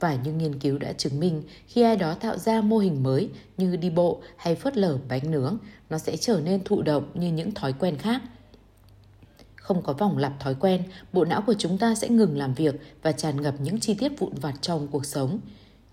và 0.00 0.14
những 0.14 0.38
nghiên 0.38 0.58
cứu 0.58 0.78
đã 0.78 0.92
chứng 0.92 1.20
minh 1.20 1.42
khi 1.66 1.82
ai 1.82 1.96
đó 1.96 2.14
tạo 2.14 2.38
ra 2.38 2.60
mô 2.60 2.78
hình 2.78 3.02
mới 3.02 3.30
như 3.56 3.76
đi 3.76 3.90
bộ 3.90 4.22
hay 4.36 4.54
phớt 4.54 4.76
lờ 4.76 4.98
bánh 5.08 5.30
nướng, 5.30 5.58
nó 5.90 5.98
sẽ 5.98 6.16
trở 6.16 6.40
nên 6.44 6.64
thụ 6.64 6.82
động 6.82 7.10
như 7.14 7.32
những 7.32 7.54
thói 7.54 7.72
quen 7.72 7.96
khác. 7.98 8.22
Không 9.56 9.82
có 9.82 9.92
vòng 9.92 10.18
lặp 10.18 10.40
thói 10.40 10.54
quen, 10.54 10.82
bộ 11.12 11.24
não 11.24 11.42
của 11.46 11.54
chúng 11.58 11.78
ta 11.78 11.94
sẽ 11.94 12.08
ngừng 12.08 12.38
làm 12.38 12.54
việc 12.54 12.74
và 13.02 13.12
tràn 13.12 13.42
ngập 13.42 13.54
những 13.60 13.80
chi 13.80 13.94
tiết 13.94 14.12
vụn 14.18 14.34
vặt 14.34 14.54
trong 14.60 14.88
cuộc 14.88 15.06
sống. 15.06 15.40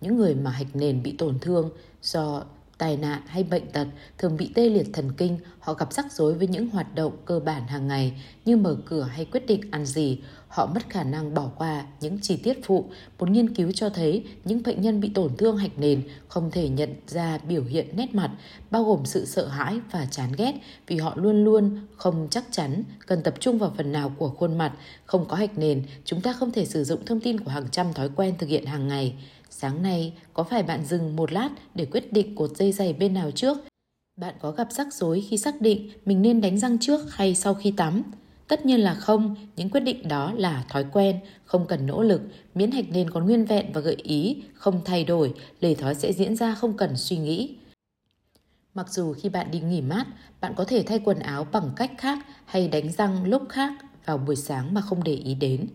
Những 0.02 0.18
người 0.18 0.36
mà 0.36 0.52
hạch 0.52 0.76
nền 0.76 1.04
bị 1.04 1.16
tổn 1.18 1.40
thương 1.40 1.70
do 2.02 2.44
tai 2.78 2.98
nạn 2.98 3.22
hay 3.26 3.44
bệnh 3.44 3.72
tật 3.72 3.88
thường 4.18 4.38
bị 4.38 4.52
tê 4.56 4.70
liệt 4.70 4.88
thần 4.94 5.12
kinh, 5.18 5.38
họ 5.60 5.74
gặp 5.74 5.94
rắc 5.94 6.12
rối 6.12 6.34
với 6.34 6.48
những 6.48 6.70
hoạt 6.70 6.96
động 6.96 7.14
cơ 7.26 7.40
bản 7.40 7.68
hàng 7.68 7.88
ngày 7.88 8.14
như 8.46 8.58
mở 8.58 8.78
cửa 8.86 9.04
hay 9.04 9.26
quyết 9.26 9.48
định 9.48 9.62
ăn 9.72 9.86
gì. 9.86 10.20
Họ 10.48 10.66
mất 10.66 10.90
khả 10.90 11.04
năng 11.04 11.34
bỏ 11.34 11.50
qua 11.58 11.86
những 12.02 12.20
chi 12.22 12.38
tiết 12.38 12.60
phụ. 12.66 12.86
Một 13.20 13.30
nghiên 13.30 13.56
cứu 13.56 13.72
cho 13.72 13.90
thấy 13.90 14.24
những 14.46 14.62
bệnh 14.64 14.82
nhân 14.82 15.02
bị 15.02 15.12
tổn 15.14 15.38
thương 15.38 15.58
hạch 15.58 15.80
nền 15.80 16.02
không 16.28 16.52
thể 16.52 16.70
nhận 16.70 16.94
ra 17.08 17.38
biểu 17.38 17.64
hiện 17.64 17.98
nét 17.98 18.16
mặt, 18.16 18.32
bao 18.72 18.84
gồm 18.84 19.06
sự 19.06 19.26
sợ 19.26 19.48
hãi 19.48 19.80
và 19.92 20.08
chán 20.12 20.32
ghét 20.38 20.54
vì 20.88 20.98
họ 20.98 21.14
luôn 21.16 21.44
luôn 21.44 21.88
không 21.98 22.28
chắc 22.32 22.46
chắn 22.52 22.84
cần 23.08 23.24
tập 23.24 23.34
trung 23.40 23.58
vào 23.58 23.74
phần 23.78 23.92
nào 23.92 24.12
của 24.18 24.30
khuôn 24.30 24.58
mặt. 24.58 24.74
Không 25.06 25.26
có 25.28 25.36
hạch 25.36 25.58
nền, 25.58 25.84
chúng 26.06 26.22
ta 26.22 26.34
không 26.34 26.52
thể 26.52 26.66
sử 26.66 26.84
dụng 26.84 27.06
thông 27.06 27.20
tin 27.20 27.40
của 27.40 27.52
hàng 27.52 27.70
trăm 27.72 27.94
thói 27.94 28.10
quen 28.16 28.36
thực 28.38 28.50
hiện 28.50 28.66
hàng 28.66 28.88
ngày. 28.88 29.16
Sáng 29.50 29.82
nay, 29.82 30.14
có 30.34 30.44
phải 30.44 30.64
bạn 30.64 30.86
dừng 30.86 31.16
một 31.16 31.32
lát 31.32 31.50
để 31.76 31.86
quyết 31.86 32.14
định 32.14 32.36
cột 32.36 32.58
dây 32.58 32.72
giày 32.72 32.94
bên 32.94 33.14
nào 33.14 33.32
trước? 33.32 33.58
Bạn 34.16 34.36
có 34.40 34.52
gặp 34.52 34.72
rắc 34.72 34.94
rối 34.94 35.26
khi 35.30 35.38
xác 35.38 35.62
định 35.62 35.90
mình 36.06 36.22
nên 36.22 36.42
đánh 36.42 36.58
răng 36.58 36.78
trước 36.80 37.02
hay 37.10 37.36
sau 37.36 37.54
khi 37.54 37.72
tắm? 37.72 38.04
Tất 38.48 38.66
nhiên 38.66 38.80
là 38.80 38.94
không, 38.94 39.36
những 39.56 39.70
quyết 39.70 39.80
định 39.80 40.08
đó 40.08 40.34
là 40.38 40.66
thói 40.70 40.86
quen, 40.92 41.20
không 41.46 41.66
cần 41.68 41.86
nỗ 41.86 42.02
lực, 42.02 42.22
miễn 42.56 42.72
hạch 42.72 42.90
nền 42.90 43.10
còn 43.10 43.26
nguyên 43.26 43.46
vẹn 43.46 43.72
và 43.74 43.82
gợi 43.82 43.96
ý, 43.96 44.44
không 44.54 44.82
thay 44.86 45.04
đổi, 45.04 45.34
lề 45.60 45.76
thói 45.76 45.96
sẽ 45.96 46.14
diễn 46.14 46.36
ra 46.36 46.56
không 46.56 46.78
cần 46.78 46.98
suy 46.98 47.18
nghĩ. 47.18 47.56
Mặc 48.74 48.90
dù 48.90 49.14
khi 49.14 49.30
bạn 49.30 49.52
đi 49.52 49.60
nghỉ 49.60 49.82
mát, 49.82 50.06
bạn 50.42 50.54
có 50.56 50.64
thể 50.64 50.84
thay 50.84 51.00
quần 51.00 51.20
áo 51.20 51.48
bằng 51.52 51.72
cách 51.76 51.92
khác 51.98 52.20
hay 52.46 52.68
đánh 52.68 52.92
răng 52.92 53.26
lúc 53.26 53.44
khác 53.50 53.74
vào 54.06 54.18
buổi 54.18 54.36
sáng 54.36 54.74
mà 54.74 54.82
không 54.82 55.04
để 55.04 55.14
ý 55.14 55.36
đến. 55.36 55.68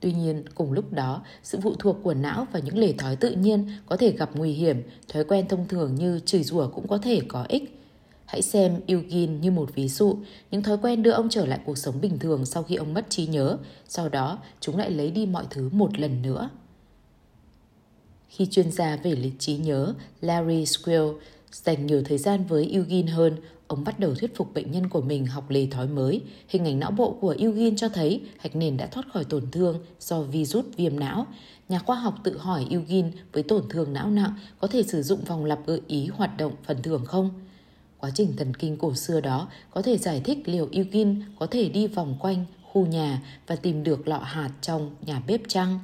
Tuy 0.00 0.12
nhiên, 0.12 0.44
cùng 0.54 0.72
lúc 0.72 0.92
đó, 0.92 1.22
sự 1.42 1.58
phụ 1.62 1.74
thuộc 1.78 1.96
của 2.02 2.14
não 2.14 2.46
và 2.52 2.60
những 2.60 2.78
lề 2.78 2.92
thói 2.92 3.16
tự 3.16 3.30
nhiên 3.30 3.68
có 3.86 3.96
thể 3.96 4.10
gặp 4.10 4.30
nguy 4.34 4.52
hiểm, 4.52 4.82
thói 5.08 5.24
quen 5.24 5.48
thông 5.48 5.68
thường 5.68 5.94
như 5.94 6.20
chửi 6.26 6.42
rủa 6.42 6.68
cũng 6.68 6.88
có 6.88 6.98
thể 6.98 7.20
có 7.28 7.44
ích. 7.48 7.72
Hãy 8.26 8.42
xem 8.42 8.80
Eugene 8.86 9.32
như 9.32 9.50
một 9.50 9.74
ví 9.74 9.88
dụ, 9.88 10.18
những 10.50 10.62
thói 10.62 10.78
quen 10.78 11.02
đưa 11.02 11.10
ông 11.10 11.28
trở 11.28 11.46
lại 11.46 11.60
cuộc 11.64 11.78
sống 11.78 12.00
bình 12.00 12.18
thường 12.18 12.46
sau 12.46 12.62
khi 12.62 12.74
ông 12.74 12.94
mất 12.94 13.10
trí 13.10 13.26
nhớ, 13.26 13.58
sau 13.88 14.08
đó 14.08 14.38
chúng 14.60 14.76
lại 14.76 14.90
lấy 14.90 15.10
đi 15.10 15.26
mọi 15.26 15.44
thứ 15.50 15.68
một 15.72 15.98
lần 15.98 16.22
nữa. 16.22 16.50
Khi 18.28 18.46
chuyên 18.46 18.72
gia 18.72 18.96
về 18.96 19.10
lịch 19.10 19.38
trí 19.38 19.56
nhớ 19.56 19.94
Larry 20.20 20.66
Squill 20.66 21.06
dành 21.52 21.86
nhiều 21.86 22.02
thời 22.04 22.18
gian 22.18 22.44
với 22.44 22.70
Eugene 22.72 23.12
hơn, 23.12 23.36
Ông 23.68 23.84
bắt 23.84 24.00
đầu 24.00 24.14
thuyết 24.14 24.36
phục 24.36 24.54
bệnh 24.54 24.70
nhân 24.70 24.88
của 24.88 25.00
mình 25.00 25.26
học 25.26 25.50
lề 25.50 25.66
thói 25.66 25.86
mới. 25.86 26.22
Hình 26.48 26.64
ảnh 26.64 26.78
não 26.78 26.90
bộ 26.90 27.16
của 27.20 27.34
Eugene 27.38 27.76
cho 27.76 27.88
thấy 27.88 28.20
hạch 28.38 28.56
nền 28.56 28.76
đã 28.76 28.86
thoát 28.86 29.04
khỏi 29.12 29.24
tổn 29.24 29.50
thương 29.52 29.78
do 30.00 30.22
virus 30.22 30.64
viêm 30.76 30.98
não. 31.00 31.26
Nhà 31.68 31.78
khoa 31.78 31.96
học 31.96 32.14
tự 32.24 32.38
hỏi 32.38 32.66
Eugene 32.70 33.10
với 33.32 33.42
tổn 33.42 33.62
thương 33.70 33.92
não 33.92 34.10
nặng 34.10 34.34
có 34.60 34.68
thể 34.68 34.82
sử 34.82 35.02
dụng 35.02 35.20
vòng 35.24 35.44
lặp 35.44 35.66
gợi 35.66 35.80
ý 35.86 36.06
hoạt 36.06 36.36
động 36.36 36.52
phần 36.64 36.82
thưởng 36.82 37.04
không? 37.04 37.30
Quá 37.98 38.10
trình 38.14 38.32
thần 38.36 38.54
kinh 38.54 38.76
cổ 38.76 38.94
xưa 38.94 39.20
đó 39.20 39.48
có 39.70 39.82
thể 39.82 39.98
giải 39.98 40.20
thích 40.24 40.38
liệu 40.44 40.68
Eugene 40.72 41.14
có 41.38 41.46
thể 41.46 41.68
đi 41.68 41.86
vòng 41.86 42.16
quanh 42.20 42.44
khu 42.72 42.86
nhà 42.86 43.22
và 43.46 43.56
tìm 43.56 43.84
được 43.84 44.08
lọ 44.08 44.18
hạt 44.18 44.50
trong 44.60 44.90
nhà 45.06 45.22
bếp 45.26 45.40
chăng? 45.48 45.78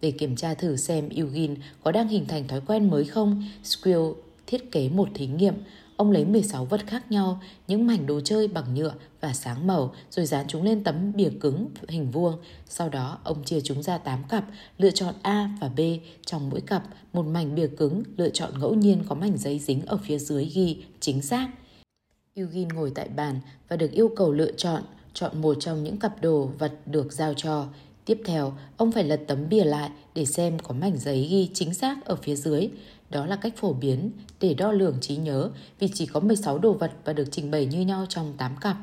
Để 0.00 0.10
kiểm 0.10 0.36
tra 0.36 0.54
thử 0.54 0.76
xem 0.76 1.08
Eugene 1.08 1.54
có 1.82 1.92
đang 1.92 2.08
hình 2.08 2.26
thành 2.26 2.48
thói 2.48 2.60
quen 2.60 2.90
mới 2.90 3.04
không, 3.04 3.44
Squill 3.64 4.02
thiết 4.46 4.72
kế 4.72 4.88
một 4.88 5.08
thí 5.14 5.26
nghiệm. 5.26 5.54
Ông 5.96 6.10
lấy 6.10 6.24
16 6.24 6.64
vật 6.64 6.86
khác 6.86 7.10
nhau, 7.10 7.40
những 7.68 7.86
mảnh 7.86 8.06
đồ 8.06 8.20
chơi 8.20 8.48
bằng 8.48 8.74
nhựa 8.74 8.92
và 9.20 9.32
sáng 9.32 9.66
màu 9.66 9.94
rồi 10.10 10.26
dán 10.26 10.46
chúng 10.48 10.62
lên 10.62 10.84
tấm 10.84 11.12
bìa 11.14 11.30
cứng 11.40 11.68
hình 11.88 12.10
vuông. 12.10 12.38
Sau 12.68 12.88
đó 12.88 13.18
ông 13.24 13.44
chia 13.44 13.60
chúng 13.60 13.82
ra 13.82 13.98
8 13.98 14.24
cặp, 14.28 14.44
lựa 14.78 14.90
chọn 14.90 15.14
A 15.22 15.50
và 15.60 15.68
B. 15.68 15.80
Trong 16.26 16.50
mỗi 16.50 16.60
cặp, 16.60 16.82
một 17.12 17.26
mảnh 17.26 17.54
bìa 17.54 17.66
cứng 17.66 18.02
lựa 18.16 18.28
chọn 18.28 18.60
ngẫu 18.60 18.74
nhiên 18.74 19.04
có 19.08 19.14
mảnh 19.14 19.38
giấy 19.38 19.58
dính 19.58 19.86
ở 19.86 19.96
phía 19.96 20.18
dưới 20.18 20.44
ghi 20.44 20.84
chính 21.00 21.22
xác. 21.22 21.48
Eugene 22.34 22.74
ngồi 22.74 22.92
tại 22.94 23.08
bàn 23.08 23.40
và 23.68 23.76
được 23.76 23.90
yêu 23.90 24.10
cầu 24.16 24.32
lựa 24.32 24.52
chọn 24.52 24.82
chọn 25.14 25.40
một 25.40 25.56
trong 25.60 25.84
những 25.84 25.98
cặp 25.98 26.22
đồ 26.22 26.50
vật 26.58 26.72
được 26.86 27.12
giao 27.12 27.34
cho. 27.34 27.66
Tiếp 28.04 28.20
theo, 28.24 28.52
ông 28.76 28.92
phải 28.92 29.04
lật 29.04 29.20
tấm 29.26 29.48
bìa 29.48 29.64
lại 29.64 29.90
để 30.14 30.24
xem 30.24 30.58
có 30.58 30.74
mảnh 30.74 30.98
giấy 30.98 31.28
ghi 31.30 31.50
chính 31.54 31.74
xác 31.74 32.04
ở 32.04 32.16
phía 32.16 32.36
dưới. 32.36 32.68
Đó 33.12 33.26
là 33.26 33.36
cách 33.36 33.56
phổ 33.56 33.72
biến 33.72 34.10
để 34.40 34.54
đo 34.54 34.72
lường 34.72 35.00
trí 35.00 35.16
nhớ 35.16 35.50
vì 35.78 35.88
chỉ 35.94 36.06
có 36.06 36.20
16 36.20 36.58
đồ 36.58 36.72
vật 36.72 36.92
và 37.04 37.12
được 37.12 37.28
trình 37.30 37.50
bày 37.50 37.66
như 37.66 37.80
nhau 37.80 38.06
trong 38.08 38.34
8 38.38 38.56
cặp. 38.60 38.76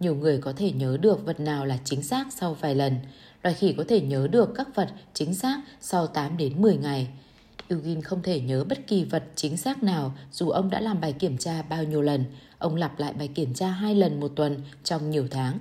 Nhiều 0.00 0.14
người 0.14 0.38
có 0.38 0.52
thể 0.52 0.72
nhớ 0.72 0.96
được 1.00 1.24
vật 1.24 1.40
nào 1.40 1.66
là 1.66 1.78
chính 1.84 2.02
xác 2.02 2.26
sau 2.30 2.54
vài 2.54 2.74
lần. 2.74 2.94
Loài 3.42 3.54
khỉ 3.54 3.72
có 3.72 3.84
thể 3.88 4.00
nhớ 4.00 4.28
được 4.30 4.52
các 4.54 4.74
vật 4.74 4.88
chính 5.14 5.34
xác 5.34 5.60
sau 5.80 6.06
8 6.06 6.36
đến 6.36 6.62
10 6.62 6.76
ngày. 6.76 7.08
Eugene 7.68 8.00
không 8.00 8.22
thể 8.22 8.40
nhớ 8.40 8.64
bất 8.64 8.86
kỳ 8.86 9.04
vật 9.04 9.24
chính 9.34 9.56
xác 9.56 9.82
nào 9.82 10.14
dù 10.32 10.50
ông 10.50 10.70
đã 10.70 10.80
làm 10.80 11.00
bài 11.00 11.12
kiểm 11.12 11.38
tra 11.38 11.62
bao 11.62 11.84
nhiêu 11.84 12.02
lần. 12.02 12.24
Ông 12.58 12.76
lặp 12.76 12.98
lại 12.98 13.12
bài 13.12 13.28
kiểm 13.28 13.54
tra 13.54 13.68
hai 13.68 13.94
lần 13.94 14.20
một 14.20 14.32
tuần 14.36 14.62
trong 14.84 15.10
nhiều 15.10 15.28
tháng. 15.30 15.58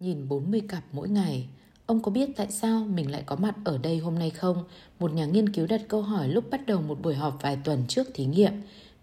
Nhìn 0.00 0.28
40 0.28 0.62
cặp 0.68 0.84
mỗi 0.92 1.08
ngày. 1.08 1.48
Ông 1.86 2.02
có 2.02 2.10
biết 2.10 2.30
tại 2.36 2.46
sao 2.50 2.84
mình 2.84 3.10
lại 3.10 3.22
có 3.26 3.36
mặt 3.36 3.54
ở 3.64 3.78
đây 3.78 3.98
hôm 3.98 4.18
nay 4.18 4.30
không? 4.30 4.64
Một 4.98 5.12
nhà 5.12 5.26
nghiên 5.26 5.52
cứu 5.52 5.66
đặt 5.66 5.80
câu 5.88 6.02
hỏi 6.02 6.28
lúc 6.28 6.50
bắt 6.50 6.66
đầu 6.66 6.82
một 6.82 7.02
buổi 7.02 7.14
họp 7.14 7.42
vài 7.42 7.58
tuần 7.64 7.84
trước 7.88 8.06
thí 8.14 8.24
nghiệm. 8.24 8.52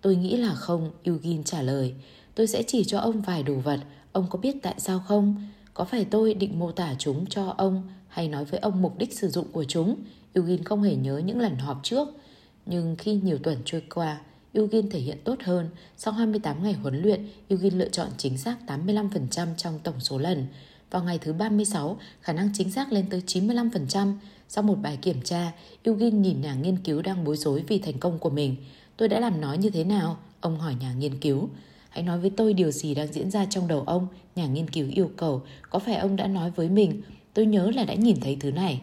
Tôi 0.01 0.15
nghĩ 0.15 0.37
là 0.37 0.53
không, 0.53 0.91
Eugene 1.03 1.43
trả 1.45 1.61
lời. 1.61 1.93
Tôi 2.35 2.47
sẽ 2.47 2.63
chỉ 2.67 2.83
cho 2.83 2.99
ông 2.99 3.21
vài 3.21 3.43
đồ 3.43 3.55
vật. 3.55 3.79
Ông 4.11 4.27
có 4.29 4.39
biết 4.39 4.55
tại 4.61 4.75
sao 4.77 5.03
không? 5.07 5.49
Có 5.73 5.85
phải 5.85 6.05
tôi 6.05 6.33
định 6.33 6.59
mô 6.59 6.71
tả 6.71 6.95
chúng 6.99 7.25
cho 7.25 7.53
ông 7.57 7.83
hay 8.07 8.27
nói 8.27 8.45
với 8.45 8.59
ông 8.59 8.81
mục 8.81 8.97
đích 8.97 9.19
sử 9.19 9.29
dụng 9.29 9.51
của 9.51 9.63
chúng? 9.63 9.95
Eugene 10.33 10.63
không 10.63 10.83
hề 10.83 10.95
nhớ 10.95 11.17
những 11.17 11.39
lần 11.39 11.55
họp 11.55 11.79
trước. 11.83 12.07
Nhưng 12.65 12.95
khi 12.95 13.13
nhiều 13.13 13.37
tuần 13.37 13.57
trôi 13.65 13.83
qua, 13.95 14.21
Eugene 14.53 14.89
thể 14.91 14.99
hiện 14.99 15.17
tốt 15.23 15.35
hơn. 15.43 15.69
Sau 15.97 16.13
28 16.13 16.63
ngày 16.63 16.73
huấn 16.73 17.01
luyện, 17.01 17.27
Eugene 17.47 17.77
lựa 17.77 17.89
chọn 17.89 18.07
chính 18.17 18.37
xác 18.37 18.57
85% 18.67 19.47
trong 19.57 19.79
tổng 19.83 19.99
số 19.99 20.17
lần. 20.17 20.45
Vào 20.93 21.03
ngày 21.03 21.17
thứ 21.17 21.33
36, 21.33 21.97
khả 22.21 22.33
năng 22.33 22.49
chính 22.53 22.71
xác 22.71 22.91
lên 22.91 23.05
tới 23.09 23.23
95%. 23.27 24.13
Sau 24.47 24.63
một 24.63 24.75
bài 24.81 24.97
kiểm 25.01 25.21
tra, 25.21 25.51
Eugene 25.83 26.17
nhìn 26.17 26.41
nhà 26.41 26.55
nghiên 26.55 26.77
cứu 26.77 27.01
đang 27.01 27.23
bối 27.23 27.37
rối 27.37 27.63
vì 27.67 27.79
thành 27.79 27.99
công 27.99 28.19
của 28.19 28.29
mình. 28.29 28.55
Tôi 28.97 29.07
đã 29.07 29.19
làm 29.19 29.41
nói 29.41 29.57
như 29.57 29.69
thế 29.69 29.83
nào? 29.83 30.17
Ông 30.41 30.59
hỏi 30.59 30.75
nhà 30.79 30.93
nghiên 30.93 31.19
cứu. 31.19 31.49
Hãy 31.89 32.03
nói 32.03 32.19
với 32.19 32.29
tôi 32.29 32.53
điều 32.53 32.71
gì 32.71 32.95
đang 32.95 33.13
diễn 33.13 33.31
ra 33.31 33.45
trong 33.45 33.67
đầu 33.67 33.83
ông, 33.85 34.07
nhà 34.35 34.47
nghiên 34.47 34.69
cứu 34.69 34.87
yêu 34.91 35.11
cầu. 35.17 35.41
Có 35.69 35.79
phải 35.79 35.95
ông 35.95 36.15
đã 36.15 36.27
nói 36.27 36.51
với 36.51 36.69
mình? 36.69 37.01
Tôi 37.33 37.45
nhớ 37.45 37.71
là 37.75 37.83
đã 37.83 37.93
nhìn 37.93 38.19
thấy 38.21 38.37
thứ 38.39 38.51
này. 38.51 38.81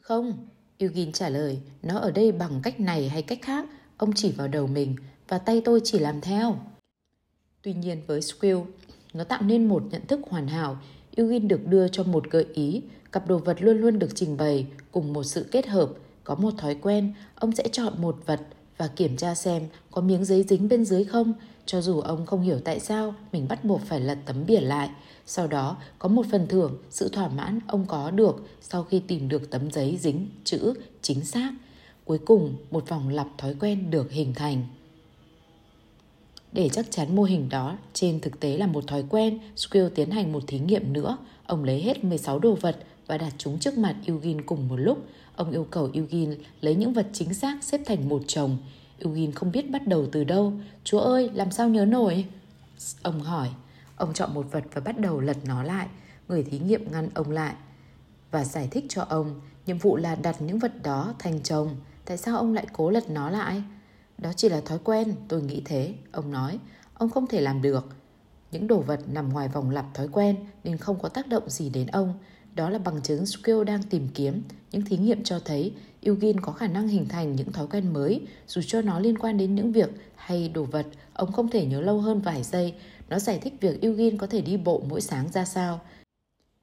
Không, 0.00 0.32
Eugene 0.78 1.12
trả 1.12 1.28
lời, 1.28 1.58
nó 1.82 1.98
ở 1.98 2.10
đây 2.10 2.32
bằng 2.32 2.60
cách 2.62 2.80
này 2.80 3.08
hay 3.08 3.22
cách 3.22 3.38
khác. 3.42 3.64
Ông 3.96 4.12
chỉ 4.14 4.32
vào 4.32 4.48
đầu 4.48 4.66
mình 4.66 4.96
và 5.28 5.38
tay 5.38 5.62
tôi 5.64 5.80
chỉ 5.84 5.98
làm 5.98 6.20
theo. 6.20 6.56
Tuy 7.62 7.72
nhiên 7.72 8.02
với 8.06 8.22
Squill, 8.22 8.58
nó 9.14 9.24
tạo 9.24 9.42
nên 9.42 9.68
một 9.68 9.82
nhận 9.90 10.06
thức 10.06 10.20
hoàn 10.28 10.48
hảo. 10.48 10.78
Eugene 11.16 11.46
được 11.46 11.66
đưa 11.66 11.88
cho 11.88 12.02
một 12.02 12.30
gợi 12.30 12.46
ý, 12.54 12.82
cặp 13.12 13.28
đồ 13.28 13.38
vật 13.38 13.62
luôn 13.62 13.78
luôn 13.78 13.98
được 13.98 14.14
trình 14.14 14.36
bày 14.36 14.66
cùng 14.92 15.12
một 15.12 15.24
sự 15.24 15.46
kết 15.50 15.66
hợp. 15.66 15.90
Có 16.24 16.34
một 16.34 16.50
thói 16.58 16.74
quen, 16.74 17.12
ông 17.34 17.54
sẽ 17.54 17.68
chọn 17.72 17.92
một 17.98 18.16
vật 18.26 18.40
và 18.76 18.88
kiểm 18.88 19.16
tra 19.16 19.34
xem 19.34 19.62
có 19.90 20.02
miếng 20.02 20.24
giấy 20.24 20.44
dính 20.48 20.68
bên 20.68 20.84
dưới 20.84 21.04
không, 21.04 21.32
cho 21.66 21.80
dù 21.80 22.00
ông 22.00 22.26
không 22.26 22.42
hiểu 22.42 22.60
tại 22.64 22.80
sao 22.80 23.14
mình 23.32 23.48
bắt 23.48 23.64
buộc 23.64 23.80
phải 23.80 24.00
lật 24.00 24.18
tấm 24.26 24.46
biển 24.46 24.62
lại. 24.62 24.90
Sau 25.26 25.46
đó, 25.46 25.76
có 25.98 26.08
một 26.08 26.26
phần 26.30 26.46
thưởng, 26.46 26.78
sự 26.90 27.08
thỏa 27.08 27.28
mãn 27.28 27.60
ông 27.66 27.86
có 27.88 28.10
được 28.10 28.46
sau 28.60 28.82
khi 28.84 29.00
tìm 29.00 29.28
được 29.28 29.50
tấm 29.50 29.70
giấy 29.70 29.98
dính 30.00 30.26
chữ 30.44 30.74
chính 31.02 31.24
xác. 31.24 31.52
Cuối 32.04 32.18
cùng, 32.18 32.54
một 32.70 32.88
vòng 32.88 33.08
lặp 33.08 33.26
thói 33.38 33.54
quen 33.60 33.90
được 33.90 34.10
hình 34.10 34.34
thành. 34.34 34.64
Để 36.52 36.68
chắc 36.68 36.90
chắn 36.90 37.16
mô 37.16 37.22
hình 37.22 37.48
đó 37.48 37.76
trên 37.92 38.20
thực 38.20 38.40
tế 38.40 38.56
là 38.56 38.66
một 38.66 38.86
thói 38.86 39.04
quen, 39.08 39.38
Squill 39.56 39.88
tiến 39.94 40.10
hành 40.10 40.32
một 40.32 40.42
thí 40.46 40.58
nghiệm 40.58 40.92
nữa. 40.92 41.16
Ông 41.46 41.64
lấy 41.64 41.82
hết 41.82 42.04
16 42.04 42.38
đồ 42.38 42.54
vật 42.54 42.76
và 43.06 43.18
đặt 43.18 43.32
chúng 43.38 43.58
trước 43.58 43.78
mặt 43.78 43.96
Eugene 44.06 44.42
cùng 44.46 44.68
một 44.68 44.76
lúc. 44.76 45.06
Ông 45.36 45.50
yêu 45.50 45.66
cầu 45.70 45.90
Eugene 45.94 46.36
lấy 46.60 46.74
những 46.74 46.92
vật 46.92 47.06
chính 47.12 47.34
xác 47.34 47.64
xếp 47.64 47.80
thành 47.86 48.08
một 48.08 48.22
chồng. 48.26 48.56
Eugene 48.98 49.32
không 49.32 49.52
biết 49.52 49.70
bắt 49.70 49.86
đầu 49.86 50.06
từ 50.12 50.24
đâu. 50.24 50.52
Chúa 50.84 51.00
ơi, 51.00 51.30
làm 51.34 51.50
sao 51.50 51.68
nhớ 51.68 51.84
nổi? 51.84 52.24
Ông 53.02 53.20
hỏi. 53.20 53.48
Ông 53.96 54.12
chọn 54.14 54.34
một 54.34 54.46
vật 54.52 54.64
và 54.72 54.80
bắt 54.80 54.98
đầu 54.98 55.20
lật 55.20 55.36
nó 55.44 55.62
lại. 55.62 55.86
Người 56.28 56.42
thí 56.42 56.58
nghiệm 56.58 56.92
ngăn 56.92 57.08
ông 57.14 57.30
lại 57.30 57.54
và 58.30 58.44
giải 58.44 58.68
thích 58.70 58.84
cho 58.88 59.06
ông 59.08 59.40
nhiệm 59.66 59.78
vụ 59.78 59.96
là 59.96 60.14
đặt 60.14 60.42
những 60.42 60.58
vật 60.58 60.82
đó 60.82 61.14
thành 61.18 61.40
chồng. 61.42 61.76
Tại 62.04 62.16
sao 62.16 62.36
ông 62.36 62.54
lại 62.54 62.66
cố 62.72 62.90
lật 62.90 63.10
nó 63.10 63.30
lại? 63.30 63.62
Đó 64.20 64.32
chỉ 64.36 64.48
là 64.48 64.60
thói 64.60 64.78
quen, 64.84 65.14
tôi 65.28 65.42
nghĩ 65.42 65.62
thế, 65.64 65.94
ông 66.12 66.30
nói. 66.30 66.58
Ông 66.94 67.10
không 67.10 67.26
thể 67.26 67.40
làm 67.40 67.62
được. 67.62 67.88
Những 68.52 68.66
đồ 68.66 68.80
vật 68.80 69.00
nằm 69.08 69.32
ngoài 69.32 69.48
vòng 69.48 69.70
lặp 69.70 69.94
thói 69.94 70.08
quen 70.08 70.36
nên 70.64 70.76
không 70.76 70.98
có 70.98 71.08
tác 71.08 71.28
động 71.28 71.50
gì 71.50 71.70
đến 71.70 71.86
ông. 71.86 72.14
Đó 72.54 72.70
là 72.70 72.78
bằng 72.78 73.02
chứng 73.02 73.26
Skill 73.26 73.64
đang 73.64 73.82
tìm 73.82 74.08
kiếm. 74.14 74.42
Những 74.72 74.82
thí 74.82 74.96
nghiệm 74.96 75.24
cho 75.24 75.40
thấy 75.44 75.72
Eugene 76.02 76.38
có 76.42 76.52
khả 76.52 76.66
năng 76.66 76.88
hình 76.88 77.08
thành 77.08 77.36
những 77.36 77.52
thói 77.52 77.66
quen 77.66 77.92
mới 77.92 78.20
dù 78.46 78.60
cho 78.66 78.82
nó 78.82 79.00
liên 79.00 79.18
quan 79.18 79.38
đến 79.38 79.54
những 79.54 79.72
việc 79.72 79.90
hay 80.14 80.48
đồ 80.48 80.64
vật 80.64 80.86
ông 81.12 81.32
không 81.32 81.48
thể 81.48 81.66
nhớ 81.66 81.80
lâu 81.80 82.00
hơn 82.00 82.20
vài 82.20 82.42
giây. 82.42 82.74
Nó 83.08 83.18
giải 83.18 83.38
thích 83.38 83.54
việc 83.60 83.82
Eugene 83.82 84.16
có 84.16 84.26
thể 84.26 84.40
đi 84.40 84.56
bộ 84.56 84.82
mỗi 84.88 85.00
sáng 85.00 85.28
ra 85.32 85.44
sao. 85.44 85.80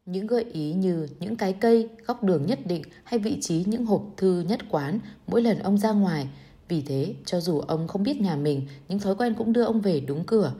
Những 0.05 0.27
gợi 0.27 0.43
ý 0.43 0.73
như 0.73 1.07
những 1.19 1.35
cái 1.35 1.53
cây, 1.53 1.89
góc 2.05 2.23
đường 2.23 2.45
nhất 2.45 2.59
định 2.65 2.81
hay 3.03 3.19
vị 3.19 3.37
trí 3.41 3.63
những 3.67 3.85
hộp 3.85 4.03
thư 4.17 4.43
nhất 4.47 4.59
quán 4.69 4.99
mỗi 5.27 5.41
lần 5.41 5.59
ông 5.59 5.77
ra 5.77 5.91
ngoài. 5.91 6.27
Vì 6.67 6.81
thế, 6.81 7.15
cho 7.25 7.39
dù 7.39 7.59
ông 7.59 7.87
không 7.87 8.03
biết 8.03 8.21
nhà 8.21 8.35
mình, 8.35 8.67
những 8.89 8.99
thói 8.99 9.15
quen 9.15 9.33
cũng 9.37 9.53
đưa 9.53 9.63
ông 9.63 9.81
về 9.81 9.99
đúng 9.99 10.23
cửa. 10.23 10.53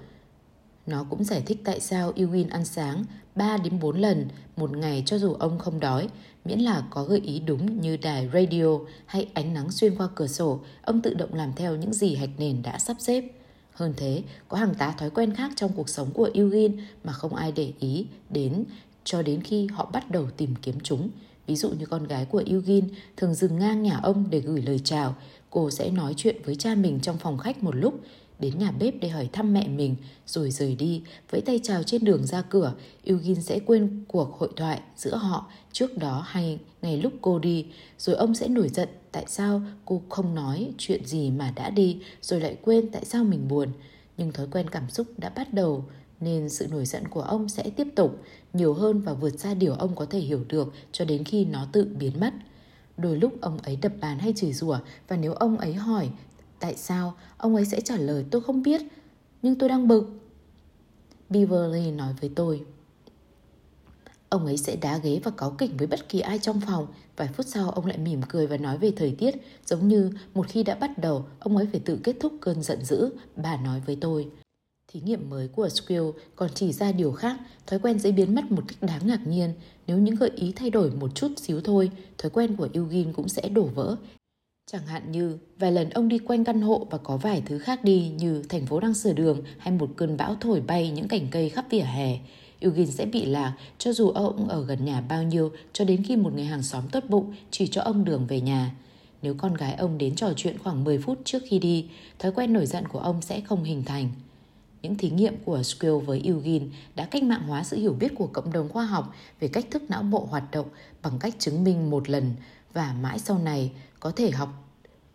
Nó 0.86 1.06
cũng 1.10 1.24
giải 1.24 1.44
thích 1.46 1.62
tại 1.64 1.80
sao 1.80 2.14
Eugene 2.16 2.50
ăn 2.50 2.66
sáng 2.66 3.04
3 3.36 3.58
đến 3.58 3.80
4 3.80 3.98
lần 3.98 4.28
một 4.58 4.78
ngày 4.78 5.04
cho 5.06 5.18
dù 5.18 5.34
ông 5.34 5.60
không 5.60 5.80
đói, 5.80 6.10
miễn 6.46 6.60
là 6.60 6.84
có 6.90 7.04
gợi 7.04 7.20
ý 7.20 7.40
đúng 7.40 7.82
như 7.82 7.98
đài 7.98 8.30
radio 8.34 8.80
hay 9.06 9.28
ánh 9.34 9.54
nắng 9.54 9.72
xuyên 9.72 9.96
qua 9.96 10.10
cửa 10.16 10.28
sổ, 10.28 10.60
ông 10.82 11.02
tự 11.02 11.14
động 11.14 11.34
làm 11.34 11.54
theo 11.56 11.76
những 11.76 11.94
gì 11.94 12.16
hạch 12.16 12.30
nền 12.38 12.62
đã 12.62 12.80
sắp 12.80 12.98
xếp. 13.00 13.24
Hơn 13.74 13.94
thế, 13.98 14.24
có 14.48 14.58
hàng 14.58 14.74
tá 14.76 14.96
thói 14.98 15.10
quen 15.10 15.34
khác 15.36 15.52
trong 15.56 15.72
cuộc 15.76 15.90
sống 15.90 16.12
của 16.14 16.30
Eugene 16.34 16.84
mà 17.04 17.14
không 17.14 17.36
ai 17.36 17.52
để 17.52 17.74
ý 17.80 18.06
đến 18.30 18.64
cho 19.04 19.22
đến 19.22 19.42
khi 19.42 19.68
họ 19.68 19.90
bắt 19.94 20.12
đầu 20.12 20.28
tìm 20.38 20.56
kiếm 20.62 20.76
chúng. 20.84 21.10
Ví 21.48 21.56
dụ 21.56 21.70
như 21.70 21.86
con 21.86 22.08
gái 22.08 22.26
của 22.26 22.44
Eugene 22.46 22.88
thường 23.18 23.34
dừng 23.34 23.60
ngang 23.60 23.84
nhà 23.84 24.00
ông 24.04 24.26
để 24.30 24.40
gửi 24.40 24.62
lời 24.62 24.80
chào. 24.84 25.16
Cô 25.50 25.70
sẽ 25.70 25.92
nói 25.92 26.14
chuyện 26.18 26.36
với 26.46 26.56
cha 26.56 26.76
mình 26.76 27.00
trong 27.02 27.18
phòng 27.18 27.38
khách 27.38 27.64
một 27.64 27.76
lúc, 27.76 28.00
đến 28.40 28.60
nhà 28.60 28.72
bếp 28.72 28.94
để 29.02 29.10
hỏi 29.10 29.30
thăm 29.34 29.54
mẹ 29.54 29.68
mình, 29.68 29.96
rồi 30.26 30.52
rời 30.52 30.76
đi, 30.76 31.02
vẫy 31.30 31.42
tay 31.42 31.60
chào 31.64 31.84
trên 31.84 32.04
đường 32.04 32.26
ra 32.26 32.42
cửa. 32.42 32.74
Eugene 33.04 33.42
sẽ 33.42 33.60
quên 33.60 34.04
cuộc 34.08 34.40
hội 34.40 34.50
thoại 34.56 34.82
giữa 34.96 35.16
họ 35.16 35.52
trước 35.72 35.98
đó 35.98 36.24
hay 36.28 36.60
ngày 36.82 36.98
lúc 36.98 37.14
cô 37.22 37.40
đi, 37.40 37.66
rồi 37.98 38.16
ông 38.16 38.36
sẽ 38.36 38.48
nổi 38.48 38.70
giận 38.70 38.90
tại 39.12 39.26
sao 39.28 39.62
cô 39.86 40.02
không 40.10 40.36
nói 40.36 40.72
chuyện 40.78 41.06
gì 41.06 41.32
mà 41.32 41.54
đã 41.56 41.70
đi, 41.70 41.98
rồi 42.22 42.42
lại 42.42 42.58
quên 42.62 42.92
tại 42.92 43.06
sao 43.06 43.24
mình 43.24 43.48
buồn. 43.48 43.70
Nhưng 44.18 44.32
thói 44.32 44.48
quen 44.52 44.70
cảm 44.70 44.90
xúc 44.90 45.08
đã 45.18 45.30
bắt 45.30 45.54
đầu, 45.54 45.86
nên 46.20 46.50
sự 46.50 46.68
nổi 46.68 46.86
giận 46.86 47.08
của 47.08 47.22
ông 47.22 47.50
sẽ 47.50 47.70
tiếp 47.70 47.88
tục 47.96 48.22
nhiều 48.54 48.74
hơn 48.74 49.02
và 49.02 49.14
vượt 49.14 49.40
xa 49.40 49.54
điều 49.54 49.74
ông 49.74 49.96
có 49.96 50.06
thể 50.06 50.20
hiểu 50.20 50.44
được 50.50 50.74
cho 50.92 51.06
đến 51.06 51.24
khi 51.24 51.46
nó 51.46 51.68
tự 51.72 51.88
biến 52.00 52.20
mất. 52.20 52.34
Đôi 52.98 53.18
lúc 53.18 53.42
ông 53.42 53.58
ấy 53.58 53.76
đập 53.76 53.92
bàn 54.02 54.20
hay 54.20 54.34
chửi 54.36 54.54
rủa 54.54 54.80
và 55.08 55.18
nếu 55.18 55.34
ông 55.34 55.58
ấy 55.58 55.74
hỏi 55.74 56.10
tại 56.60 56.76
sao, 56.76 57.16
ông 57.38 57.56
ấy 57.56 57.66
sẽ 57.66 57.82
trả 57.82 57.98
lời 57.98 58.26
tôi 58.32 58.42
không 58.42 58.64
biết, 58.64 58.82
nhưng 59.42 59.56
tôi 59.56 59.70
đang 59.70 59.88
bực. 59.88 60.10
Beverly 61.30 61.92
nói 61.92 62.14
với 62.22 62.32
tôi. 62.36 62.66
Ông 64.30 64.46
ấy 64.46 64.58
sẽ 64.58 64.76
đá 64.76 64.98
ghế 64.98 65.20
và 65.24 65.32
cáu 65.32 65.52
kỉnh 65.52 65.78
với 65.78 65.88
bất 65.88 66.10
kỳ 66.10 66.20
ai 66.20 66.40
trong 66.40 66.62
phòng. 66.62 66.88
Vài 67.16 67.28
phút 67.28 67.46
sau 67.46 67.70
ông 67.70 67.86
lại 67.86 67.98
mỉm 67.98 68.22
cười 68.30 68.48
và 68.48 68.58
nói 68.58 68.78
về 68.78 68.92
thời 68.96 69.16
tiết, 69.18 69.36
giống 69.66 69.88
như 69.88 70.12
một 70.34 70.48
khi 70.48 70.64
đã 70.64 70.76
bắt 70.76 70.98
đầu, 70.98 71.26
ông 71.40 71.58
ấy 71.58 71.68
phải 71.72 71.82
tự 71.86 72.00
kết 72.04 72.16
thúc 72.20 72.34
cơn 72.42 72.64
giận 72.64 72.86
dữ, 72.86 73.10
bà 73.36 73.58
nói 73.58 73.82
với 73.86 73.98
tôi. 74.02 74.28
Thí 74.88 75.02
nghiệm 75.02 75.30
mới 75.30 75.48
của 75.48 75.70
Squill 75.70 76.10
còn 76.36 76.50
chỉ 76.54 76.74
ra 76.74 76.92
điều 76.92 77.12
khác, 77.12 77.38
thói 77.68 77.80
quen 77.80 78.00
dễ 78.00 78.12
biến 78.12 78.36
mất 78.36 78.52
một 78.52 78.64
cách 78.68 78.78
đáng 78.82 79.08
ngạc 79.08 79.28
nhiên. 79.28 79.54
Nếu 79.88 79.98
những 79.98 80.16
gợi 80.16 80.32
ý 80.36 80.54
thay 80.56 80.70
đổi 80.70 80.92
một 80.92 81.16
chút 81.16 81.28
xíu 81.38 81.62
thôi, 81.62 81.92
thói 82.18 82.30
quen 82.30 82.56
của 82.56 82.68
Eugene 82.74 83.12
cũng 83.14 83.30
sẽ 83.30 83.50
đổ 83.50 83.64
vỡ. 83.64 83.96
Chẳng 84.72 84.86
hạn 84.86 85.12
như 85.12 85.38
vài 85.60 85.72
lần 85.72 85.90
ông 85.90 86.08
đi 86.08 86.18
quanh 86.18 86.44
căn 86.44 86.62
hộ 86.62 86.88
và 86.90 86.98
có 86.98 87.18
vài 87.18 87.44
thứ 87.46 87.60
khác 87.60 87.84
đi 87.84 88.12
như 88.18 88.44
thành 88.50 88.66
phố 88.66 88.80
đang 88.80 88.94
sửa 88.94 89.14
đường 89.14 89.42
hay 89.58 89.74
một 89.74 89.90
cơn 89.96 90.18
bão 90.18 90.36
thổi 90.36 90.62
bay 90.62 90.92
những 90.92 91.08
cành 91.08 91.28
cây 91.32 91.50
khắp 91.50 91.66
vỉa 91.70 91.82
hè. 91.82 92.20
Eugene 92.60 92.92
sẽ 92.92 93.06
bị 93.06 93.26
lạc 93.26 93.54
cho 93.78 93.94
dù 93.94 94.10
ông 94.10 94.48
ở 94.48 94.66
gần 94.66 94.86
nhà 94.86 95.02
bao 95.02 95.24
nhiêu 95.24 95.52
cho 95.74 95.86
đến 95.86 96.04
khi 96.04 96.16
một 96.16 96.34
người 96.34 96.46
hàng 96.46 96.64
xóm 96.64 96.84
tốt 96.92 97.04
bụng 97.10 97.34
chỉ 97.52 97.68
cho 97.68 97.82
ông 97.82 98.06
đường 98.06 98.28
về 98.28 98.42
nhà. 98.42 98.76
Nếu 99.22 99.34
con 99.38 99.54
gái 99.54 99.74
ông 99.74 99.98
đến 99.98 100.16
trò 100.16 100.34
chuyện 100.36 100.58
khoảng 100.64 100.84
10 100.84 100.98
phút 100.98 101.22
trước 101.26 101.44
khi 101.50 101.60
đi, 101.60 101.86
thói 102.20 102.32
quen 102.32 102.54
nổi 102.54 102.66
giận 102.66 102.88
của 102.88 103.00
ông 103.00 103.22
sẽ 103.22 103.42
không 103.42 103.64
hình 103.64 103.84
thành. 103.86 104.10
Những 104.88 104.98
thí 104.98 105.10
nghiệm 105.10 105.36
của 105.46 105.64
Squill 105.64 105.98
với 105.98 106.22
Eugene 106.26 106.66
đã 106.96 107.06
cách 107.06 107.24
mạng 107.24 107.48
hóa 107.48 107.64
sự 107.64 107.78
hiểu 107.78 107.94
biết 107.94 108.16
của 108.16 108.28
cộng 108.28 108.52
đồng 108.52 108.70
khoa 108.70 108.86
học 108.86 109.14
về 109.40 109.48
cách 109.48 109.66
thức 109.72 109.84
não 109.90 110.04
bộ 110.04 110.28
hoạt 110.30 110.44
động 110.52 110.66
bằng 111.02 111.20
cách 111.20 111.36
chứng 111.40 111.64
minh 111.64 111.90
một 111.90 112.10
lần 112.10 112.34
và 112.74 112.96
mãi 113.02 113.20
sau 113.20 113.38
này 113.38 113.72
có 114.00 114.12
thể 114.12 114.32
học 114.32 114.50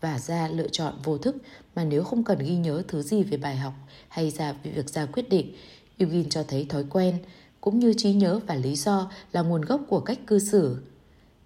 và 0.01 0.19
ra 0.19 0.49
lựa 0.49 0.69
chọn 0.69 0.95
vô 1.05 1.19
thức 1.19 1.37
mà 1.75 1.85
nếu 1.85 2.05
không 2.05 2.25
cần 2.25 2.39
ghi 2.39 2.57
nhớ 2.57 2.83
thứ 2.89 3.03
gì 3.03 3.23
về 3.23 3.37
bài 3.37 3.57
học 3.57 3.73
hay 4.09 4.31
ra 4.31 4.53
việc 4.63 4.91
ra 4.91 5.07
quyết 5.07 5.29
định. 5.29 5.53
Eugene 5.99 6.29
cho 6.31 6.43
thấy 6.49 6.67
thói 6.69 6.85
quen 6.91 7.19
cũng 7.61 7.79
như 7.79 7.95
trí 7.97 8.13
nhớ 8.13 8.41
và 8.47 8.55
lý 8.55 8.77
do 8.77 9.11
là 9.33 9.43
nguồn 9.43 9.63
gốc 9.63 9.81
của 9.89 10.01
cách 10.01 10.19
cư 10.27 10.39
xử. 10.39 10.77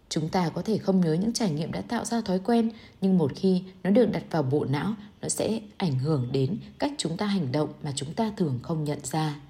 Chúng 0.09 0.29
ta 0.29 0.49
có 0.49 0.63
thể 0.63 0.79
không 0.79 1.01
nhớ 1.01 1.13
những 1.13 1.33
trải 1.33 1.51
nghiệm 1.51 1.73
đã 1.73 1.81
tạo 1.81 2.05
ra 2.05 2.21
thói 2.21 2.39
quen, 2.39 2.71
nhưng 3.01 3.19
một 3.19 3.33
khi 3.37 3.63
nó 3.83 3.91
được 3.91 4.13
đặt 4.13 4.23
vào 4.31 4.43
bộ 4.43 4.65
não, 4.65 4.95
nó 5.27 5.31
sẽ 5.31 5.61
ảnh 5.77 5.99
hưởng 5.99 6.29
đến 6.33 6.59
cách 6.79 6.93
chúng 6.99 7.17
ta 7.17 7.27
hành 7.27 7.53
động 7.53 7.69
mà 7.83 7.93
chúng 7.97 8.15
ta 8.15 8.33
thường 8.37 8.59
không 8.63 8.85
nhận 8.85 8.99
ra. 9.03 9.41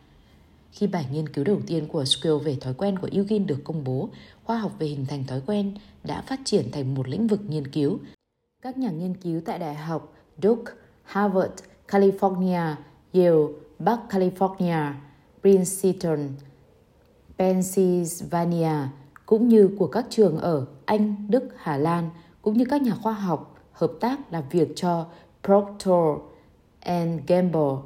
Khi 0.73 0.87
bài 0.87 1.07
nghiên 1.13 1.29
cứu 1.29 1.45
đầu 1.45 1.61
tiên 1.67 1.89
của 1.89 2.05
Skill 2.05 2.39
về 2.45 2.57
thói 2.61 2.75
quen 2.75 2.99
của 2.99 3.09
Eugene 3.13 3.45
được 3.45 3.59
công 3.65 3.85
bố, 3.85 4.09
khoa 4.45 4.59
học 4.59 4.73
về 4.79 4.87
hình 4.87 5.07
thành 5.07 5.25
thói 5.27 5.41
quen 5.47 5.75
đã 6.05 6.21
phát 6.21 6.41
triển 6.45 6.71
thành 6.73 6.95
một 6.95 7.09
lĩnh 7.09 7.27
vực 7.27 7.41
nghiên 7.49 7.67
cứu. 7.67 7.99
Các 8.63 8.79
nhà 8.79 8.91
nghiên 8.91 9.15
cứu 9.15 9.41
tại 9.45 9.59
Đại 9.59 9.75
học 9.75 10.15
Duke, 10.43 10.73
Harvard, 11.03 11.53
California, 11.89 12.75
Yale, 13.13 13.47
Bắc 13.79 14.01
California, 14.09 14.93
Princeton, 15.41 16.29
Pennsylvania 17.39 18.89
cũng 19.27 19.49
như 19.49 19.71
của 19.79 19.87
các 19.87 20.07
trường 20.11 20.39
ở 20.39 20.67
Anh, 20.85 21.27
Đức, 21.29 21.49
Hà 21.57 21.77
Lan 21.77 22.11
cũng 22.43 22.59
như 22.59 22.65
các 22.65 22.83
nhà 22.83 22.95
khoa 23.03 23.13
học 23.13 23.55
hợp 23.73 23.93
tác 24.01 24.33
làm 24.33 24.45
việc 24.51 24.69
cho 24.77 25.07
Procter 25.47 26.19
Gamble, 27.27 27.77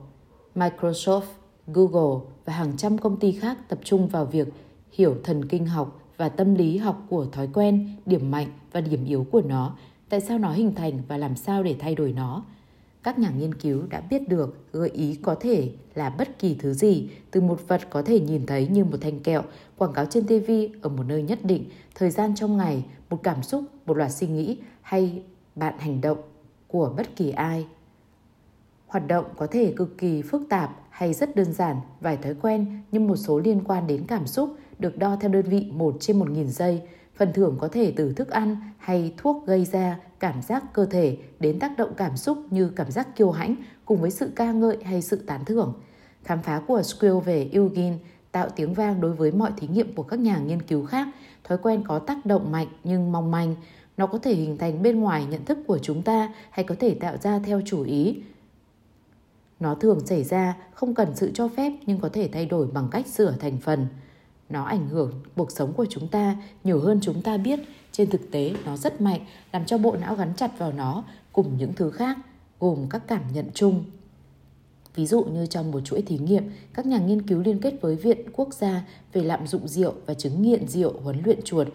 Microsoft, 0.55 1.27
Google 1.67 2.27
và 2.45 2.53
hàng 2.53 2.77
trăm 2.77 2.99
công 2.99 3.17
ty 3.17 3.33
khác 3.33 3.59
tập 3.69 3.79
trung 3.85 4.09
vào 4.09 4.25
việc 4.25 4.49
hiểu 4.93 5.15
thần 5.25 5.49
kinh 5.49 5.67
học 5.67 6.01
và 6.17 6.29
tâm 6.29 6.55
lý 6.55 6.79
học 6.79 7.03
của 7.09 7.27
thói 7.33 7.49
quen, 7.55 7.97
điểm 8.07 8.31
mạnh 8.31 8.47
và 8.73 8.81
điểm 8.81 9.05
yếu 9.05 9.27
của 9.31 9.41
nó, 9.41 9.77
tại 10.09 10.21
sao 10.21 10.39
nó 10.39 10.53
hình 10.53 10.75
thành 10.75 11.03
và 11.09 11.17
làm 11.17 11.37
sao 11.37 11.63
để 11.63 11.77
thay 11.79 11.95
đổi 11.95 12.13
nó. 12.13 12.45
Các 13.03 13.19
nhà 13.19 13.31
nghiên 13.31 13.55
cứu 13.55 13.83
đã 13.91 14.01
biết 14.01 14.29
được 14.29 14.73
gợi 14.73 14.89
ý 14.89 15.15
có 15.23 15.35
thể 15.35 15.71
là 15.95 16.11
bất 16.11 16.39
kỳ 16.39 16.55
thứ 16.55 16.73
gì, 16.73 17.09
từ 17.31 17.41
một 17.41 17.69
vật 17.69 17.81
có 17.91 18.03
thể 18.03 18.21
nhìn 18.21 18.47
thấy 18.47 18.69
như 18.69 18.85
một 18.85 18.99
thanh 19.01 19.21
kẹo, 19.21 19.43
quảng 19.79 19.93
cáo 19.93 20.07
trên 20.07 20.27
TV 20.27 20.51
ở 20.83 20.89
một 20.89 21.05
nơi 21.09 21.23
nhất 21.23 21.39
định, 21.43 21.65
thời 21.95 22.11
gian 22.11 22.35
trong 22.35 22.57
ngày, 22.57 22.85
một 23.11 23.23
cảm 23.23 23.43
xúc, 23.43 23.65
một 23.87 23.97
loạt 23.97 24.13
suy 24.13 24.27
nghĩ 24.27 24.59
hay 24.83 25.23
bạn 25.57 25.79
hành 25.79 26.01
động 26.01 26.19
của 26.71 26.95
bất 26.97 27.17
kỳ 27.17 27.31
ai. 27.31 27.67
Hoạt 28.87 29.09
động 29.09 29.25
có 29.37 29.47
thể 29.47 29.73
cực 29.77 29.99
kỳ 29.99 30.23
phức 30.23 30.43
tạp 30.49 30.71
hay 30.91 31.13
rất 31.13 31.37
đơn 31.37 31.53
giản, 31.53 31.77
vài 32.01 32.17
thói 32.17 32.35
quen 32.43 32.83
nhưng 32.93 33.09
một 33.09 33.17
số 33.17 33.39
liên 33.39 33.61
quan 33.65 33.87
đến 33.87 34.05
cảm 34.09 34.27
xúc 34.27 34.57
được 34.79 34.99
đo 34.99 35.17
theo 35.21 35.31
đơn 35.31 35.43
vị 35.43 35.71
1 35.73 35.97
trên 36.01 36.19
1.000 36.19 36.47
giây. 36.47 36.83
Phần 37.17 37.33
thưởng 37.33 37.57
có 37.61 37.69
thể 37.69 37.93
từ 37.97 38.13
thức 38.13 38.31
ăn 38.31 38.57
hay 38.79 39.15
thuốc 39.17 39.47
gây 39.47 39.65
ra 39.65 39.99
cảm 40.21 40.43
giác 40.43 40.65
cơ 40.73 40.87
thể 40.87 41.17
đến 41.41 41.59
tác 41.59 41.77
động 41.79 41.95
cảm 41.97 42.17
xúc 42.17 42.39
như 42.51 42.73
cảm 42.77 42.91
giác 42.91 43.17
kiêu 43.17 43.31
hãnh 43.31 43.55
cùng 43.85 44.01
với 44.01 44.11
sự 44.11 44.31
ca 44.37 44.53
ngợi 44.53 44.79
hay 44.85 45.03
sự 45.03 45.17
tán 45.17 45.45
thưởng. 45.45 45.75
Khám 46.25 46.43
phá 46.43 46.63
của 46.67 46.83
Squill 46.83 47.19
về 47.25 47.49
Eugene 47.53 47.97
tạo 48.33 48.49
tiếng 48.57 48.75
vang 48.75 49.01
đối 49.01 49.13
với 49.13 49.33
mọi 49.33 49.51
thí 49.57 49.69
nghiệm 49.69 49.95
của 49.95 50.03
các 50.03 50.21
nhà 50.21 50.39
nghiên 50.39 50.63
cứu 50.63 50.87
khác. 50.87 51.09
Thói 51.45 51.59
quen 51.59 51.83
có 51.89 51.99
tác 51.99 52.27
động 52.27 52.53
mạnh 52.53 52.69
nhưng 52.85 53.13
mong 53.13 53.31
manh. 53.31 53.55
Nó 54.01 54.07
có 54.07 54.19
thể 54.19 54.35
hình 54.35 54.59
thành 54.59 54.83
bên 54.83 55.01
ngoài 55.01 55.27
nhận 55.31 55.45
thức 55.45 55.59
của 55.67 55.79
chúng 55.79 56.03
ta 56.03 56.33
hay 56.51 56.65
có 56.65 56.75
thể 56.79 56.95
tạo 56.95 57.17
ra 57.17 57.39
theo 57.39 57.61
chủ 57.67 57.83
ý. 57.85 58.23
Nó 59.61 59.75
thường 59.75 60.07
xảy 60.07 60.25
ra 60.25 60.57
không 60.75 60.95
cần 60.95 61.17
sự 61.17 61.31
cho 61.35 61.49
phép 61.49 61.73
nhưng 61.87 62.01
có 62.01 62.09
thể 62.09 62.29
thay 62.33 62.47
đổi 62.47 62.67
bằng 62.67 62.89
cách 62.91 63.07
sửa 63.07 63.33
thành 63.41 63.59
phần. 63.59 63.87
Nó 64.49 64.65
ảnh 64.65 64.89
hưởng 64.89 65.13
cuộc 65.37 65.51
sống 65.51 65.73
của 65.73 65.87
chúng 65.91 66.09
ta 66.09 66.37
nhiều 66.65 66.81
hơn 66.81 66.99
chúng 67.03 67.23
ta 67.23 67.37
biết. 67.37 67.61
Trên 67.93 68.11
thực 68.11 68.31
tế, 68.31 68.53
nó 68.65 68.77
rất 68.77 69.01
mạnh, 69.01 69.21
làm 69.53 69.67
cho 69.67 69.79
bộ 69.79 69.97
não 69.97 70.15
gắn 70.15 70.33
chặt 70.37 70.59
vào 70.59 70.73
nó 70.73 71.05
cùng 71.33 71.57
những 71.59 71.73
thứ 71.73 71.91
khác, 71.91 72.19
gồm 72.61 72.87
các 72.91 73.03
cảm 73.07 73.23
nhận 73.33 73.47
chung. 73.55 73.85
Ví 74.95 75.07
dụ 75.07 75.25
như 75.25 75.47
trong 75.47 75.71
một 75.71 75.81
chuỗi 75.81 76.03
thí 76.03 76.19
nghiệm, 76.19 76.51
các 76.75 76.87
nhà 76.87 76.99
nghiên 76.99 77.23
cứu 77.23 77.43
liên 77.43 77.61
kết 77.61 77.75
với 77.81 77.97
Viện 77.97 78.19
Quốc 78.33 78.55
gia 78.55 78.83
về 79.13 79.23
lạm 79.23 79.47
dụng 79.47 79.69
rượu 79.69 79.95
và 80.07 80.15
chứng 80.15 80.43
nghiện 80.43 80.69
rượu 80.69 80.93
huấn 81.03 81.23
luyện 81.25 81.43
chuột 81.45 81.69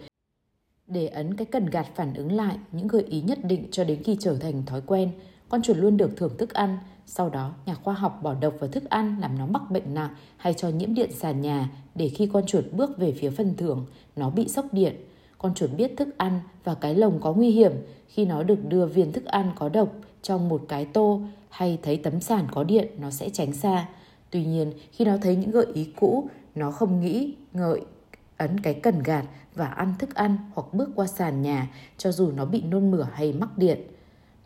để 0.86 1.06
ấn 1.06 1.34
cái 1.34 1.46
cần 1.46 1.66
gạt 1.66 1.86
phản 1.94 2.14
ứng 2.14 2.32
lại 2.32 2.56
những 2.72 2.88
gợi 2.88 3.02
ý 3.02 3.20
nhất 3.20 3.38
định 3.44 3.68
cho 3.70 3.84
đến 3.84 4.02
khi 4.02 4.16
trở 4.20 4.36
thành 4.36 4.66
thói 4.66 4.80
quen. 4.80 5.10
Con 5.48 5.62
chuột 5.62 5.76
luôn 5.76 5.96
được 5.96 6.16
thưởng 6.16 6.36
thức 6.38 6.54
ăn, 6.54 6.78
sau 7.06 7.30
đó, 7.30 7.54
nhà 7.66 7.74
khoa 7.74 7.94
học 7.94 8.20
bỏ 8.22 8.34
độc 8.34 8.54
vào 8.60 8.70
thức 8.70 8.90
ăn 8.90 9.16
làm 9.20 9.38
nó 9.38 9.46
mắc 9.46 9.62
bệnh 9.70 9.94
nặng 9.94 10.14
hay 10.36 10.54
cho 10.54 10.68
nhiễm 10.68 10.94
điện 10.94 11.10
sàn 11.12 11.40
nhà 11.40 11.70
để 11.94 12.08
khi 12.08 12.26
con 12.32 12.46
chuột 12.46 12.64
bước 12.72 12.98
về 12.98 13.12
phía 13.12 13.30
phần 13.30 13.54
thưởng, 13.56 13.86
nó 14.16 14.30
bị 14.30 14.48
sốc 14.48 14.66
điện. 14.72 14.94
Con 15.38 15.54
chuột 15.54 15.70
biết 15.76 15.92
thức 15.96 16.18
ăn 16.18 16.40
và 16.64 16.74
cái 16.74 16.94
lồng 16.94 17.20
có 17.20 17.32
nguy 17.32 17.50
hiểm 17.50 17.72
khi 18.06 18.24
nó 18.24 18.42
được 18.42 18.68
đưa 18.68 18.86
viên 18.86 19.12
thức 19.12 19.24
ăn 19.24 19.52
có 19.56 19.68
độc 19.68 19.92
trong 20.22 20.48
một 20.48 20.62
cái 20.68 20.84
tô 20.84 21.20
hay 21.48 21.78
thấy 21.82 21.96
tấm 21.96 22.20
sàn 22.20 22.46
có 22.52 22.64
điện 22.64 22.88
nó 23.00 23.10
sẽ 23.10 23.28
tránh 23.28 23.52
xa. 23.52 23.88
Tuy 24.30 24.44
nhiên, 24.44 24.72
khi 24.92 25.04
nó 25.04 25.16
thấy 25.22 25.36
những 25.36 25.50
gợi 25.50 25.66
ý 25.74 25.84
cũ, 25.84 26.28
nó 26.54 26.70
không 26.70 27.00
nghĩ, 27.00 27.34
ngợi, 27.52 27.80
ấn 28.36 28.60
cái 28.60 28.74
cần 28.74 29.02
gạt 29.02 29.24
và 29.56 29.66
ăn 29.66 29.94
thức 29.98 30.14
ăn 30.14 30.36
hoặc 30.54 30.66
bước 30.72 30.88
qua 30.94 31.06
sàn 31.06 31.42
nhà 31.42 31.70
cho 31.96 32.12
dù 32.12 32.30
nó 32.30 32.44
bị 32.44 32.62
nôn 32.62 32.90
mửa 32.90 33.06
hay 33.12 33.32
mắc 33.32 33.58
điện. 33.58 33.80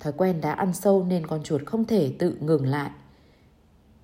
Thói 0.00 0.12
quen 0.12 0.40
đã 0.40 0.52
ăn 0.52 0.72
sâu 0.74 1.04
nên 1.04 1.26
con 1.26 1.42
chuột 1.42 1.66
không 1.66 1.84
thể 1.84 2.12
tự 2.18 2.36
ngừng 2.40 2.66
lại. 2.66 2.90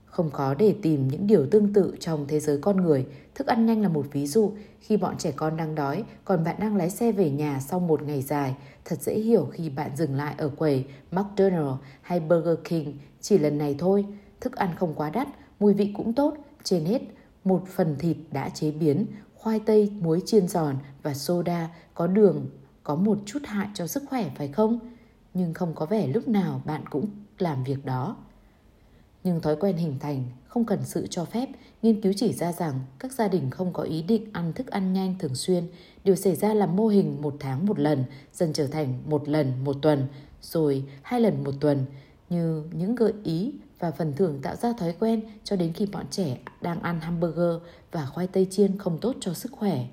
Không 0.04 0.30
khó 0.30 0.54
để 0.54 0.74
tìm 0.82 1.08
những 1.08 1.26
điều 1.26 1.46
tương 1.46 1.72
tự 1.72 1.96
trong 2.00 2.26
thế 2.28 2.40
giới 2.40 2.58
con 2.58 2.76
người. 2.76 3.06
Thức 3.34 3.46
ăn 3.46 3.66
nhanh 3.66 3.82
là 3.82 3.88
một 3.88 4.06
ví 4.12 4.26
dụ. 4.26 4.52
Khi 4.80 4.96
bọn 4.96 5.16
trẻ 5.18 5.32
con 5.36 5.56
đang 5.56 5.74
đói, 5.74 6.04
còn 6.24 6.44
bạn 6.44 6.56
đang 6.60 6.76
lái 6.76 6.90
xe 6.90 7.12
về 7.12 7.30
nhà 7.30 7.60
sau 7.60 7.80
một 7.80 8.02
ngày 8.02 8.22
dài, 8.22 8.54
thật 8.84 9.02
dễ 9.02 9.14
hiểu 9.14 9.48
khi 9.52 9.68
bạn 9.70 9.96
dừng 9.96 10.14
lại 10.14 10.34
ở 10.38 10.48
quầy 10.48 10.84
McDonald's 11.10 11.76
hay 12.02 12.20
Burger 12.20 12.58
King 12.64 12.92
chỉ 13.20 13.38
lần 13.38 13.58
này 13.58 13.74
thôi. 13.78 14.04
Thức 14.40 14.56
ăn 14.56 14.70
không 14.76 14.94
quá 14.94 15.10
đắt, 15.10 15.28
mùi 15.60 15.74
vị 15.74 15.92
cũng 15.96 16.12
tốt. 16.12 16.34
Trên 16.62 16.84
hết, 16.84 17.02
một 17.44 17.64
phần 17.68 17.96
thịt 17.98 18.16
đã 18.30 18.48
chế 18.48 18.70
biến, 18.70 19.06
khoai 19.46 19.60
tây, 19.60 19.90
muối 20.00 20.22
chiên 20.26 20.48
giòn 20.48 20.76
và 21.02 21.14
soda 21.14 21.68
có 21.94 22.06
đường 22.06 22.46
có 22.84 22.94
một 22.94 23.18
chút 23.26 23.38
hại 23.44 23.68
cho 23.74 23.86
sức 23.86 24.02
khỏe 24.08 24.30
phải 24.36 24.48
không? 24.48 24.78
nhưng 25.34 25.54
không 25.54 25.74
có 25.74 25.86
vẻ 25.86 26.06
lúc 26.06 26.28
nào 26.28 26.62
bạn 26.64 26.84
cũng 26.90 27.06
làm 27.38 27.64
việc 27.64 27.84
đó. 27.84 28.16
Nhưng 29.24 29.40
thói 29.40 29.56
quen 29.56 29.76
hình 29.76 29.98
thành 30.00 30.24
không 30.46 30.64
cần 30.64 30.78
sự 30.84 31.06
cho 31.10 31.24
phép, 31.24 31.48
nghiên 31.82 32.00
cứu 32.00 32.12
chỉ 32.16 32.32
ra 32.32 32.52
rằng 32.52 32.80
các 32.98 33.12
gia 33.12 33.28
đình 33.28 33.50
không 33.50 33.72
có 33.72 33.82
ý 33.82 34.02
định 34.02 34.30
ăn 34.32 34.52
thức 34.52 34.66
ăn 34.66 34.92
nhanh 34.92 35.14
thường 35.18 35.34
xuyên. 35.34 35.64
Điều 36.04 36.14
xảy 36.14 36.36
ra 36.36 36.54
là 36.54 36.66
mô 36.66 36.88
hình 36.88 37.22
một 37.22 37.36
tháng 37.40 37.66
một 37.66 37.78
lần, 37.78 38.04
dần 38.32 38.52
trở 38.52 38.66
thành 38.66 39.02
một 39.06 39.28
lần 39.28 39.64
một 39.64 39.76
tuần, 39.82 40.06
rồi 40.42 40.84
hai 41.02 41.20
lần 41.20 41.44
một 41.44 41.54
tuần, 41.60 41.84
như 42.30 42.62
những 42.72 42.94
gợi 42.94 43.12
ý 43.24 43.52
và 43.78 43.90
phần 43.90 44.12
thưởng 44.16 44.38
tạo 44.42 44.56
ra 44.56 44.72
thói 44.72 44.94
quen 45.00 45.22
cho 45.44 45.56
đến 45.56 45.72
khi 45.72 45.86
bọn 45.86 46.04
trẻ 46.10 46.38
đang 46.60 46.82
ăn 46.82 47.00
hamburger 47.00 47.62
và 47.92 48.06
khoai 48.06 48.26
tây 48.26 48.46
chiên 48.50 48.78
không 48.78 48.98
tốt 48.98 49.14
cho 49.20 49.34
sức 49.34 49.52
khỏe. 49.52 49.86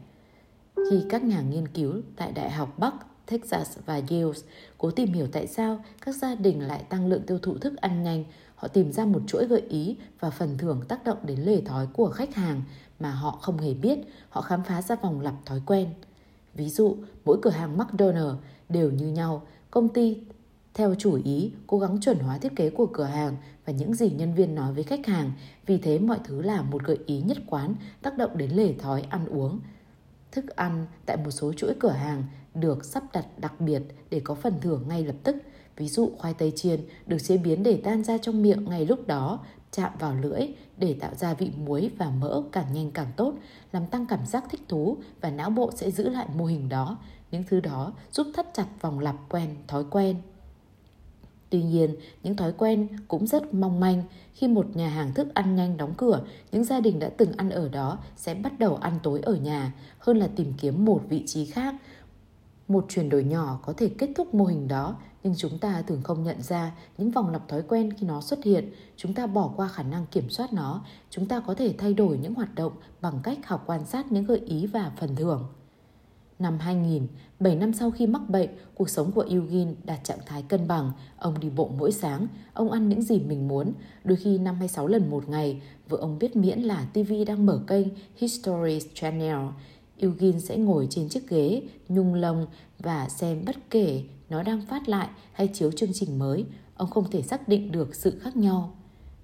Khi 0.76 1.04
các 1.10 1.24
nhà 1.24 1.42
nghiên 1.42 1.68
cứu 1.68 1.94
tại 2.16 2.32
Đại 2.32 2.52
học 2.52 2.80
Bắc 2.80 2.94
Texas 3.26 3.78
và 3.86 3.94
Yale 3.94 4.40
cố 4.78 4.92
tìm 4.92 5.14
hiểu 5.14 5.28
tại 5.32 5.48
sao 5.48 5.84
các 6.02 6.16
gia 6.16 6.36
đình 6.36 6.62
lại 6.62 6.84
tăng 6.90 7.08
lượng 7.08 7.24
tiêu 7.28 7.40
thụ 7.40 7.58
thức 7.58 7.78
ăn 7.78 8.04
nhanh. 8.04 8.24
Họ 8.56 8.68
tìm 8.68 8.92
ra 8.92 9.06
một 9.06 9.22
chuỗi 9.28 9.46
gợi 9.46 9.64
ý 9.70 9.98
và 10.20 10.30
phần 10.30 10.58
thưởng 10.58 10.82
tác 10.88 11.04
động 11.04 11.18
đến 11.24 11.40
lề 11.40 11.62
thói 11.62 11.88
của 11.94 12.10
khách 12.10 12.36
hàng 12.36 12.62
mà 13.00 13.12
họ 13.12 13.32
không 13.42 13.58
hề 13.58 13.74
biết. 13.74 14.00
Họ 14.30 14.42
khám 14.42 14.64
phá 14.64 14.82
ra 14.82 14.96
vòng 14.96 15.22
lặp 15.22 15.34
thói 15.46 15.62
quen. 15.66 15.90
Ví 16.54 16.70
dụ, 16.70 16.98
mỗi 17.26 17.38
cửa 17.42 17.50
hàng 17.50 17.78
McDonald's 17.78 18.36
đều 18.70 18.92
như 18.92 19.08
nhau. 19.08 19.48
Công 19.72 19.90
ty 19.90 20.18
theo 20.74 20.96
chủ 20.96 21.20
ý 21.24 21.52
cố 21.68 21.80
gắng 21.80 22.02
chuẩn 22.02 22.20
hóa 22.20 22.38
thiết 22.38 22.56
kế 22.56 22.70
của 22.70 22.86
cửa 22.86 23.04
hàng 23.04 23.36
và 23.66 23.74
những 23.74 23.94
gì 23.94 24.10
nhân 24.10 24.34
viên 24.34 24.56
nói 24.56 24.74
với 24.74 24.84
khách 24.84 25.06
hàng. 25.06 25.32
Vì 25.66 25.78
thế 25.78 26.00
mọi 26.00 26.20
thứ 26.24 26.42
là 26.42 26.62
một 26.62 26.84
gợi 26.84 27.00
ý 27.06 27.22
nhất 27.22 27.38
quán 27.48 27.76
tác 28.02 28.18
động 28.18 28.38
đến 28.38 28.52
lề 28.52 28.74
thói 28.74 29.02
ăn 29.02 29.26
uống. 29.26 29.60
Thức 30.32 30.56
ăn 30.56 30.86
tại 31.06 31.18
một 31.18 31.32
số 31.32 31.54
chuỗi 31.54 31.74
cửa 31.80 31.90
hàng 31.90 32.24
được 32.54 32.86
sắp 32.86 33.04
đặt 33.14 33.26
đặc 33.38 33.62
biệt 33.62 33.82
để 34.10 34.22
có 34.24 34.36
phần 34.36 34.54
thưởng 34.62 34.84
ngay 34.88 35.06
lập 35.06 35.16
tức. 35.24 35.36
Ví 35.78 35.88
dụ 35.88 36.12
khoai 36.18 36.34
tây 36.34 36.52
chiên 36.56 36.80
được 37.08 37.18
chế 37.24 37.38
biến 37.38 37.64
để 37.64 37.82
tan 37.84 38.04
ra 38.04 38.18
trong 38.18 38.42
miệng 38.42 38.66
ngay 38.66 38.86
lúc 38.86 39.08
đó, 39.08 39.40
chạm 39.72 39.92
vào 40.00 40.16
lưỡi 40.16 40.48
để 40.78 40.96
tạo 41.00 41.16
ra 41.16 41.34
vị 41.34 41.52
muối 41.66 41.92
và 41.98 42.10
mỡ 42.10 42.44
càng 42.52 42.74
nhanh 42.74 42.92
càng 42.92 43.12
tốt, 43.18 43.34
làm 43.72 43.88
tăng 43.88 44.06
cảm 44.06 44.26
giác 44.26 44.44
thích 44.50 44.62
thú 44.68 44.98
và 45.22 45.30
não 45.30 45.50
bộ 45.50 45.72
sẽ 45.76 45.92
giữ 45.92 46.10
lại 46.10 46.28
mô 46.36 46.46
hình 46.46 46.70
đó. 46.70 46.98
Những 47.32 47.44
thứ 47.50 47.60
đó 47.60 47.94
giúp 48.12 48.28
thắt 48.36 48.54
chặt 48.54 48.68
vòng 48.82 49.00
lặp 49.00 49.16
quen, 49.30 49.56
thói 49.68 49.84
quen. 49.90 50.16
Tuy 51.54 51.64
nhiên, 51.64 51.96
những 52.24 52.36
thói 52.36 52.52
quen 52.58 52.88
cũng 53.08 53.28
rất 53.28 53.54
mong 53.54 53.80
manh. 53.80 54.04
Khi 54.34 54.48
một 54.48 54.76
nhà 54.76 54.90
hàng 54.90 55.14
thức 55.14 55.34
ăn 55.34 55.56
nhanh 55.56 55.78
đóng 55.78 55.94
cửa, 55.98 56.22
những 56.52 56.64
gia 56.64 56.80
đình 56.80 57.00
đã 57.00 57.10
từng 57.18 57.32
ăn 57.38 57.50
ở 57.50 57.70
đó 57.70 57.98
sẽ 58.16 58.34
bắt 58.34 58.60
đầu 58.60 58.76
ăn 58.76 59.00
tối 59.04 59.20
ở 59.24 59.36
nhà 59.36 59.74
hơn 60.00 60.18
là 60.18 60.28
tìm 60.36 60.54
kiếm 60.58 60.86
một 60.86 61.02
vị 61.10 61.24
trí 61.26 61.46
khác 61.46 61.76
một 62.68 62.86
chuyển 62.90 63.10
đổi 63.10 63.24
nhỏ 63.24 63.60
có 63.66 63.74
thể 63.78 63.90
kết 63.98 64.10
thúc 64.16 64.34
mô 64.34 64.46
hình 64.46 64.68
đó, 64.68 64.96
nhưng 65.24 65.34
chúng 65.38 65.60
ta 65.60 65.82
thường 65.82 66.02
không 66.04 66.24
nhận 66.24 66.42
ra 66.42 66.72
những 66.98 67.12
vòng 67.12 67.30
lặp 67.30 67.48
thói 67.48 67.62
quen 67.62 67.94
khi 67.98 68.08
nó 68.08 68.22
xuất 68.22 68.44
hiện. 68.44 68.72
Chúng 68.98 69.14
ta 69.14 69.28
bỏ 69.28 69.54
qua 69.56 69.68
khả 69.68 69.84
năng 69.84 70.06
kiểm 70.06 70.30
soát 70.30 70.54
nó. 70.54 70.86
Chúng 71.10 71.28
ta 71.28 71.40
có 71.40 71.54
thể 71.54 71.76
thay 71.78 71.94
đổi 71.94 72.18
những 72.18 72.34
hoạt 72.34 72.56
động 72.56 72.74
bằng 73.02 73.20
cách 73.24 73.48
học 73.48 73.64
quan 73.66 73.86
sát 73.86 74.12
những 74.12 74.26
gợi 74.26 74.40
ý 74.40 74.68
và 74.68 74.92
phần 74.98 75.16
thưởng. 75.16 75.48
Năm 76.44 76.60
2000, 76.60 77.08
7 77.40 77.56
năm 77.56 77.74
sau 77.74 77.92
khi 77.92 78.08
mắc 78.08 78.30
bệnh, 78.30 78.50
cuộc 78.76 78.90
sống 78.90 79.12
của 79.12 79.26
Eugene 79.30 79.74
đạt 79.84 80.04
trạng 80.04 80.18
thái 80.26 80.42
cân 80.42 80.68
bằng. 80.68 80.92
Ông 81.18 81.40
đi 81.40 81.50
bộ 81.50 81.72
mỗi 81.78 81.92
sáng, 81.92 82.28
ông 82.54 82.72
ăn 82.72 82.90
những 82.90 83.02
gì 83.02 83.20
mình 83.20 83.48
muốn, 83.48 83.74
đôi 84.04 84.18
khi 84.18 84.38
5 84.38 84.56
hay 84.56 84.68
6 84.68 84.88
lần 84.88 85.10
một 85.10 85.30
ngày. 85.30 85.62
Vợ 85.90 85.98
ông 85.98 86.20
biết 86.20 86.36
miễn 86.36 86.60
là 86.60 86.88
TV 86.94 87.14
đang 87.28 87.46
mở 87.46 87.62
kênh 87.68 87.88
History 88.16 88.80
Channel. 88.94 89.38
Eugene 89.98 90.40
sẽ 90.40 90.58
ngồi 90.58 90.88
trên 90.90 91.10
chiếc 91.10 91.30
ghế, 91.30 91.62
nhung 91.90 92.14
lông 92.14 92.48
và 92.80 93.10
xem 93.10 93.44
bất 93.46 93.56
kể 93.70 94.04
nó 94.30 94.44
đang 94.44 94.62
phát 94.66 94.90
lại 94.90 95.08
hay 95.34 95.48
chiếu 95.48 95.72
chương 95.72 95.94
trình 95.94 96.20
mới. 96.20 96.46
Ông 96.76 96.90
không 96.90 97.12
thể 97.12 97.22
xác 97.22 97.48
định 97.48 97.72
được 97.72 97.96
sự 97.96 98.20
khác 98.20 98.38
nhau. 98.38 98.76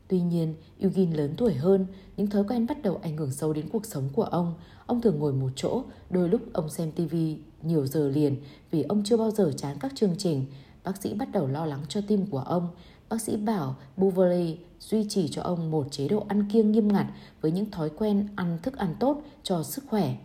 Tuy 0.07 0.21
nhiên, 0.21 0.55
Eugene 0.79 1.17
lớn 1.17 1.33
tuổi 1.37 1.53
hơn, 1.53 1.85
những 2.19 2.29
thói 2.29 2.43
quen 2.43 2.67
bắt 2.67 2.81
đầu 2.81 2.99
ảnh 3.01 3.17
hưởng 3.17 3.31
sâu 3.31 3.53
đến 3.53 3.69
cuộc 3.69 3.85
sống 3.85 4.09
của 4.13 4.23
ông. 4.23 4.53
Ông 4.85 5.01
thường 5.01 5.19
ngồi 5.19 5.33
một 5.33 5.49
chỗ, 5.55 5.83
đôi 6.09 6.29
lúc 6.29 6.41
ông 6.53 6.69
xem 6.69 6.91
TV 6.91 7.15
nhiều 7.61 7.85
giờ 7.87 8.09
liền 8.09 8.35
vì 8.71 8.83
ông 8.83 9.03
chưa 9.05 9.17
bao 9.17 9.31
giờ 9.31 9.51
chán 9.57 9.77
các 9.79 9.91
chương 9.95 10.15
trình. 10.17 10.45
Bác 10.83 11.01
sĩ 11.01 11.13
bắt 11.13 11.31
đầu 11.31 11.47
lo 11.47 11.65
lắng 11.65 11.81
cho 11.89 12.01
tim 12.07 12.25
của 12.25 12.39
ông. 12.39 12.67
Bác 13.09 13.21
sĩ 13.21 13.37
bảo 13.37 13.75
Buvoli 13.97 14.57
duy 14.79 15.05
trì 15.09 15.27
cho 15.27 15.41
ông 15.41 15.71
một 15.71 15.91
chế 15.91 16.07
độ 16.07 16.25
ăn 16.27 16.49
kiêng 16.51 16.71
nghiêm 16.71 16.87
ngặt 16.87 17.05
với 17.41 17.51
những 17.51 17.71
thói 17.71 17.89
quen 17.89 18.27
ăn 18.35 18.57
thức 18.63 18.77
ăn 18.77 18.95
tốt 18.99 19.21
cho 19.43 19.63
sức 19.63 19.83
khỏe. 19.87 20.15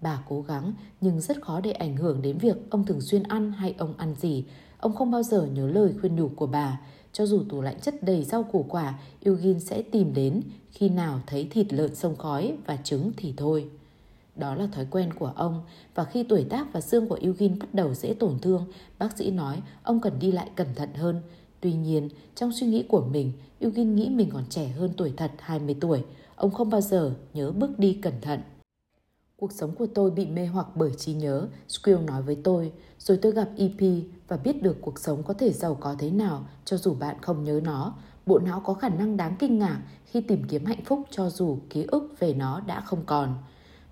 Bà 0.00 0.22
cố 0.28 0.42
gắng 0.42 0.72
nhưng 1.00 1.20
rất 1.20 1.42
khó 1.42 1.60
để 1.60 1.72
ảnh 1.72 1.96
hưởng 1.96 2.22
đến 2.22 2.38
việc 2.38 2.56
ông 2.70 2.86
thường 2.86 3.00
xuyên 3.00 3.22
ăn 3.22 3.52
hay 3.52 3.74
ông 3.78 3.94
ăn 3.96 4.14
gì. 4.20 4.44
Ông 4.78 4.94
không 4.94 5.10
bao 5.10 5.22
giờ 5.22 5.46
nhớ 5.52 5.68
lời 5.68 5.94
khuyên 6.00 6.16
nhủ 6.16 6.28
của 6.36 6.46
bà. 6.46 6.80
Cho 7.12 7.26
dù 7.26 7.42
tủ 7.48 7.60
lạnh 7.60 7.80
chất 7.82 8.02
đầy 8.02 8.24
rau 8.24 8.42
củ 8.42 8.66
quả, 8.68 8.98
Eugene 9.24 9.58
sẽ 9.58 9.82
tìm 9.82 10.14
đến 10.14 10.42
khi 10.70 10.88
nào 10.88 11.20
thấy 11.26 11.48
thịt 11.50 11.72
lợn 11.72 11.94
sông 11.94 12.16
khói 12.16 12.56
và 12.66 12.76
trứng 12.76 13.12
thì 13.16 13.34
thôi. 13.36 13.68
Đó 14.36 14.54
là 14.54 14.66
thói 14.66 14.86
quen 14.90 15.12
của 15.12 15.32
ông 15.36 15.62
và 15.94 16.04
khi 16.04 16.22
tuổi 16.22 16.44
tác 16.44 16.72
và 16.72 16.80
xương 16.80 17.08
của 17.08 17.18
Eugene 17.22 17.54
bắt 17.60 17.74
đầu 17.74 17.94
dễ 17.94 18.14
tổn 18.14 18.38
thương, 18.38 18.64
bác 18.98 19.18
sĩ 19.18 19.30
nói 19.30 19.62
ông 19.82 20.00
cần 20.00 20.12
đi 20.20 20.32
lại 20.32 20.50
cẩn 20.54 20.74
thận 20.74 20.88
hơn. 20.94 21.22
Tuy 21.60 21.72
nhiên, 21.72 22.08
trong 22.34 22.52
suy 22.52 22.66
nghĩ 22.66 22.82
của 22.88 23.04
mình, 23.12 23.32
Eugene 23.60 23.90
nghĩ 23.92 24.08
mình 24.08 24.30
còn 24.32 24.44
trẻ 24.50 24.68
hơn 24.68 24.90
tuổi 24.96 25.12
thật 25.16 25.30
20 25.38 25.76
tuổi. 25.80 26.04
Ông 26.36 26.50
không 26.50 26.70
bao 26.70 26.80
giờ 26.80 27.14
nhớ 27.34 27.52
bước 27.52 27.78
đi 27.78 27.98
cẩn 28.02 28.14
thận. 28.20 28.40
Cuộc 29.42 29.52
sống 29.52 29.74
của 29.74 29.86
tôi 29.94 30.10
bị 30.10 30.26
mê 30.26 30.46
hoặc 30.46 30.66
bởi 30.74 30.90
trí 30.96 31.12
nhớ, 31.12 31.48
Squill 31.68 32.00
nói 32.00 32.22
với 32.22 32.36
tôi. 32.44 32.72
Rồi 32.98 33.18
tôi 33.22 33.32
gặp 33.32 33.48
EP 33.56 34.04
và 34.28 34.36
biết 34.36 34.62
được 34.62 34.76
cuộc 34.80 34.98
sống 34.98 35.22
có 35.22 35.34
thể 35.34 35.52
giàu 35.52 35.74
có 35.74 35.94
thế 35.98 36.10
nào 36.10 36.44
cho 36.64 36.76
dù 36.76 36.94
bạn 36.94 37.16
không 37.22 37.44
nhớ 37.44 37.60
nó. 37.64 37.94
Bộ 38.26 38.38
não 38.38 38.60
có 38.60 38.74
khả 38.74 38.88
năng 38.88 39.16
đáng 39.16 39.36
kinh 39.38 39.58
ngạc 39.58 39.82
khi 40.04 40.20
tìm 40.20 40.44
kiếm 40.48 40.64
hạnh 40.64 40.84
phúc 40.84 41.00
cho 41.10 41.30
dù 41.30 41.58
ký 41.70 41.84
ức 41.88 42.14
về 42.18 42.34
nó 42.34 42.60
đã 42.60 42.80
không 42.80 43.02
còn. 43.06 43.34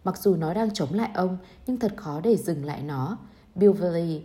Mặc 0.04 0.18
dù 0.18 0.36
nó 0.36 0.54
đang 0.54 0.74
chống 0.74 0.94
lại 0.94 1.10
ông, 1.14 1.38
nhưng 1.66 1.78
thật 1.78 1.92
khó 1.96 2.20
để 2.20 2.36
dừng 2.36 2.64
lại 2.64 2.82
nó. 2.82 3.18
Bill 3.54 3.72
Valley 3.72 4.22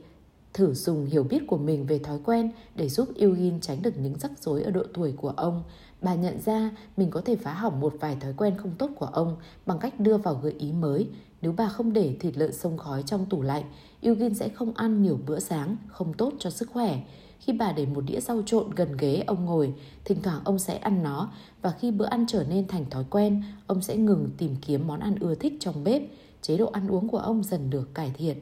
thử 0.53 0.73
dùng 0.73 1.05
hiểu 1.05 1.23
biết 1.23 1.47
của 1.47 1.57
mình 1.57 1.85
về 1.85 1.99
thói 1.99 2.19
quen 2.25 2.51
để 2.75 2.89
giúp 2.89 3.09
Eugene 3.15 3.59
tránh 3.61 3.81
được 3.81 3.97
những 3.97 4.19
rắc 4.19 4.31
rối 4.41 4.63
ở 4.63 4.71
độ 4.71 4.83
tuổi 4.93 5.13
của 5.17 5.29
ông. 5.29 5.63
Bà 6.01 6.15
nhận 6.15 6.41
ra 6.41 6.71
mình 6.97 7.09
có 7.09 7.21
thể 7.21 7.35
phá 7.35 7.53
hỏng 7.53 7.79
một 7.79 7.93
vài 7.99 8.17
thói 8.19 8.33
quen 8.37 8.57
không 8.57 8.71
tốt 8.77 8.89
của 8.95 9.05
ông 9.05 9.35
bằng 9.65 9.79
cách 9.79 9.99
đưa 9.99 10.17
vào 10.17 10.35
gợi 10.43 10.55
ý 10.59 10.71
mới. 10.71 11.07
Nếu 11.41 11.53
bà 11.57 11.67
không 11.67 11.93
để 11.93 12.15
thịt 12.19 12.37
lợn 12.37 12.53
sông 12.53 12.77
khói 12.77 13.03
trong 13.03 13.25
tủ 13.25 13.41
lạnh, 13.41 13.63
Eugene 14.01 14.35
sẽ 14.35 14.49
không 14.49 14.73
ăn 14.73 15.01
nhiều 15.01 15.19
bữa 15.27 15.39
sáng, 15.39 15.77
không 15.87 16.13
tốt 16.13 16.33
cho 16.39 16.49
sức 16.49 16.69
khỏe. 16.73 16.99
Khi 17.39 17.53
bà 17.53 17.71
để 17.71 17.85
một 17.85 18.01
đĩa 18.07 18.19
rau 18.19 18.41
trộn 18.45 18.69
gần 18.75 18.97
ghế 18.97 19.23
ông 19.27 19.45
ngồi, 19.45 19.73
thỉnh 20.05 20.17
thoảng 20.23 20.41
ông 20.43 20.59
sẽ 20.59 20.77
ăn 20.77 21.03
nó 21.03 21.31
và 21.61 21.71
khi 21.71 21.91
bữa 21.91 22.05
ăn 22.05 22.25
trở 22.27 22.43
nên 22.49 22.67
thành 22.67 22.89
thói 22.89 23.03
quen, 23.09 23.43
ông 23.67 23.81
sẽ 23.81 23.95
ngừng 23.95 24.29
tìm 24.37 24.55
kiếm 24.61 24.87
món 24.87 24.99
ăn 24.99 25.15
ưa 25.19 25.35
thích 25.35 25.53
trong 25.59 25.83
bếp. 25.83 26.01
Chế 26.41 26.57
độ 26.57 26.65
ăn 26.65 26.87
uống 26.87 27.07
của 27.07 27.17
ông 27.17 27.43
dần 27.43 27.69
được 27.69 27.93
cải 27.93 28.11
thiện. 28.17 28.37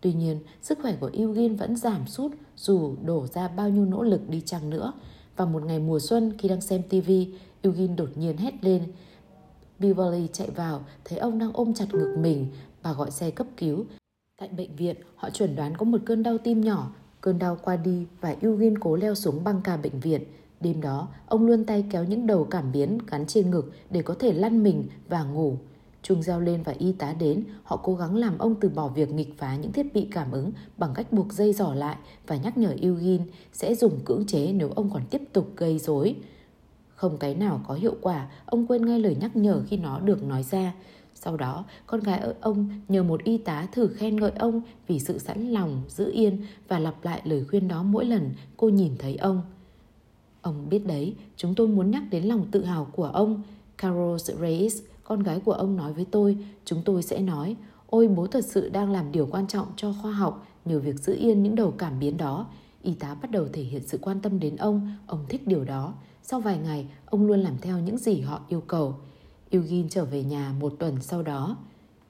Tuy 0.00 0.12
nhiên, 0.12 0.40
sức 0.62 0.78
khỏe 0.82 0.96
của 1.00 1.10
Eugene 1.12 1.54
vẫn 1.54 1.76
giảm 1.76 2.06
sút 2.06 2.32
dù 2.56 2.94
đổ 3.04 3.26
ra 3.26 3.48
bao 3.48 3.68
nhiêu 3.68 3.84
nỗ 3.84 4.02
lực 4.02 4.28
đi 4.28 4.42
chăng 4.46 4.70
nữa 4.70 4.92
vào 5.36 5.46
một 5.46 5.62
ngày 5.64 5.78
mùa 5.78 5.98
xuân 5.98 6.32
khi 6.38 6.48
đang 6.48 6.60
xem 6.60 6.82
TV, 6.82 7.10
Eugene 7.62 7.94
đột 7.96 8.10
nhiên 8.14 8.36
hét 8.36 8.64
lên. 8.64 8.82
Beverly 9.78 10.28
chạy 10.32 10.50
vào, 10.50 10.84
thấy 11.04 11.18
ông 11.18 11.38
đang 11.38 11.50
ôm 11.52 11.74
chặt 11.74 11.86
ngực 11.92 12.16
mình. 12.18 12.46
Bà 12.82 12.92
gọi 12.92 13.10
xe 13.10 13.30
cấp 13.30 13.46
cứu. 13.56 13.84
Tại 14.40 14.48
bệnh 14.48 14.76
viện, 14.76 14.96
họ 15.16 15.30
chuẩn 15.30 15.56
đoán 15.56 15.76
có 15.76 15.84
một 15.84 15.98
cơn 16.04 16.22
đau 16.22 16.38
tim 16.38 16.60
nhỏ. 16.60 16.92
Cơn 17.20 17.38
đau 17.38 17.58
qua 17.62 17.76
đi 17.76 18.06
và 18.20 18.34
Eugene 18.40 18.76
cố 18.80 18.96
leo 18.96 19.14
xuống 19.14 19.44
băng 19.44 19.60
ca 19.64 19.76
bệnh 19.76 20.00
viện. 20.00 20.22
Đêm 20.60 20.80
đó, 20.80 21.08
ông 21.26 21.46
luôn 21.46 21.64
tay 21.64 21.84
kéo 21.90 22.04
những 22.04 22.26
đầu 22.26 22.44
cảm 22.44 22.72
biến 22.72 22.98
gắn 23.06 23.26
trên 23.26 23.50
ngực 23.50 23.72
để 23.90 24.02
có 24.02 24.14
thể 24.18 24.32
lăn 24.32 24.62
mình 24.62 24.84
và 25.08 25.24
ngủ 25.24 25.56
chung 26.06 26.22
reo 26.22 26.40
lên 26.40 26.62
và 26.62 26.74
y 26.78 26.92
tá 26.92 27.14
đến, 27.18 27.44
họ 27.62 27.76
cố 27.76 27.94
gắng 27.94 28.16
làm 28.16 28.38
ông 28.38 28.54
từ 28.60 28.68
bỏ 28.68 28.88
việc 28.88 29.10
nghịch 29.10 29.38
phá 29.38 29.56
những 29.56 29.72
thiết 29.72 29.94
bị 29.94 30.08
cảm 30.10 30.32
ứng 30.32 30.52
bằng 30.76 30.90
cách 30.94 31.12
buộc 31.12 31.32
dây 31.32 31.52
giỏ 31.52 31.74
lại 31.74 31.96
và 32.26 32.36
nhắc 32.36 32.58
nhở 32.58 32.74
Eugene 32.82 33.24
sẽ 33.52 33.74
dùng 33.74 34.00
cưỡng 34.04 34.26
chế 34.26 34.52
nếu 34.52 34.70
ông 34.70 34.90
còn 34.90 35.02
tiếp 35.10 35.22
tục 35.32 35.52
gây 35.56 35.78
rối. 35.78 36.16
Không 36.94 37.18
cái 37.18 37.34
nào 37.34 37.60
có 37.68 37.74
hiệu 37.74 37.96
quả, 38.00 38.26
ông 38.46 38.66
quên 38.66 38.86
ngay 38.86 39.00
lời 39.00 39.16
nhắc 39.20 39.36
nhở 39.36 39.62
khi 39.66 39.76
nó 39.76 40.00
được 40.00 40.24
nói 40.24 40.42
ra. 40.42 40.74
Sau 41.14 41.36
đó, 41.36 41.64
con 41.86 42.00
gái 42.00 42.20
ông 42.40 42.68
nhờ 42.88 43.02
một 43.02 43.24
y 43.24 43.38
tá 43.38 43.66
thử 43.72 43.88
khen 43.88 44.16
ngợi 44.16 44.32
ông 44.38 44.60
vì 44.86 44.98
sự 44.98 45.18
sẵn 45.18 45.50
lòng, 45.50 45.82
giữ 45.88 46.12
yên 46.12 46.46
và 46.68 46.78
lặp 46.78 47.04
lại 47.04 47.22
lời 47.24 47.44
khuyên 47.50 47.68
đó 47.68 47.82
mỗi 47.82 48.04
lần 48.04 48.30
cô 48.56 48.68
nhìn 48.68 48.92
thấy 48.98 49.16
ông. 49.16 49.42
Ông 50.42 50.68
biết 50.68 50.86
đấy, 50.86 51.14
chúng 51.36 51.54
tôi 51.54 51.68
muốn 51.68 51.90
nhắc 51.90 52.02
đến 52.10 52.24
lòng 52.24 52.46
tự 52.50 52.64
hào 52.64 52.84
của 52.92 53.06
ông. 53.06 53.42
Carol 53.78 54.16
Reyes, 54.18 54.82
con 55.08 55.22
gái 55.22 55.40
của 55.44 55.52
ông 55.52 55.76
nói 55.76 55.92
với 55.92 56.06
tôi, 56.10 56.36
chúng 56.64 56.82
tôi 56.84 57.02
sẽ 57.02 57.20
nói, 57.20 57.56
ôi 57.86 58.08
bố 58.08 58.26
thật 58.26 58.44
sự 58.44 58.68
đang 58.68 58.90
làm 58.90 59.12
điều 59.12 59.26
quan 59.30 59.46
trọng 59.46 59.66
cho 59.76 59.94
khoa 60.02 60.12
học 60.12 60.46
nhờ 60.64 60.78
việc 60.78 60.96
giữ 60.96 61.16
yên 61.18 61.42
những 61.42 61.54
đầu 61.54 61.74
cảm 61.78 61.98
biến 61.98 62.16
đó. 62.16 62.46
Y 62.82 62.94
tá 62.94 63.14
bắt 63.14 63.30
đầu 63.30 63.48
thể 63.52 63.62
hiện 63.62 63.82
sự 63.86 63.98
quan 64.02 64.20
tâm 64.20 64.40
đến 64.40 64.56
ông, 64.56 64.92
ông 65.06 65.24
thích 65.28 65.46
điều 65.46 65.64
đó. 65.64 65.94
Sau 66.22 66.40
vài 66.40 66.58
ngày, 66.58 66.86
ông 67.06 67.26
luôn 67.26 67.40
làm 67.40 67.58
theo 67.58 67.78
những 67.78 67.98
gì 67.98 68.20
họ 68.20 68.40
yêu 68.48 68.60
cầu. 68.60 68.94
Eugene 69.50 69.88
trở 69.90 70.04
về 70.04 70.24
nhà 70.24 70.54
một 70.60 70.72
tuần 70.78 70.96
sau 71.00 71.22
đó. 71.22 71.56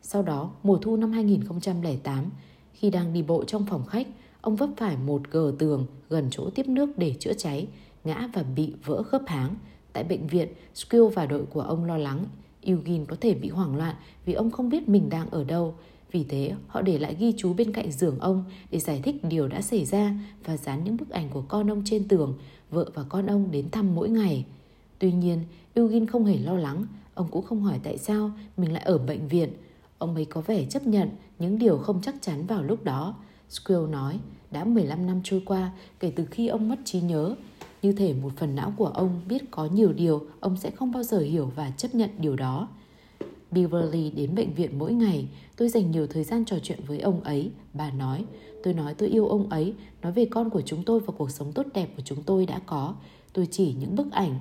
Sau 0.02 0.22
đó, 0.22 0.50
mùa 0.62 0.78
thu 0.78 0.96
năm 0.96 1.12
2008, 1.12 2.24
khi 2.72 2.90
đang 2.90 3.12
đi 3.12 3.22
bộ 3.22 3.44
trong 3.44 3.66
phòng 3.66 3.84
khách, 3.86 4.06
ông 4.40 4.56
vấp 4.56 4.70
phải 4.76 4.96
một 4.96 5.22
gờ 5.30 5.52
tường 5.58 5.86
gần 6.08 6.28
chỗ 6.30 6.50
tiếp 6.50 6.68
nước 6.68 6.98
để 6.98 7.14
chữa 7.20 7.32
cháy, 7.32 7.68
ngã 8.04 8.28
và 8.32 8.42
bị 8.42 8.74
vỡ 8.84 9.02
khớp 9.02 9.22
háng. 9.26 9.54
Tại 9.92 10.04
bệnh 10.04 10.26
viện, 10.26 10.48
Skill 10.74 11.06
và 11.14 11.26
đội 11.26 11.46
của 11.46 11.60
ông 11.60 11.84
lo 11.84 11.96
lắng 11.96 12.24
Eugene 12.66 13.04
có 13.04 13.16
thể 13.20 13.34
bị 13.34 13.48
hoảng 13.48 13.76
loạn 13.76 13.94
vì 14.24 14.32
ông 14.32 14.50
không 14.50 14.68
biết 14.68 14.88
mình 14.88 15.08
đang 15.08 15.30
ở 15.30 15.44
đâu. 15.44 15.74
Vì 16.12 16.24
thế, 16.24 16.52
họ 16.66 16.82
để 16.82 16.98
lại 16.98 17.16
ghi 17.18 17.32
chú 17.36 17.54
bên 17.54 17.72
cạnh 17.72 17.92
giường 17.92 18.18
ông 18.18 18.44
để 18.70 18.78
giải 18.78 19.00
thích 19.02 19.24
điều 19.24 19.48
đã 19.48 19.60
xảy 19.60 19.84
ra 19.84 20.14
và 20.44 20.56
dán 20.56 20.84
những 20.84 20.96
bức 20.96 21.10
ảnh 21.10 21.28
của 21.28 21.42
con 21.48 21.70
ông 21.70 21.82
trên 21.84 22.08
tường, 22.08 22.38
vợ 22.70 22.90
và 22.94 23.02
con 23.08 23.26
ông 23.26 23.50
đến 23.50 23.70
thăm 23.70 23.94
mỗi 23.94 24.08
ngày. 24.08 24.44
Tuy 24.98 25.12
nhiên, 25.12 25.44
Eugene 25.74 26.06
không 26.06 26.24
hề 26.24 26.38
lo 26.38 26.54
lắng, 26.54 26.86
ông 27.14 27.28
cũng 27.30 27.44
không 27.44 27.62
hỏi 27.62 27.80
tại 27.82 27.98
sao 27.98 28.30
mình 28.56 28.72
lại 28.72 28.82
ở 28.82 28.98
bệnh 28.98 29.28
viện. 29.28 29.52
Ông 29.98 30.14
ấy 30.14 30.24
có 30.24 30.40
vẻ 30.40 30.64
chấp 30.64 30.86
nhận 30.86 31.10
những 31.38 31.58
điều 31.58 31.78
không 31.78 32.00
chắc 32.02 32.14
chắn 32.20 32.46
vào 32.46 32.62
lúc 32.62 32.84
đó. 32.84 33.14
Squill 33.48 33.88
nói, 33.88 34.18
đã 34.50 34.64
15 34.64 35.06
năm 35.06 35.20
trôi 35.24 35.42
qua 35.46 35.70
kể 36.00 36.12
từ 36.16 36.26
khi 36.26 36.48
ông 36.48 36.68
mất 36.68 36.78
trí 36.84 37.00
nhớ, 37.00 37.34
như 37.82 37.92
thể 37.92 38.14
một 38.14 38.32
phần 38.36 38.54
não 38.54 38.72
của 38.76 38.86
ông 38.86 39.20
biết 39.28 39.50
có 39.50 39.68
nhiều 39.72 39.92
điều 39.92 40.26
ông 40.40 40.56
sẽ 40.56 40.70
không 40.70 40.92
bao 40.92 41.02
giờ 41.02 41.18
hiểu 41.18 41.52
và 41.56 41.70
chấp 41.70 41.94
nhận 41.94 42.10
điều 42.18 42.36
đó. 42.36 42.68
Beverly 43.50 44.10
đến 44.10 44.34
bệnh 44.34 44.54
viện 44.54 44.78
mỗi 44.78 44.92
ngày, 44.92 45.28
tôi 45.56 45.68
dành 45.68 45.90
nhiều 45.90 46.06
thời 46.06 46.24
gian 46.24 46.44
trò 46.44 46.56
chuyện 46.62 46.78
với 46.86 47.00
ông 47.00 47.20
ấy. 47.20 47.50
Bà 47.74 47.90
nói, 47.90 48.24
tôi 48.62 48.74
nói 48.74 48.94
tôi 48.94 49.08
yêu 49.08 49.28
ông 49.28 49.48
ấy, 49.48 49.74
nói 50.02 50.12
về 50.12 50.26
con 50.30 50.50
của 50.50 50.62
chúng 50.62 50.84
tôi 50.84 51.00
và 51.00 51.14
cuộc 51.18 51.30
sống 51.30 51.52
tốt 51.52 51.66
đẹp 51.74 51.88
của 51.96 52.02
chúng 52.04 52.22
tôi 52.22 52.46
đã 52.46 52.60
có. 52.66 52.94
Tôi 53.32 53.48
chỉ 53.50 53.74
những 53.80 53.96
bức 53.96 54.12
ảnh 54.12 54.38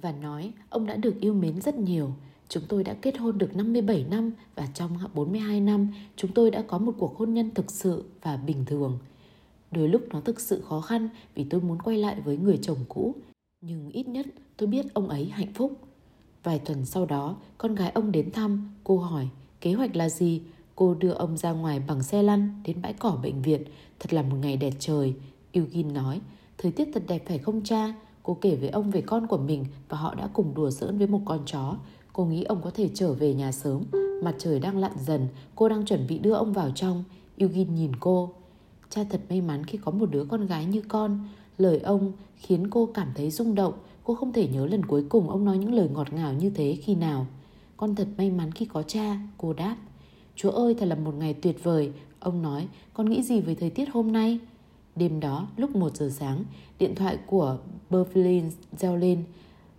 và 0.00 0.12
nói 0.12 0.52
ông 0.70 0.86
đã 0.86 0.96
được 0.96 1.20
yêu 1.20 1.34
mến 1.34 1.60
rất 1.60 1.74
nhiều. 1.74 2.10
Chúng 2.48 2.62
tôi 2.68 2.84
đã 2.84 2.94
kết 3.02 3.18
hôn 3.18 3.38
được 3.38 3.56
57 3.56 4.06
năm 4.10 4.30
và 4.54 4.66
trong 4.74 4.98
42 5.14 5.60
năm 5.60 5.88
chúng 6.16 6.32
tôi 6.32 6.50
đã 6.50 6.62
có 6.62 6.78
một 6.78 6.92
cuộc 6.98 7.18
hôn 7.18 7.34
nhân 7.34 7.50
thực 7.54 7.70
sự 7.70 8.04
và 8.22 8.36
bình 8.36 8.64
thường. 8.64 8.98
Đôi 9.74 9.88
lúc 9.88 10.02
nó 10.10 10.20
thực 10.20 10.40
sự 10.40 10.60
khó 10.68 10.80
khăn 10.80 11.08
vì 11.34 11.44
tôi 11.44 11.60
muốn 11.60 11.82
quay 11.82 11.96
lại 11.96 12.20
với 12.24 12.36
người 12.36 12.58
chồng 12.62 12.78
cũ. 12.88 13.14
Nhưng 13.60 13.90
ít 13.90 14.08
nhất 14.08 14.26
tôi 14.56 14.66
biết 14.66 14.94
ông 14.94 15.08
ấy 15.08 15.24
hạnh 15.24 15.52
phúc. 15.54 15.72
Vài 16.42 16.58
tuần 16.58 16.84
sau 16.84 17.06
đó, 17.06 17.36
con 17.58 17.74
gái 17.74 17.90
ông 17.90 18.12
đến 18.12 18.30
thăm, 18.30 18.74
cô 18.84 18.98
hỏi 18.98 19.28
kế 19.60 19.72
hoạch 19.72 19.96
là 19.96 20.08
gì? 20.08 20.42
Cô 20.74 20.94
đưa 20.94 21.10
ông 21.10 21.36
ra 21.36 21.52
ngoài 21.52 21.80
bằng 21.88 22.02
xe 22.02 22.22
lăn 22.22 22.62
đến 22.64 22.82
bãi 22.82 22.92
cỏ 22.92 23.18
bệnh 23.22 23.42
viện. 23.42 23.62
Thật 23.98 24.12
là 24.12 24.22
một 24.22 24.36
ngày 24.40 24.56
đẹp 24.56 24.72
trời. 24.78 25.14
Eugene 25.52 25.92
nói, 25.92 26.20
thời 26.58 26.72
tiết 26.72 26.88
thật 26.94 27.02
đẹp 27.08 27.22
phải 27.26 27.38
không 27.38 27.64
cha? 27.64 27.94
Cô 28.22 28.38
kể 28.40 28.56
với 28.56 28.68
ông 28.68 28.90
về 28.90 29.00
con 29.00 29.26
của 29.26 29.38
mình 29.38 29.64
và 29.88 29.98
họ 29.98 30.14
đã 30.14 30.28
cùng 30.32 30.54
đùa 30.54 30.70
giỡn 30.70 30.98
với 30.98 31.06
một 31.06 31.20
con 31.24 31.40
chó. 31.46 31.76
Cô 32.12 32.24
nghĩ 32.24 32.44
ông 32.44 32.60
có 32.62 32.70
thể 32.70 32.88
trở 32.94 33.12
về 33.12 33.34
nhà 33.34 33.52
sớm. 33.52 33.82
Mặt 34.22 34.34
trời 34.38 34.60
đang 34.60 34.78
lặn 34.78 34.92
dần, 35.06 35.28
cô 35.54 35.68
đang 35.68 35.84
chuẩn 35.84 36.06
bị 36.06 36.18
đưa 36.18 36.32
ông 36.32 36.52
vào 36.52 36.70
trong. 36.74 37.04
Eugene 37.36 37.72
nhìn 37.72 37.96
cô. 38.00 38.34
Cha 38.90 39.04
thật 39.10 39.20
may 39.28 39.40
mắn 39.40 39.64
khi 39.64 39.78
có 39.78 39.92
một 39.92 40.10
đứa 40.10 40.24
con 40.24 40.46
gái 40.46 40.64
như 40.64 40.82
con. 40.88 41.28
Lời 41.58 41.78
ông 41.78 42.12
khiến 42.36 42.70
cô 42.70 42.86
cảm 42.94 43.08
thấy 43.14 43.30
rung 43.30 43.54
động. 43.54 43.74
Cô 44.04 44.14
không 44.14 44.32
thể 44.32 44.48
nhớ 44.48 44.66
lần 44.66 44.84
cuối 44.86 45.04
cùng 45.08 45.30
ông 45.30 45.44
nói 45.44 45.58
những 45.58 45.74
lời 45.74 45.88
ngọt 45.92 46.12
ngào 46.12 46.32
như 46.32 46.50
thế 46.50 46.78
khi 46.82 46.94
nào. 46.94 47.26
Con 47.76 47.94
thật 47.94 48.08
may 48.18 48.30
mắn 48.30 48.52
khi 48.52 48.66
có 48.66 48.82
cha, 48.82 49.18
cô 49.38 49.52
đáp. 49.52 49.76
Chúa 50.36 50.50
ơi, 50.50 50.74
thật 50.74 50.86
là 50.86 50.94
một 50.94 51.14
ngày 51.14 51.34
tuyệt 51.34 51.64
vời. 51.64 51.92
Ông 52.20 52.42
nói, 52.42 52.68
con 52.94 53.10
nghĩ 53.10 53.22
gì 53.22 53.40
về 53.40 53.54
thời 53.54 53.70
tiết 53.70 53.88
hôm 53.92 54.12
nay? 54.12 54.38
Đêm 54.96 55.20
đó, 55.20 55.48
lúc 55.56 55.76
1 55.76 55.96
giờ 55.96 56.10
sáng, 56.12 56.44
điện 56.78 56.94
thoại 56.94 57.18
của 57.26 57.58
Berlin 57.90 58.44
reo 58.78 58.96
lên. 58.96 59.24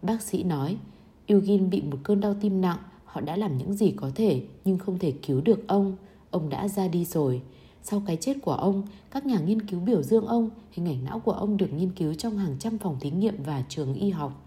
Bác 0.01 0.21
sĩ 0.21 0.43
nói, 0.43 0.77
Eugene 1.25 1.67
bị 1.67 1.81
một 1.81 1.97
cơn 2.03 2.19
đau 2.19 2.33
tim 2.41 2.61
nặng, 2.61 2.77
họ 3.05 3.21
đã 3.21 3.37
làm 3.37 3.57
những 3.57 3.73
gì 3.73 3.91
có 3.91 4.11
thể 4.15 4.43
nhưng 4.65 4.77
không 4.77 4.99
thể 4.99 5.11
cứu 5.11 5.41
được 5.41 5.67
ông. 5.67 5.95
Ông 6.31 6.49
đã 6.49 6.67
ra 6.67 6.87
đi 6.87 7.05
rồi. 7.05 7.41
Sau 7.88 8.03
cái 8.05 8.17
chết 8.21 8.38
của 8.41 8.53
ông, 8.53 8.83
các 9.11 9.25
nhà 9.25 9.39
nghiên 9.39 9.61
cứu 9.61 9.79
biểu 9.79 10.03
dương 10.03 10.25
ông, 10.25 10.49
hình 10.71 10.86
ảnh 10.88 11.03
não 11.05 11.19
của 11.19 11.31
ông 11.31 11.57
được 11.57 11.73
nghiên 11.73 11.91
cứu 11.91 12.13
trong 12.13 12.38
hàng 12.38 12.55
trăm 12.59 12.77
phòng 12.77 12.97
thí 12.99 13.11
nghiệm 13.11 13.43
và 13.43 13.63
trường 13.69 13.93
y 13.93 14.09
học. 14.09 14.45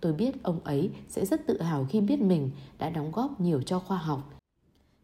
Tôi 0.00 0.12
biết 0.12 0.42
ông 0.42 0.60
ấy 0.64 0.90
sẽ 1.08 1.26
rất 1.26 1.46
tự 1.46 1.62
hào 1.62 1.86
khi 1.90 2.00
biết 2.00 2.20
mình 2.20 2.50
đã 2.78 2.90
đóng 2.90 3.12
góp 3.12 3.40
nhiều 3.40 3.62
cho 3.62 3.78
khoa 3.78 3.96
học. 3.98 4.38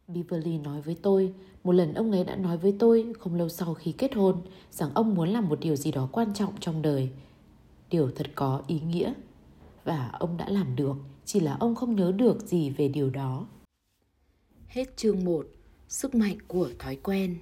Beverly 0.09 0.59
nói 0.59 0.80
với 0.80 0.97
tôi, 1.03 1.35
một 1.64 1.72
lần 1.72 1.95
ông 1.95 2.12
ấy 2.12 2.24
đã 2.24 2.37
nói 2.37 2.59
với 2.59 2.76
tôi 2.78 3.12
không 3.18 3.35
lâu 3.35 3.49
sau 3.49 3.74
khi 3.74 3.93
kết 3.93 4.14
hôn 4.14 4.37
rằng 4.70 4.91
ông 4.95 5.14
muốn 5.14 5.28
làm 5.28 5.49
một 5.49 5.61
điều 5.61 5.76
gì 5.76 5.93
đó 5.93 6.09
quan 6.12 6.35
trọng 6.35 6.53
trong 6.61 6.83
đời. 6.83 7.11
Điều 7.91 8.11
thật 8.11 8.26
có 8.35 8.62
ý 8.66 8.80
nghĩa. 8.80 9.12
Và 9.85 10.11
ông 10.12 10.37
đã 10.37 10.49
làm 10.49 10.76
được, 10.76 10.97
chỉ 11.24 11.41
là 11.41 11.57
ông 11.61 11.74
không 11.74 11.97
nhớ 11.97 12.12
được 12.12 12.41
gì 12.41 12.70
về 12.70 12.89
điều 12.89 13.11
đó. 13.11 13.47
Hết 14.66 14.97
chương 14.97 15.24
1 15.24 15.47
Sức 15.89 16.14
mạnh 16.14 16.37
của 16.49 16.68
thói 16.78 16.97
quen 16.97 17.39